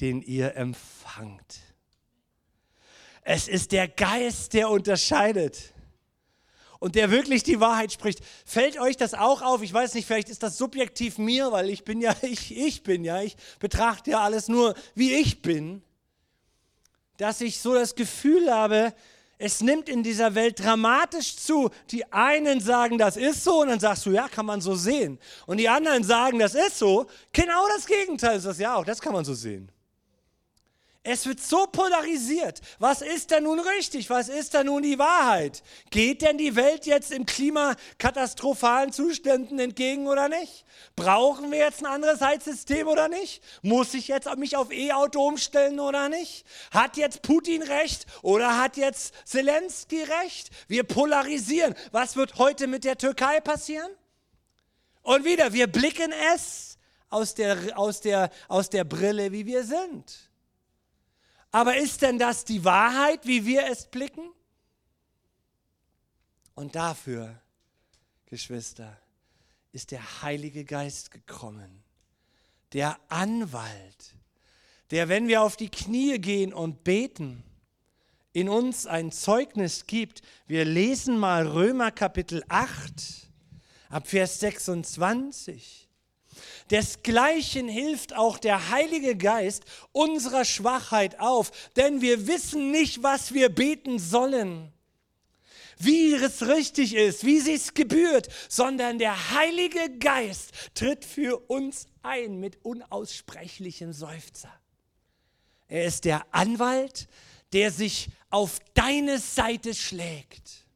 den 0.03 0.21
ihr 0.21 0.55
empfangt. 0.55 1.61
Es 3.23 3.49
ist 3.49 3.73
der 3.73 3.89
Geist, 3.89 4.53
der 4.53 4.69
unterscheidet 4.69 5.73
und 6.79 6.95
der 6.95 7.11
wirklich 7.11 7.43
die 7.43 7.61
Wahrheit 7.61 7.93
spricht. 7.93 8.21
Fällt 8.45 8.79
euch 8.81 8.97
das 8.97 9.15
auch 9.15 9.43
auf? 9.43 9.63
Ich 9.63 9.73
weiß 9.73 9.95
nicht, 9.95 10.07
vielleicht 10.07 10.29
ist 10.29 10.43
das 10.43 10.59
subjektiv 10.59 11.19
mir, 11.19 11.53
weil 11.53 11.71
ich 11.71 11.85
bin 11.85 12.01
ja, 12.01 12.15
ich, 12.23 12.57
ich 12.57 12.83
bin 12.83 13.05
ja, 13.05 13.21
ich 13.23 13.37
betrachte 13.59 14.13
ja 14.13 14.21
alles 14.21 14.49
nur, 14.49 14.75
wie 14.95 15.15
ich 15.15 15.43
bin, 15.43 15.83
dass 17.17 17.41
ich 17.41 17.61
so 17.61 17.75
das 17.75 17.95
Gefühl 17.95 18.53
habe, 18.53 18.95
es 19.39 19.61
nimmt 19.61 19.89
in 19.89 20.03
dieser 20.03 20.35
Welt 20.35 20.59
dramatisch 20.59 21.37
zu. 21.37 21.71
Die 21.91 22.13
einen 22.13 22.61
sagen, 22.61 22.99
das 22.99 23.17
ist 23.17 23.45
so, 23.45 23.63
und 23.63 23.69
dann 23.69 23.79
sagst 23.81 24.05
du, 24.07 24.11
ja, 24.11 24.29
kann 24.29 24.47
man 24.47 24.61
so 24.61 24.75
sehen. 24.75 25.19
Und 25.47 25.59
die 25.59 25.69
anderen 25.69 26.03
sagen, 26.03 26.41
das 26.41 26.55
ist 26.55 26.79
so. 26.79 27.07
Genau 27.33 27.67
das 27.69 27.87
Gegenteil 27.87 28.39
ist 28.39 28.47
das, 28.47 28.59
ja, 28.59 28.75
auch 28.75 28.85
das 28.85 29.01
kann 29.01 29.13
man 29.13 29.25
so 29.25 29.35
sehen. 29.35 29.71
Es 31.11 31.25
wird 31.25 31.41
so 31.41 31.67
polarisiert. 31.67 32.61
Was 32.79 33.01
ist 33.01 33.31
denn 33.31 33.45
nun 33.45 33.61
richtig? 33.61 34.11
Was 34.11 34.29
ist 34.29 34.53
denn 34.53 34.67
nun 34.67 34.83
die 34.83 34.99
Wahrheit? 34.99 35.63
Geht 35.89 36.21
denn 36.21 36.37
die 36.37 36.55
Welt 36.55 36.85
jetzt 36.85 37.13
im 37.13 37.25
klimakatastrophalen 37.25 38.93
Zuständen 38.93 39.59
entgegen 39.59 40.07
oder 40.07 40.29
nicht? 40.29 40.67
Brauchen 40.97 41.51
wir 41.51 41.61
jetzt 41.61 41.81
ein 41.81 41.87
anderes 41.87 42.21
Heizsystem 42.21 42.87
oder 42.87 43.09
nicht? 43.09 43.43
Muss 43.63 43.95
ich 43.95 44.09
jetzt 44.09 44.29
mich 44.37 44.55
auf 44.55 44.71
E-Auto 44.71 45.27
umstellen 45.27 45.81
oder 45.81 46.11
nicht? 46.11 46.45
Hat 46.73 46.99
jetzt 46.99 47.23
Putin 47.23 47.63
recht 47.63 48.05
oder 48.21 48.59
hat 48.59 48.77
jetzt 48.77 49.15
Zelensky 49.25 50.03
recht? 50.03 50.51
Wir 50.67 50.85
polarisieren. 50.85 51.75
Was 51.91 52.17
wird 52.17 52.37
heute 52.37 52.67
mit 52.67 52.85
der 52.85 52.99
Türkei 52.99 53.41
passieren? 53.41 53.91
Und 55.01 55.25
wieder, 55.25 55.55
wir 55.55 55.69
blicken 55.69 56.13
es 56.35 56.77
aus 57.09 57.35
der, 57.35 57.79
aus 57.79 58.03
der, 58.03 58.29
aus 58.47 58.69
der 58.69 58.85
Brille, 58.85 59.33
wie 59.33 59.47
wir 59.47 59.65
sind. 59.65 60.28
Aber 61.51 61.77
ist 61.77 62.03
denn 62.03 62.19
das 62.19 62.45
die 62.45 62.65
Wahrheit, 62.65 63.27
wie 63.27 63.47
wir 63.47 63.67
es 63.67 63.87
blicken? 63.87 64.31
Und 66.55 66.75
dafür, 66.75 67.41
Geschwister, 68.27 68.99
ist 69.73 69.91
der 69.91 70.23
Heilige 70.23 70.65
Geist 70.65 71.11
gekommen, 71.11 71.83
der 72.73 72.99
Anwalt, 73.09 74.15
der, 74.91 75.09
wenn 75.09 75.29
wir 75.29 75.43
auf 75.43 75.57
die 75.57 75.71
Knie 75.71 76.19
gehen 76.19 76.53
und 76.53 76.85
beten, 76.85 77.45
in 78.33 78.49
uns 78.49 78.87
ein 78.87 79.11
Zeugnis 79.11 79.87
gibt. 79.87 80.23
Wir 80.47 80.65
lesen 80.65 81.19
mal 81.19 81.47
Römer 81.47 81.91
Kapitel 81.91 82.45
8 82.49 83.31
ab 83.89 84.07
Vers 84.07 84.41
26. 84.41 85.88
Desgleichen 86.71 87.69
hilft 87.69 88.15
auch 88.15 88.39
der 88.39 88.71
Heilige 88.71 89.17
Geist 89.17 89.65
unserer 89.93 90.45
Schwachheit 90.45 91.19
auf, 91.19 91.51
denn 91.77 92.01
wir 92.01 92.27
wissen 92.27 92.71
nicht, 92.71 93.03
was 93.03 93.33
wir 93.33 93.49
beten 93.49 93.99
sollen, 93.99 94.73
wie 95.79 96.13
es 96.13 96.47
richtig 96.47 96.95
ist, 96.95 97.25
wie 97.25 97.39
es 97.39 97.75
gebührt, 97.75 98.29
sondern 98.49 98.99
der 98.99 99.31
Heilige 99.31 99.99
Geist 99.99 100.53
tritt 100.75 101.05
für 101.05 101.39
uns 101.49 101.87
ein 102.03 102.39
mit 102.41 102.65
unaussprechlichem 102.65 103.93
Seufzer. 103.93 104.53
Er 105.69 105.85
ist 105.85 106.05
der 106.05 106.27
Anwalt, 106.35 107.09
der 107.53 107.71
sich 107.71 108.09
auf 108.31 108.59
deine 108.75 109.19
Seite 109.19 109.75
schlägt. 109.75 110.67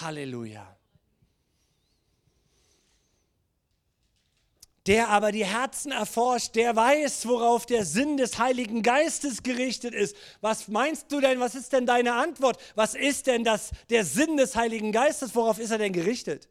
Halleluja. 0.00 0.77
Der 4.88 5.10
aber 5.10 5.32
die 5.32 5.44
Herzen 5.44 5.92
erforscht, 5.92 6.54
der 6.54 6.74
weiß, 6.74 7.28
worauf 7.28 7.66
der 7.66 7.84
Sinn 7.84 8.16
des 8.16 8.38
Heiligen 8.38 8.82
Geistes 8.82 9.42
gerichtet 9.42 9.92
ist. 9.92 10.16
Was 10.40 10.66
meinst 10.68 11.12
du 11.12 11.20
denn? 11.20 11.40
Was 11.40 11.54
ist 11.54 11.74
denn 11.74 11.84
deine 11.84 12.14
Antwort? 12.14 12.58
Was 12.74 12.94
ist 12.94 13.26
denn 13.26 13.44
das, 13.44 13.70
der 13.90 14.06
Sinn 14.06 14.38
des 14.38 14.56
Heiligen 14.56 14.90
Geistes? 14.90 15.34
Worauf 15.34 15.58
ist 15.58 15.72
er 15.72 15.76
denn 15.76 15.92
gerichtet? 15.92 16.48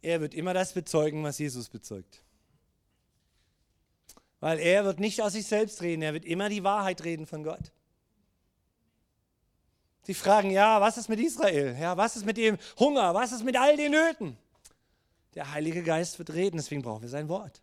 Er 0.00 0.20
wird 0.20 0.32
immer 0.32 0.54
das 0.54 0.74
bezeugen, 0.74 1.24
was 1.24 1.38
Jesus 1.38 1.68
bezeugt. 1.68 2.22
Weil 4.38 4.60
er 4.60 4.84
wird 4.84 5.00
nicht 5.00 5.22
aus 5.22 5.32
sich 5.32 5.46
selbst 5.46 5.82
reden, 5.82 6.02
er 6.02 6.12
wird 6.12 6.24
immer 6.24 6.48
die 6.48 6.62
Wahrheit 6.62 7.02
reden 7.02 7.26
von 7.26 7.42
Gott. 7.42 7.72
Sie 10.02 10.14
fragen, 10.14 10.52
ja, 10.52 10.80
was 10.80 10.98
ist 10.98 11.08
mit 11.08 11.18
Israel? 11.18 11.76
Ja, 11.80 11.96
was 11.96 12.14
ist 12.14 12.24
mit 12.24 12.36
dem 12.36 12.58
Hunger? 12.78 13.12
Was 13.12 13.32
ist 13.32 13.42
mit 13.42 13.56
all 13.56 13.76
den 13.76 13.90
Nöten? 13.90 14.38
Der 15.34 15.52
Heilige 15.52 15.82
Geist 15.82 16.18
wird 16.18 16.32
reden, 16.32 16.56
deswegen 16.56 16.82
brauchen 16.82 17.02
wir 17.02 17.08
sein 17.08 17.28
Wort. 17.28 17.62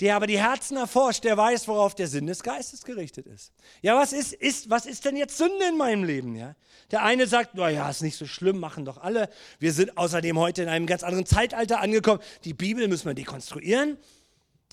Der 0.00 0.16
aber 0.16 0.26
die 0.26 0.38
Herzen 0.38 0.76
erforscht, 0.76 1.22
der 1.22 1.36
weiß, 1.36 1.68
worauf 1.68 1.94
der 1.94 2.08
Sinn 2.08 2.26
des 2.26 2.42
Geistes 2.42 2.82
gerichtet 2.82 3.26
ist. 3.26 3.52
Ja, 3.80 3.96
was 3.96 4.12
ist, 4.12 4.32
ist, 4.32 4.68
was 4.68 4.86
ist 4.86 5.04
denn 5.04 5.16
jetzt 5.16 5.38
Sünde 5.38 5.66
in 5.68 5.76
meinem 5.76 6.02
Leben? 6.02 6.34
Ja? 6.34 6.56
Der 6.90 7.04
eine 7.04 7.28
sagt, 7.28 7.54
naja, 7.54 7.88
ist 7.88 8.02
nicht 8.02 8.16
so 8.16 8.26
schlimm, 8.26 8.58
machen 8.58 8.84
doch 8.84 8.98
alle. 8.98 9.30
Wir 9.60 9.72
sind 9.72 9.96
außerdem 9.96 10.36
heute 10.36 10.62
in 10.64 10.68
einem 10.68 10.86
ganz 10.86 11.04
anderen 11.04 11.26
Zeitalter 11.26 11.80
angekommen. 11.80 12.20
Die 12.42 12.54
Bibel 12.54 12.88
müssen 12.88 13.06
wir 13.06 13.14
dekonstruieren. 13.14 13.96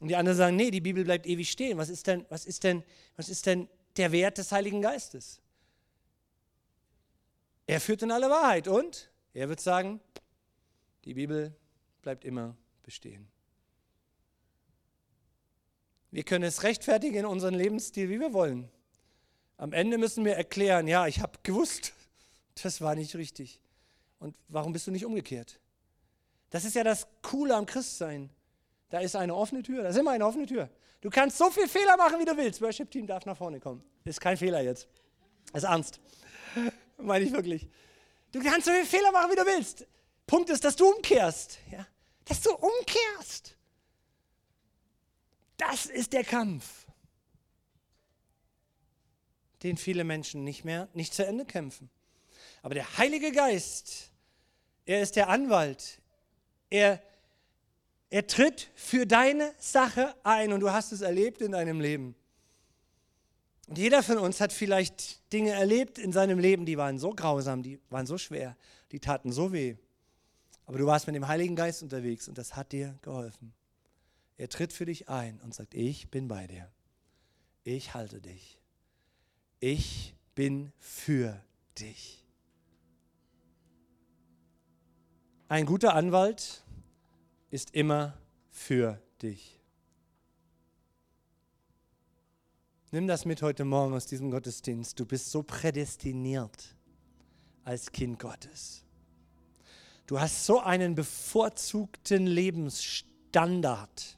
Und 0.01 0.07
die 0.07 0.15
anderen 0.15 0.37
sagen, 0.37 0.55
nee, 0.55 0.71
die 0.71 0.81
Bibel 0.81 1.03
bleibt 1.03 1.27
ewig 1.27 1.51
stehen. 1.51 1.77
Was 1.77 1.89
ist 1.89 2.07
denn, 2.07 2.25
was 2.29 2.45
ist 2.45 2.63
denn, 2.63 2.83
was 3.15 3.29
ist 3.29 3.45
denn 3.45 3.69
der 3.97 4.11
Wert 4.11 4.39
des 4.39 4.51
Heiligen 4.51 4.81
Geistes? 4.81 5.39
Er 7.67 7.79
führt 7.79 8.01
in 8.01 8.11
alle 8.11 8.29
Wahrheit 8.31 8.67
und 8.67 9.11
er 9.33 9.47
wird 9.47 9.61
sagen, 9.61 10.01
die 11.05 11.13
Bibel 11.13 11.55
bleibt 12.01 12.25
immer 12.25 12.55
bestehen. 12.83 13.27
Wir 16.11 16.23
können 16.23 16.43
es 16.43 16.63
rechtfertigen 16.63 17.15
in 17.15 17.25
unserem 17.25 17.55
Lebensstil, 17.55 18.09
wie 18.09 18.19
wir 18.19 18.33
wollen. 18.33 18.69
Am 19.57 19.71
Ende 19.73 19.97
müssen 19.97 20.25
wir 20.25 20.35
erklären, 20.35 20.87
ja, 20.87 21.07
ich 21.07 21.21
habe 21.21 21.39
gewusst, 21.43 21.93
das 22.61 22.81
war 22.81 22.95
nicht 22.95 23.15
richtig. 23.15 23.61
Und 24.19 24.35
warum 24.49 24.73
bist 24.73 24.87
du 24.87 24.91
nicht 24.91 25.05
umgekehrt? 25.05 25.59
Das 26.49 26.65
ist 26.65 26.75
ja 26.75 26.83
das 26.83 27.07
Coole 27.21 27.55
am 27.55 27.65
Christsein. 27.65 28.29
Da 28.89 28.99
ist 28.99 29.15
eine 29.15 29.33
offene 29.33 29.63
Tür, 29.63 29.83
da 29.83 29.89
ist 29.89 29.97
immer 29.97 30.11
eine 30.11 30.25
offene 30.25 30.45
Tür. 30.45 30.69
Du 30.99 31.09
kannst 31.09 31.37
so 31.37 31.49
viel 31.49 31.67
Fehler 31.67 31.97
machen, 31.97 32.19
wie 32.19 32.25
du 32.25 32.35
willst. 32.35 32.61
Worship-Team 32.61 33.07
darf 33.07 33.25
nach 33.25 33.37
vorne 33.37 33.59
kommen. 33.59 33.83
Ist 34.03 34.19
kein 34.19 34.37
Fehler 34.37 34.61
jetzt. 34.61 34.87
Ist 35.53 35.63
ernst. 35.63 35.99
Meine 36.97 37.25
ich 37.25 37.31
wirklich. 37.31 37.67
Du 38.31 38.43
kannst 38.43 38.65
so 38.65 38.71
viel 38.71 38.85
Fehler 38.85 39.11
machen, 39.11 39.31
wie 39.31 39.35
du 39.35 39.45
willst. 39.45 39.87
Punkt 40.31 40.49
ist, 40.49 40.63
dass 40.63 40.77
du 40.77 40.87
umkehrst. 40.89 41.59
Ja? 41.69 41.85
Dass 42.23 42.39
du 42.39 42.51
umkehrst. 42.51 43.57
Das 45.57 45.87
ist 45.87 46.13
der 46.13 46.23
Kampf, 46.23 46.87
den 49.61 49.75
viele 49.75 50.05
Menschen 50.05 50.45
nicht 50.45 50.63
mehr, 50.63 50.87
nicht 50.93 51.13
zu 51.13 51.25
Ende 51.25 51.43
kämpfen. 51.43 51.89
Aber 52.61 52.75
der 52.75 52.97
Heilige 52.97 53.33
Geist, 53.33 54.09
er 54.85 55.01
ist 55.01 55.17
der 55.17 55.27
Anwalt. 55.27 55.99
Er, 56.69 57.03
er 58.09 58.25
tritt 58.25 58.69
für 58.73 59.05
deine 59.05 59.53
Sache 59.57 60.15
ein 60.23 60.53
und 60.53 60.61
du 60.61 60.71
hast 60.71 60.93
es 60.93 61.01
erlebt 61.01 61.41
in 61.41 61.51
deinem 61.51 61.81
Leben. 61.81 62.15
Und 63.67 63.77
jeder 63.77 64.01
von 64.01 64.17
uns 64.17 64.39
hat 64.39 64.53
vielleicht 64.53 65.29
Dinge 65.33 65.51
erlebt 65.51 65.97
in 65.97 66.13
seinem 66.13 66.39
Leben, 66.39 66.65
die 66.65 66.77
waren 66.77 66.99
so 66.99 67.09
grausam, 67.09 67.63
die 67.63 67.81
waren 67.89 68.05
so 68.05 68.17
schwer, 68.17 68.55
die 68.93 69.01
taten 69.01 69.33
so 69.33 69.51
weh. 69.51 69.75
Aber 70.71 70.77
du 70.77 70.85
warst 70.85 71.05
mit 71.05 71.17
dem 71.17 71.27
Heiligen 71.27 71.57
Geist 71.57 71.83
unterwegs 71.83 72.29
und 72.29 72.37
das 72.37 72.55
hat 72.55 72.71
dir 72.71 72.97
geholfen. 73.01 73.51
Er 74.37 74.47
tritt 74.47 74.71
für 74.71 74.85
dich 74.85 75.09
ein 75.09 75.41
und 75.41 75.53
sagt, 75.53 75.73
ich 75.73 76.09
bin 76.09 76.29
bei 76.29 76.47
dir. 76.47 76.71
Ich 77.65 77.93
halte 77.93 78.21
dich. 78.21 78.57
Ich 79.59 80.15
bin 80.33 80.71
für 80.79 81.43
dich. 81.77 82.25
Ein 85.49 85.65
guter 85.65 85.93
Anwalt 85.93 86.63
ist 87.49 87.75
immer 87.75 88.17
für 88.49 89.01
dich. 89.21 89.59
Nimm 92.91 93.07
das 93.07 93.25
mit 93.25 93.41
heute 93.41 93.65
Morgen 93.65 93.93
aus 93.93 94.05
diesem 94.05 94.31
Gottesdienst. 94.31 94.97
Du 94.97 95.05
bist 95.05 95.31
so 95.31 95.43
prädestiniert 95.43 96.77
als 97.65 97.91
Kind 97.91 98.19
Gottes. 98.19 98.80
Du 100.11 100.19
hast 100.19 100.45
so 100.45 100.59
einen 100.59 100.93
bevorzugten 100.93 102.27
Lebensstandard. 102.27 104.17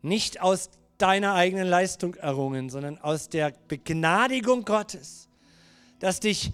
Nicht 0.00 0.40
aus 0.40 0.70
deiner 0.96 1.34
eigenen 1.34 1.68
Leistung 1.68 2.14
errungen, 2.14 2.70
sondern 2.70 2.96
aus 2.96 3.28
der 3.28 3.52
Begnadigung 3.68 4.64
Gottes, 4.64 5.28
dass 5.98 6.20
dich 6.20 6.52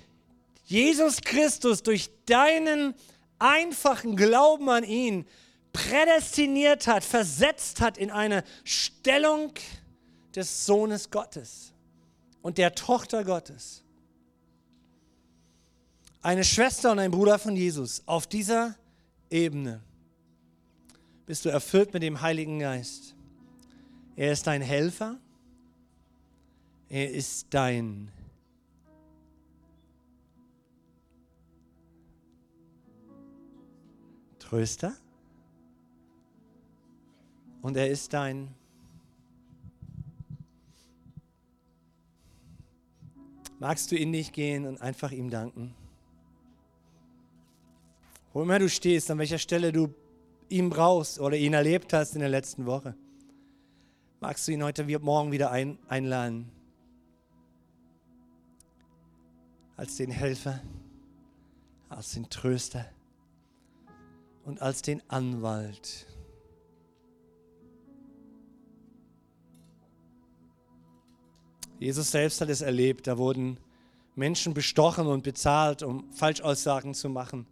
Jesus 0.64 1.20
Christus 1.20 1.84
durch 1.84 2.11
deinen 2.26 2.95
einfachen 3.38 4.16
Glauben 4.16 4.68
an 4.70 4.82
ihn 4.82 5.24
prädestiniert 5.72 6.88
hat, 6.88 7.05
versetzt 7.05 7.80
hat 7.80 7.97
in 7.97 8.11
eine 8.11 8.42
Stellung 8.64 9.53
des 10.34 10.66
Sohnes 10.66 11.12
Gottes 11.12 11.72
und 12.42 12.59
der 12.59 12.74
Tochter 12.74 13.22
Gottes 13.22 13.84
eine 16.25 16.43
Schwester 16.43 16.91
und 16.91 16.99
ein 16.99 17.11
Bruder 17.11 17.39
von 17.39 17.55
Jesus. 17.55 18.03
Auf 18.07 18.27
dieser 18.27 18.75
Ebene 19.31 19.83
bist 21.27 21.45
du 21.45 21.51
erfüllt 21.51 21.93
mit 21.93 22.03
dem 22.03 22.22
Heiligen 22.22 22.59
Geist. 22.59 23.14
Er 24.16 24.33
ist 24.33 24.47
dein 24.47 24.62
Helfer. 24.62 25.18
Er 26.89 27.11
ist 27.11 27.49
dein 27.51 28.11
Tröster. 34.39 34.95
Und 37.61 37.77
er 37.77 37.91
ist 37.91 38.12
dein 38.14 38.49
Magst 43.61 43.93
du 43.93 43.97
in 43.97 44.12
dich 44.12 44.33
gehen 44.33 44.66
und 44.66 44.81
einfach 44.81 45.11
ihm 45.11 45.31
danken? 45.31 45.75
Wo 48.35 48.43
immer 48.43 48.59
du 48.59 48.68
stehst, 48.68 49.12
an 49.12 49.18
welcher 49.18 49.39
Stelle 49.39 49.70
du 49.70 49.95
ihn 50.49 50.68
brauchst 50.68 51.20
oder 51.20 51.37
ihn 51.37 51.55
erlebt 51.55 51.93
hast 51.93 52.14
in 52.14 52.20
der 52.20 52.28
letzten 52.28 52.66
Woche, 52.66 52.97
magst 54.18 54.49
du 54.49 54.53
ihn 54.53 54.64
heute 54.64 54.85
Morgen 54.99 55.30
wieder 55.30 55.53
ein, 55.53 55.78
einladen. 55.87 56.51
Als 59.76 59.97
den 59.97 60.11
Helfer, 60.11 60.61
als 61.89 62.14
den 62.14 62.28
Tröster 62.28 62.87
und 64.45 64.61
als 64.61 64.82
den 64.82 65.01
Anwalt. 65.09 66.09
Jesus 71.78 72.11
selbst 72.11 72.41
hat 72.41 72.49
es 72.49 72.62
erlebt. 72.62 73.07
Da 73.07 73.16
wurden 73.16 73.61
Menschen 74.16 74.55
bestochen 74.55 75.07
und 75.07 75.22
bezahlt, 75.22 75.85
um 75.85 76.12
Falschaussagen 76.12 76.95
zu 76.95 77.09
machen 77.09 77.47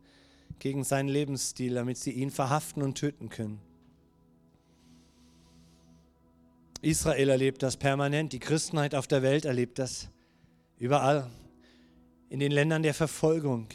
gegen 0.58 0.84
seinen 0.84 1.08
Lebensstil, 1.08 1.74
damit 1.74 1.98
sie 1.98 2.12
ihn 2.12 2.30
verhaften 2.30 2.82
und 2.82 2.96
töten 2.96 3.28
können. 3.28 3.60
Israel 6.80 7.28
erlebt 7.28 7.62
das 7.62 7.76
permanent, 7.76 8.32
die 8.32 8.40
Christenheit 8.40 8.94
auf 8.94 9.06
der 9.06 9.22
Welt 9.22 9.44
erlebt 9.44 9.78
das 9.78 10.08
überall, 10.78 11.30
in 12.28 12.40
den 12.40 12.50
Ländern 12.50 12.82
der 12.82 12.94
Verfolgung. 12.94 13.68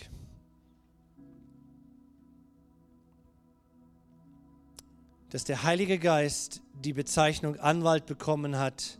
dass 5.29 5.43
der 5.43 5.63
Heilige 5.63 5.99
Geist 5.99 6.61
die 6.73 6.93
Bezeichnung 6.93 7.59
Anwalt 7.59 8.05
bekommen 8.05 8.57
hat, 8.57 8.99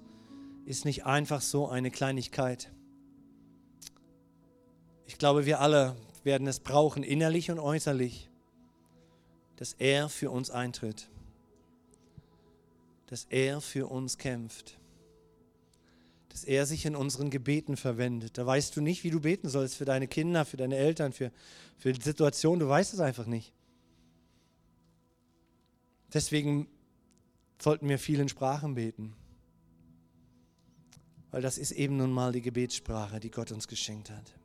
ist 0.66 0.84
nicht 0.84 1.06
einfach 1.06 1.42
so 1.42 1.70
eine 1.70 1.92
Kleinigkeit. 1.92 2.72
Ich 5.06 5.18
glaube, 5.18 5.46
wir 5.46 5.62
alle 5.62 5.96
werden 6.28 6.46
es 6.46 6.60
brauchen, 6.60 7.02
innerlich 7.02 7.50
und 7.50 7.58
äußerlich, 7.58 8.30
dass 9.56 9.74
er 9.74 10.10
für 10.10 10.30
uns 10.30 10.52
eintritt, 10.52 11.10
dass 13.08 13.24
er 13.30 13.62
für 13.62 13.88
uns 13.88 14.18
kämpft, 14.18 14.78
dass 16.28 16.44
er 16.44 16.66
sich 16.66 16.86
in 16.86 16.98
unseren 16.98 17.30
Gebeten 17.30 17.78
verwendet. 17.78 18.38
Da 18.38 18.46
weißt 18.46 18.76
du 18.76 18.82
nicht, 18.82 19.06
wie 19.06 19.10
du 19.10 19.22
beten 19.22 19.48
sollst 19.48 19.76
für 19.76 19.86
deine 19.86 20.08
Kinder, 20.08 20.44
für 20.44 20.58
deine 20.58 20.76
Eltern, 20.76 21.14
für, 21.14 21.32
für 21.78 21.94
die 21.94 22.02
Situation, 22.02 22.60
du 22.60 22.68
weißt 22.68 22.94
es 22.94 23.00
einfach 23.00 23.26
nicht. 23.26 23.54
Deswegen 26.14 26.68
sollten 27.60 27.88
wir 27.88 28.00
vielen 28.00 28.28
Sprachen 28.30 28.76
beten. 28.76 29.16
Weil 31.32 31.42
das 31.42 31.58
ist 31.58 31.72
eben 31.72 31.98
nun 31.98 32.12
mal 32.12 32.34
die 32.34 32.42
Gebetssprache, 32.42 33.20
die 33.20 33.32
Gott 33.32 33.52
uns 33.52 33.68
geschenkt 33.68 34.10
hat. 34.10 34.37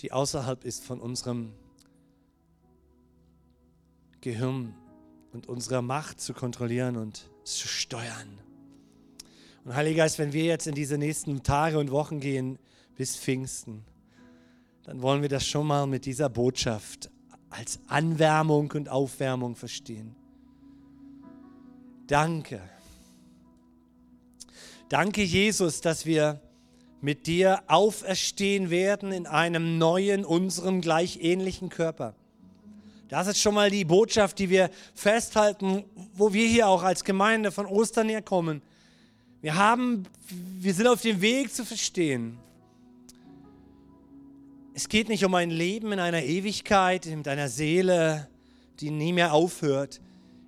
Die 0.00 0.12
außerhalb 0.12 0.64
ist 0.64 0.84
von 0.84 1.00
unserem 1.00 1.52
Gehirn 4.20 4.74
und 5.32 5.48
unserer 5.48 5.82
Macht 5.82 6.20
zu 6.20 6.32
kontrollieren 6.32 6.96
und 6.96 7.28
zu 7.44 7.68
steuern. 7.68 8.40
Und 9.64 9.74
Heiliger 9.74 10.04
Geist, 10.04 10.18
wenn 10.18 10.32
wir 10.32 10.44
jetzt 10.44 10.66
in 10.66 10.74
diese 10.74 10.96
nächsten 10.96 11.42
Tage 11.42 11.78
und 11.78 11.90
Wochen 11.90 12.20
gehen 12.20 12.58
bis 12.96 13.16
Pfingsten, 13.16 13.84
dann 14.84 15.02
wollen 15.02 15.22
wir 15.22 15.28
das 15.28 15.46
schon 15.46 15.66
mal 15.66 15.86
mit 15.86 16.06
dieser 16.06 16.30
Botschaft 16.30 17.10
als 17.50 17.80
Anwärmung 17.88 18.70
und 18.72 18.88
Aufwärmung 18.88 19.54
verstehen. 19.54 20.16
Danke. 22.06 22.60
Danke, 24.88 25.22
Jesus, 25.22 25.80
dass 25.80 26.06
wir 26.06 26.40
mit 27.00 27.26
dir 27.26 27.62
auferstehen 27.66 28.70
werden 28.70 29.12
in 29.12 29.26
einem 29.26 29.78
neuen, 29.78 30.24
unserem 30.24 30.80
gleich 30.80 31.18
ähnlichen 31.22 31.68
Körper. 31.68 32.14
Das 33.08 33.26
ist 33.26 33.40
schon 33.40 33.54
mal 33.54 33.70
die 33.70 33.84
Botschaft, 33.84 34.38
die 34.38 34.50
wir 34.50 34.70
festhalten, 34.94 35.84
wo 36.14 36.32
wir 36.32 36.46
hier 36.46 36.68
auch 36.68 36.82
als 36.82 37.04
Gemeinde 37.04 37.50
von 37.50 37.66
Ostern 37.66 38.08
herkommen. 38.08 38.62
Wir 39.40 39.56
haben, 39.56 40.04
wir 40.58 40.74
sind 40.74 40.86
auf 40.86 41.00
dem 41.00 41.20
Weg 41.20 41.52
zu 41.52 41.64
verstehen, 41.64 42.38
es 44.82 44.88
geht 44.88 45.10
nicht 45.10 45.24
um 45.26 45.34
ein 45.34 45.50
Leben 45.50 45.92
in 45.92 45.98
einer 45.98 46.22
Ewigkeit, 46.22 47.04
mit 47.04 47.28
einer 47.28 47.48
Seele, 47.48 48.28
die 48.80 48.90
nie 48.90 49.12
mehr 49.12 49.34
aufhört. 49.34 50.00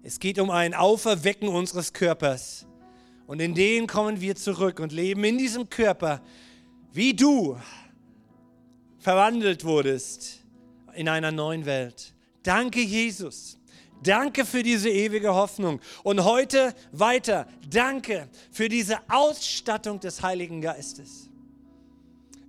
Es 0.03 0.21
geht 0.21 0.39
um 0.39 0.49
ein 0.49 0.73
Auferwecken 0.73 1.49
unseres 1.49 1.93
Körpers. 1.93 2.67
Und 3.27 3.41
in 3.41 3.55
den 3.55 3.87
kommen 3.87 4.21
wir 4.21 4.37
zurück 4.37 4.81
und 4.81 4.93
leben 4.93 5.25
in 5.25 5.39
diesem 5.39 5.69
Körper, 5.69 6.21
wie 6.93 7.15
du 7.15 7.57
verwandelt 8.99 9.65
wurdest 9.65 10.45
in 10.95 11.09
einer 11.09 11.33
neuen 11.33 11.65
Welt. 11.65 12.15
Danke, 12.43 12.81
Jesus. 12.81 13.59
Danke 14.03 14.45
für 14.45 14.63
diese 14.63 14.91
ewige 14.91 15.35
Hoffnung. 15.35 15.81
Und 16.03 16.25
heute 16.25 16.75
weiter. 16.91 17.47
Danke 17.71 18.29
für 18.51 18.69
diese 18.69 18.99
Ausstattung 19.09 20.01
des 20.01 20.23
Heiligen 20.23 20.61
Geistes 20.61 21.31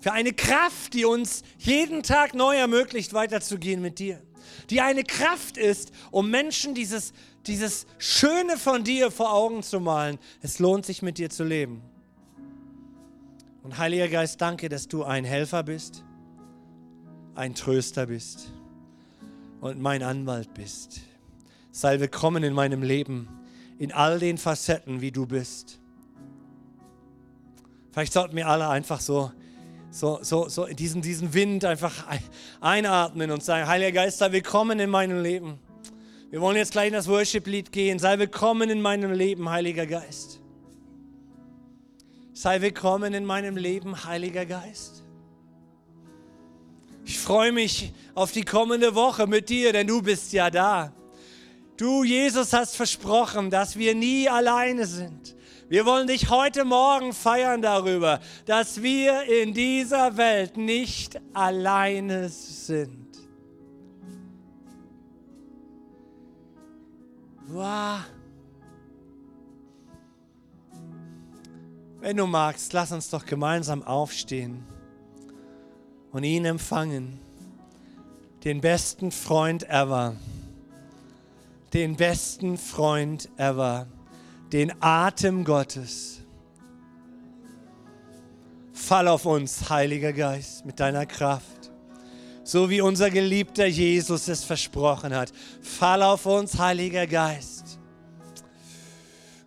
für 0.03 0.11
eine 0.11 0.33
Kraft, 0.33 0.95
die 0.95 1.05
uns 1.05 1.43
jeden 1.57 2.03
Tag 2.03 2.33
neu 2.33 2.57
ermöglicht, 2.57 3.13
weiterzugehen 3.13 3.81
mit 3.81 3.99
dir. 3.99 4.21
Die 4.69 4.81
eine 4.81 5.05
Kraft 5.05 5.57
ist, 5.57 5.93
um 6.11 6.29
Menschen 6.29 6.75
dieses, 6.75 7.13
dieses 7.47 7.85
Schöne 7.97 8.57
von 8.57 8.83
dir 8.83 9.11
vor 9.11 9.33
Augen 9.33 9.63
zu 9.63 9.79
malen. 9.79 10.19
Es 10.41 10.59
lohnt 10.59 10.85
sich, 10.85 11.01
mit 11.01 11.17
dir 11.17 11.29
zu 11.29 11.43
leben. 11.43 11.81
Und 13.63 13.77
Heiliger 13.77 14.07
Geist, 14.07 14.41
danke, 14.41 14.69
dass 14.69 14.87
du 14.87 15.03
ein 15.03 15.23
Helfer 15.23 15.63
bist, 15.63 16.03
ein 17.35 17.55
Tröster 17.55 18.07
bist 18.07 18.51
und 19.61 19.81
mein 19.81 20.03
Anwalt 20.03 20.53
bist. 20.53 21.01
Sei 21.71 21.99
willkommen 21.99 22.43
in 22.43 22.53
meinem 22.53 22.83
Leben, 22.83 23.27
in 23.79 23.91
all 23.91 24.19
den 24.19 24.37
Facetten, 24.37 25.01
wie 25.01 25.11
du 25.11 25.25
bist. 25.25 25.79
Vielleicht 27.91 28.13
sollten 28.13 28.35
wir 28.35 28.47
alle 28.47 28.67
einfach 28.69 28.99
so 28.99 29.31
so, 29.93 30.19
so, 30.23 30.49
so 30.49 30.65
diesen, 30.65 31.03
diesen 31.03 31.35
Wind 31.35 31.63
einfach 31.65 32.05
einatmen 32.59 33.29
und 33.29 33.43
sagen, 33.43 33.67
Heiliger 33.67 33.91
Geist, 33.91 34.17
sei 34.17 34.31
willkommen 34.31 34.79
in 34.79 34.89
meinem 34.89 35.21
Leben. 35.21 35.59
Wir 36.33 36.41
wollen 36.41 36.57
jetzt 36.57 36.71
gleich 36.71 36.87
in 36.87 36.93
das 36.93 37.07
Worship-Lied 37.07 37.71
gehen. 37.71 37.99
Sei 37.99 38.17
willkommen 38.17 38.67
in 38.71 38.81
meinem 38.81 39.11
Leben, 39.11 39.51
Heiliger 39.51 39.85
Geist. 39.85 40.41
Sei 42.33 42.59
willkommen 42.59 43.13
in 43.13 43.23
meinem 43.23 43.55
Leben, 43.55 44.03
Heiliger 44.03 44.43
Geist. 44.43 45.03
Ich 47.05 47.19
freue 47.19 47.51
mich 47.51 47.93
auf 48.15 48.31
die 48.31 48.41
kommende 48.41 48.95
Woche 48.95 49.27
mit 49.27 49.47
dir, 49.49 49.73
denn 49.73 49.85
du 49.85 50.01
bist 50.01 50.33
ja 50.33 50.49
da. 50.49 50.91
Du, 51.77 52.03
Jesus, 52.03 52.51
hast 52.51 52.77
versprochen, 52.77 53.51
dass 53.51 53.77
wir 53.77 53.93
nie 53.93 54.27
alleine 54.27 54.87
sind. 54.87 55.35
Wir 55.69 55.85
wollen 55.85 56.07
dich 56.07 56.31
heute 56.31 56.65
Morgen 56.65 57.13
feiern 57.13 57.61
darüber, 57.61 58.19
dass 58.47 58.81
wir 58.81 59.21
in 59.25 59.53
dieser 59.53 60.17
Welt 60.17 60.57
nicht 60.57 61.21
alleine 61.35 62.27
sind. 62.29 63.02
Wow. 67.53 67.99
Wenn 71.99 72.17
du 72.17 72.27
magst, 72.27 72.73
lass 72.73 72.91
uns 72.91 73.09
doch 73.09 73.25
gemeinsam 73.25 73.83
aufstehen 73.83 74.65
und 76.11 76.23
ihn 76.23 76.45
empfangen. 76.45 77.19
Den 78.43 78.59
besten 78.59 79.11
Freund 79.11 79.69
ever. 79.69 80.15
Den 81.73 81.95
besten 81.95 82.57
Freund 82.57 83.29
ever 83.37 83.87
den 84.53 84.71
Atem 84.81 85.43
Gottes. 85.43 86.21
Fall 88.71 89.07
auf 89.07 89.25
uns, 89.25 89.67
Heiliger 89.69 90.13
Geist, 90.13 90.63
mit 90.63 90.79
deiner 90.79 91.07
Kraft. 91.07 91.52
So 92.45 92.69
wie 92.69 92.81
unser 92.81 93.09
geliebter 93.09 93.65
Jesus 93.65 94.27
es 94.27 94.43
versprochen 94.43 95.15
hat. 95.15 95.31
Fall 95.61 96.03
auf 96.03 96.25
uns, 96.25 96.59
Heiliger 96.59 97.07
Geist. 97.07 97.79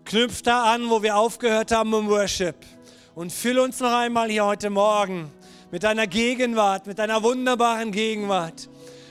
Knüpf 0.07 0.41
da 0.41 0.73
an, 0.73 0.89
wo 0.89 1.03
wir 1.03 1.17
aufgehört 1.17 1.73
haben 1.73 1.93
im 1.93 2.09
Worship. 2.09 2.57
Und 3.15 3.33
füll 3.33 3.59
uns 3.59 3.81
noch 3.81 3.93
einmal 3.93 4.31
hier 4.31 4.47
heute 4.47 4.71
Morgen 4.71 5.31
mit 5.71 5.83
deiner 5.83 6.07
Gegenwart, 6.07 6.87
mit 6.87 6.99
deiner 6.99 7.23
wunderbaren 7.23 7.93
Gegenwart. 7.93 8.69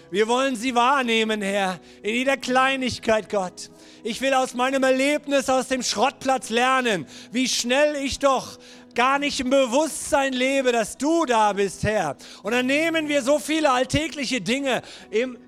Wir 0.10 0.28
wollen 0.28 0.56
sie 0.56 0.74
wahrnehmen, 0.74 1.42
Herr, 1.44 1.80
in 2.02 2.16
jeder 2.16 2.38
Kleinigkeit, 2.38 3.30
Gott. 3.30 3.70
Ich 4.04 4.22
will 4.22 4.34
aus 4.34 4.54
meinem 4.56 4.84
Erlebnis 4.84 5.50
aus 5.50 5.68
dem 5.68 5.84
Schrottplatz 5.84 6.50
lernen, 6.50 7.06
wie 7.32 7.48
schnell 7.48 7.96
ich 7.98 8.18
doch 8.18 8.58
gar 8.96 9.20
nicht 9.20 9.40
im 9.40 9.50
Bewusstsein 9.50 10.34
lebe, 10.34 10.72
dass 10.72 10.98
du 10.98 11.26
da 11.26 11.54
bist, 11.54 11.84
Herr. 11.84 12.16
Und 12.44 12.54
dann 12.54 12.66
nehmen 12.66 13.08
wir 13.08 13.22
so 13.22 13.38
viele 13.40 13.72
alltägliche 13.72 14.42
Dinge 14.42 14.82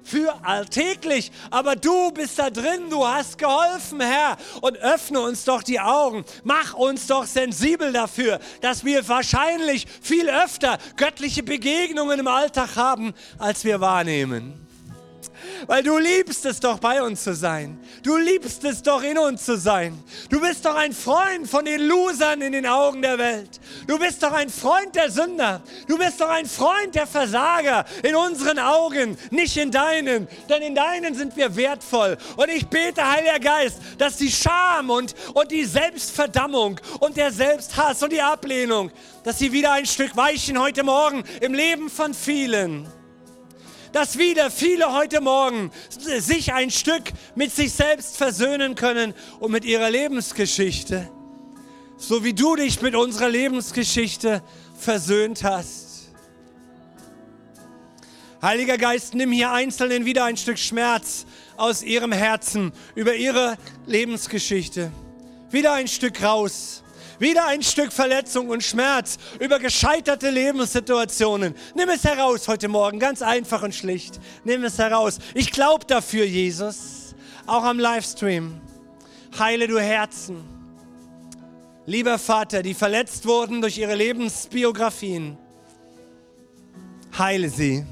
für 0.04 0.46
alltäglich, 0.46 1.32
aber 1.50 1.76
du 1.76 2.12
bist 2.12 2.38
da 2.38 2.50
drin, 2.50 2.90
du 2.90 3.08
hast 3.08 3.38
geholfen, 3.38 4.02
Herr. 4.02 4.38
Und 4.62 4.78
öffne 4.78 5.22
uns 5.22 5.46
doch 5.46 5.64
die 5.64 5.80
Augen, 5.80 6.26
mach 6.44 6.74
uns 6.74 7.08
doch 7.08 7.26
sensibel 7.26 7.92
dafür, 7.92 8.40
dass 8.62 8.86
wir 8.86 9.08
wahrscheinlich 9.08 9.88
viel 10.02 10.30
öfter 10.30 10.78
göttliche 10.98 11.44
Begegnungen 11.44 12.20
im 12.20 12.28
Alltag 12.28 12.76
haben, 12.76 13.14
als 13.40 13.64
wir 13.64 13.80
wahrnehmen 13.82 14.67
weil 15.66 15.84
du 15.84 15.98
liebst 15.98 16.46
es 16.46 16.60
doch 16.60 16.80
bei 16.80 17.02
uns 17.02 17.24
zu 17.24 17.34
sein. 17.34 17.80
Du 18.04 18.18
liebst 18.18 18.64
es 18.64 18.84
doch 18.84 19.02
in 19.02 19.18
uns 19.18 19.46
zu 19.46 19.58
sein. 19.58 20.02
Du 20.30 20.40
bist 20.40 20.66
doch 20.66 20.76
ein 20.76 20.94
Freund 20.94 21.50
von 21.50 21.66
den 21.66 21.82
Losern 21.88 22.42
in 22.42 22.52
den 22.52 22.66
Augen 22.66 23.02
der 23.02 23.18
Welt. 23.18 23.60
Du 23.88 23.98
bist 23.98 24.22
doch 24.22 24.34
ein 24.34 24.50
Freund 24.50 24.96
der 24.96 25.10
Sünder. 25.10 25.62
Du 25.88 25.98
bist 25.98 26.22
doch 26.22 26.30
ein 26.30 26.46
Freund 26.46 26.94
der 26.94 27.08
Versager 27.08 27.86
in 28.04 28.16
unseren 28.16 28.60
Augen, 28.60 29.18
nicht 29.32 29.58
in 29.58 29.72
deinen, 29.72 30.28
denn 30.50 30.62
in 30.62 30.76
deinen 30.76 31.16
sind 31.16 31.36
wir 31.36 31.56
wertvoll. 31.56 32.18
Und 32.36 32.50
ich 32.50 32.68
bete, 32.68 33.10
Heiliger 33.10 33.40
Geist, 33.40 33.80
dass 33.98 34.18
die 34.18 34.32
Scham 34.32 34.90
und, 34.90 35.16
und 35.34 35.52
die 35.52 35.66
Selbstverdammung 35.66 36.80
und 37.00 37.18
der 37.18 37.32
Selbsthass 37.32 38.04
und 38.04 38.12
die 38.12 38.22
Ablehnung, 38.22 38.92
dass 39.24 39.40
sie 39.40 39.52
wieder 39.52 39.72
ein 39.74 39.86
Stück 39.86 40.16
weichen 40.16 40.60
heute 40.60 40.84
Morgen 40.84 41.24
im 41.42 41.54
Leben 41.54 41.90
von 41.90 42.14
vielen 42.14 42.88
dass 43.92 44.18
wieder 44.18 44.52
viele 44.52 44.94
heute 44.94 45.22
Morgen 45.22 45.72
sich 45.90 46.54
ein 46.54 46.72
Stück 46.72 47.04
mit 47.36 47.54
sich 47.54 47.74
selbst 47.74 48.18
versöhnen 48.18 48.76
können 48.76 49.14
und 49.40 49.52
mit 49.52 49.66
ihrer 49.66 49.90
Lebensgeschichte, 49.90 51.10
so 51.98 52.24
wie 52.24 52.34
du 52.34 52.56
dich 52.56 52.82
mit 52.82 52.96
unserer 52.96 53.30
Lebensgeschichte 53.30 54.42
versöhnt 54.78 55.44
hast. 55.44 55.88
Heiliger 58.42 58.78
Geist, 58.78 59.16
nimm 59.16 59.32
hier 59.32 59.52
Einzelnen 59.52 60.06
wieder 60.06 60.26
ein 60.26 60.38
Stück 60.38 60.60
Schmerz 60.60 61.26
aus 61.58 61.82
ihrem 61.82 62.12
Herzen 62.12 62.72
über 62.94 63.16
ihre 63.16 63.58
Lebensgeschichte. 63.88 64.92
Wieder 65.50 65.74
ein 65.74 65.88
Stück 65.88 66.22
raus. 66.22 66.84
Wieder 67.20 67.48
ein 67.48 67.64
Stück 67.64 67.92
Verletzung 67.92 68.50
und 68.50 68.64
Schmerz 68.64 69.18
über 69.40 69.60
gescheiterte 69.60 70.30
Lebenssituationen. 70.30 71.56
Nimm 71.76 71.90
es 71.90 72.04
heraus 72.04 72.48
heute 72.48 72.68
Morgen, 72.68 73.00
ganz 73.00 73.22
einfach 73.22 73.64
und 73.64 73.74
schlicht. 73.74 74.20
Nimm 74.44 74.64
es 74.64 74.78
heraus. 74.78 75.18
Ich 75.34 75.52
glaube 75.52 75.86
dafür, 75.86 76.26
Jesus, 76.26 77.16
auch 77.48 77.64
am 77.64 77.80
Livestream. 77.80 78.62
Heile 79.38 79.68
du 79.68 79.80
Herzen. 79.80 80.44
Lieber 81.86 82.20
Vater, 82.20 82.62
die 82.62 82.74
verletzt 82.74 83.26
wurden 83.26 83.62
durch 83.62 83.78
ihre 83.78 83.96
Lebensbiografien, 83.96 85.38
heile 87.18 87.50
sie. 87.50 87.86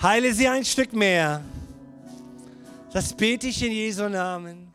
Heile 0.00 0.32
sie 0.32 0.46
ein 0.46 0.64
Stück 0.64 0.92
mehr. 0.92 1.42
Das 2.92 3.12
bete 3.12 3.48
ich 3.48 3.62
in 3.62 3.72
Jesu 3.72 4.08
Namen. 4.08 4.65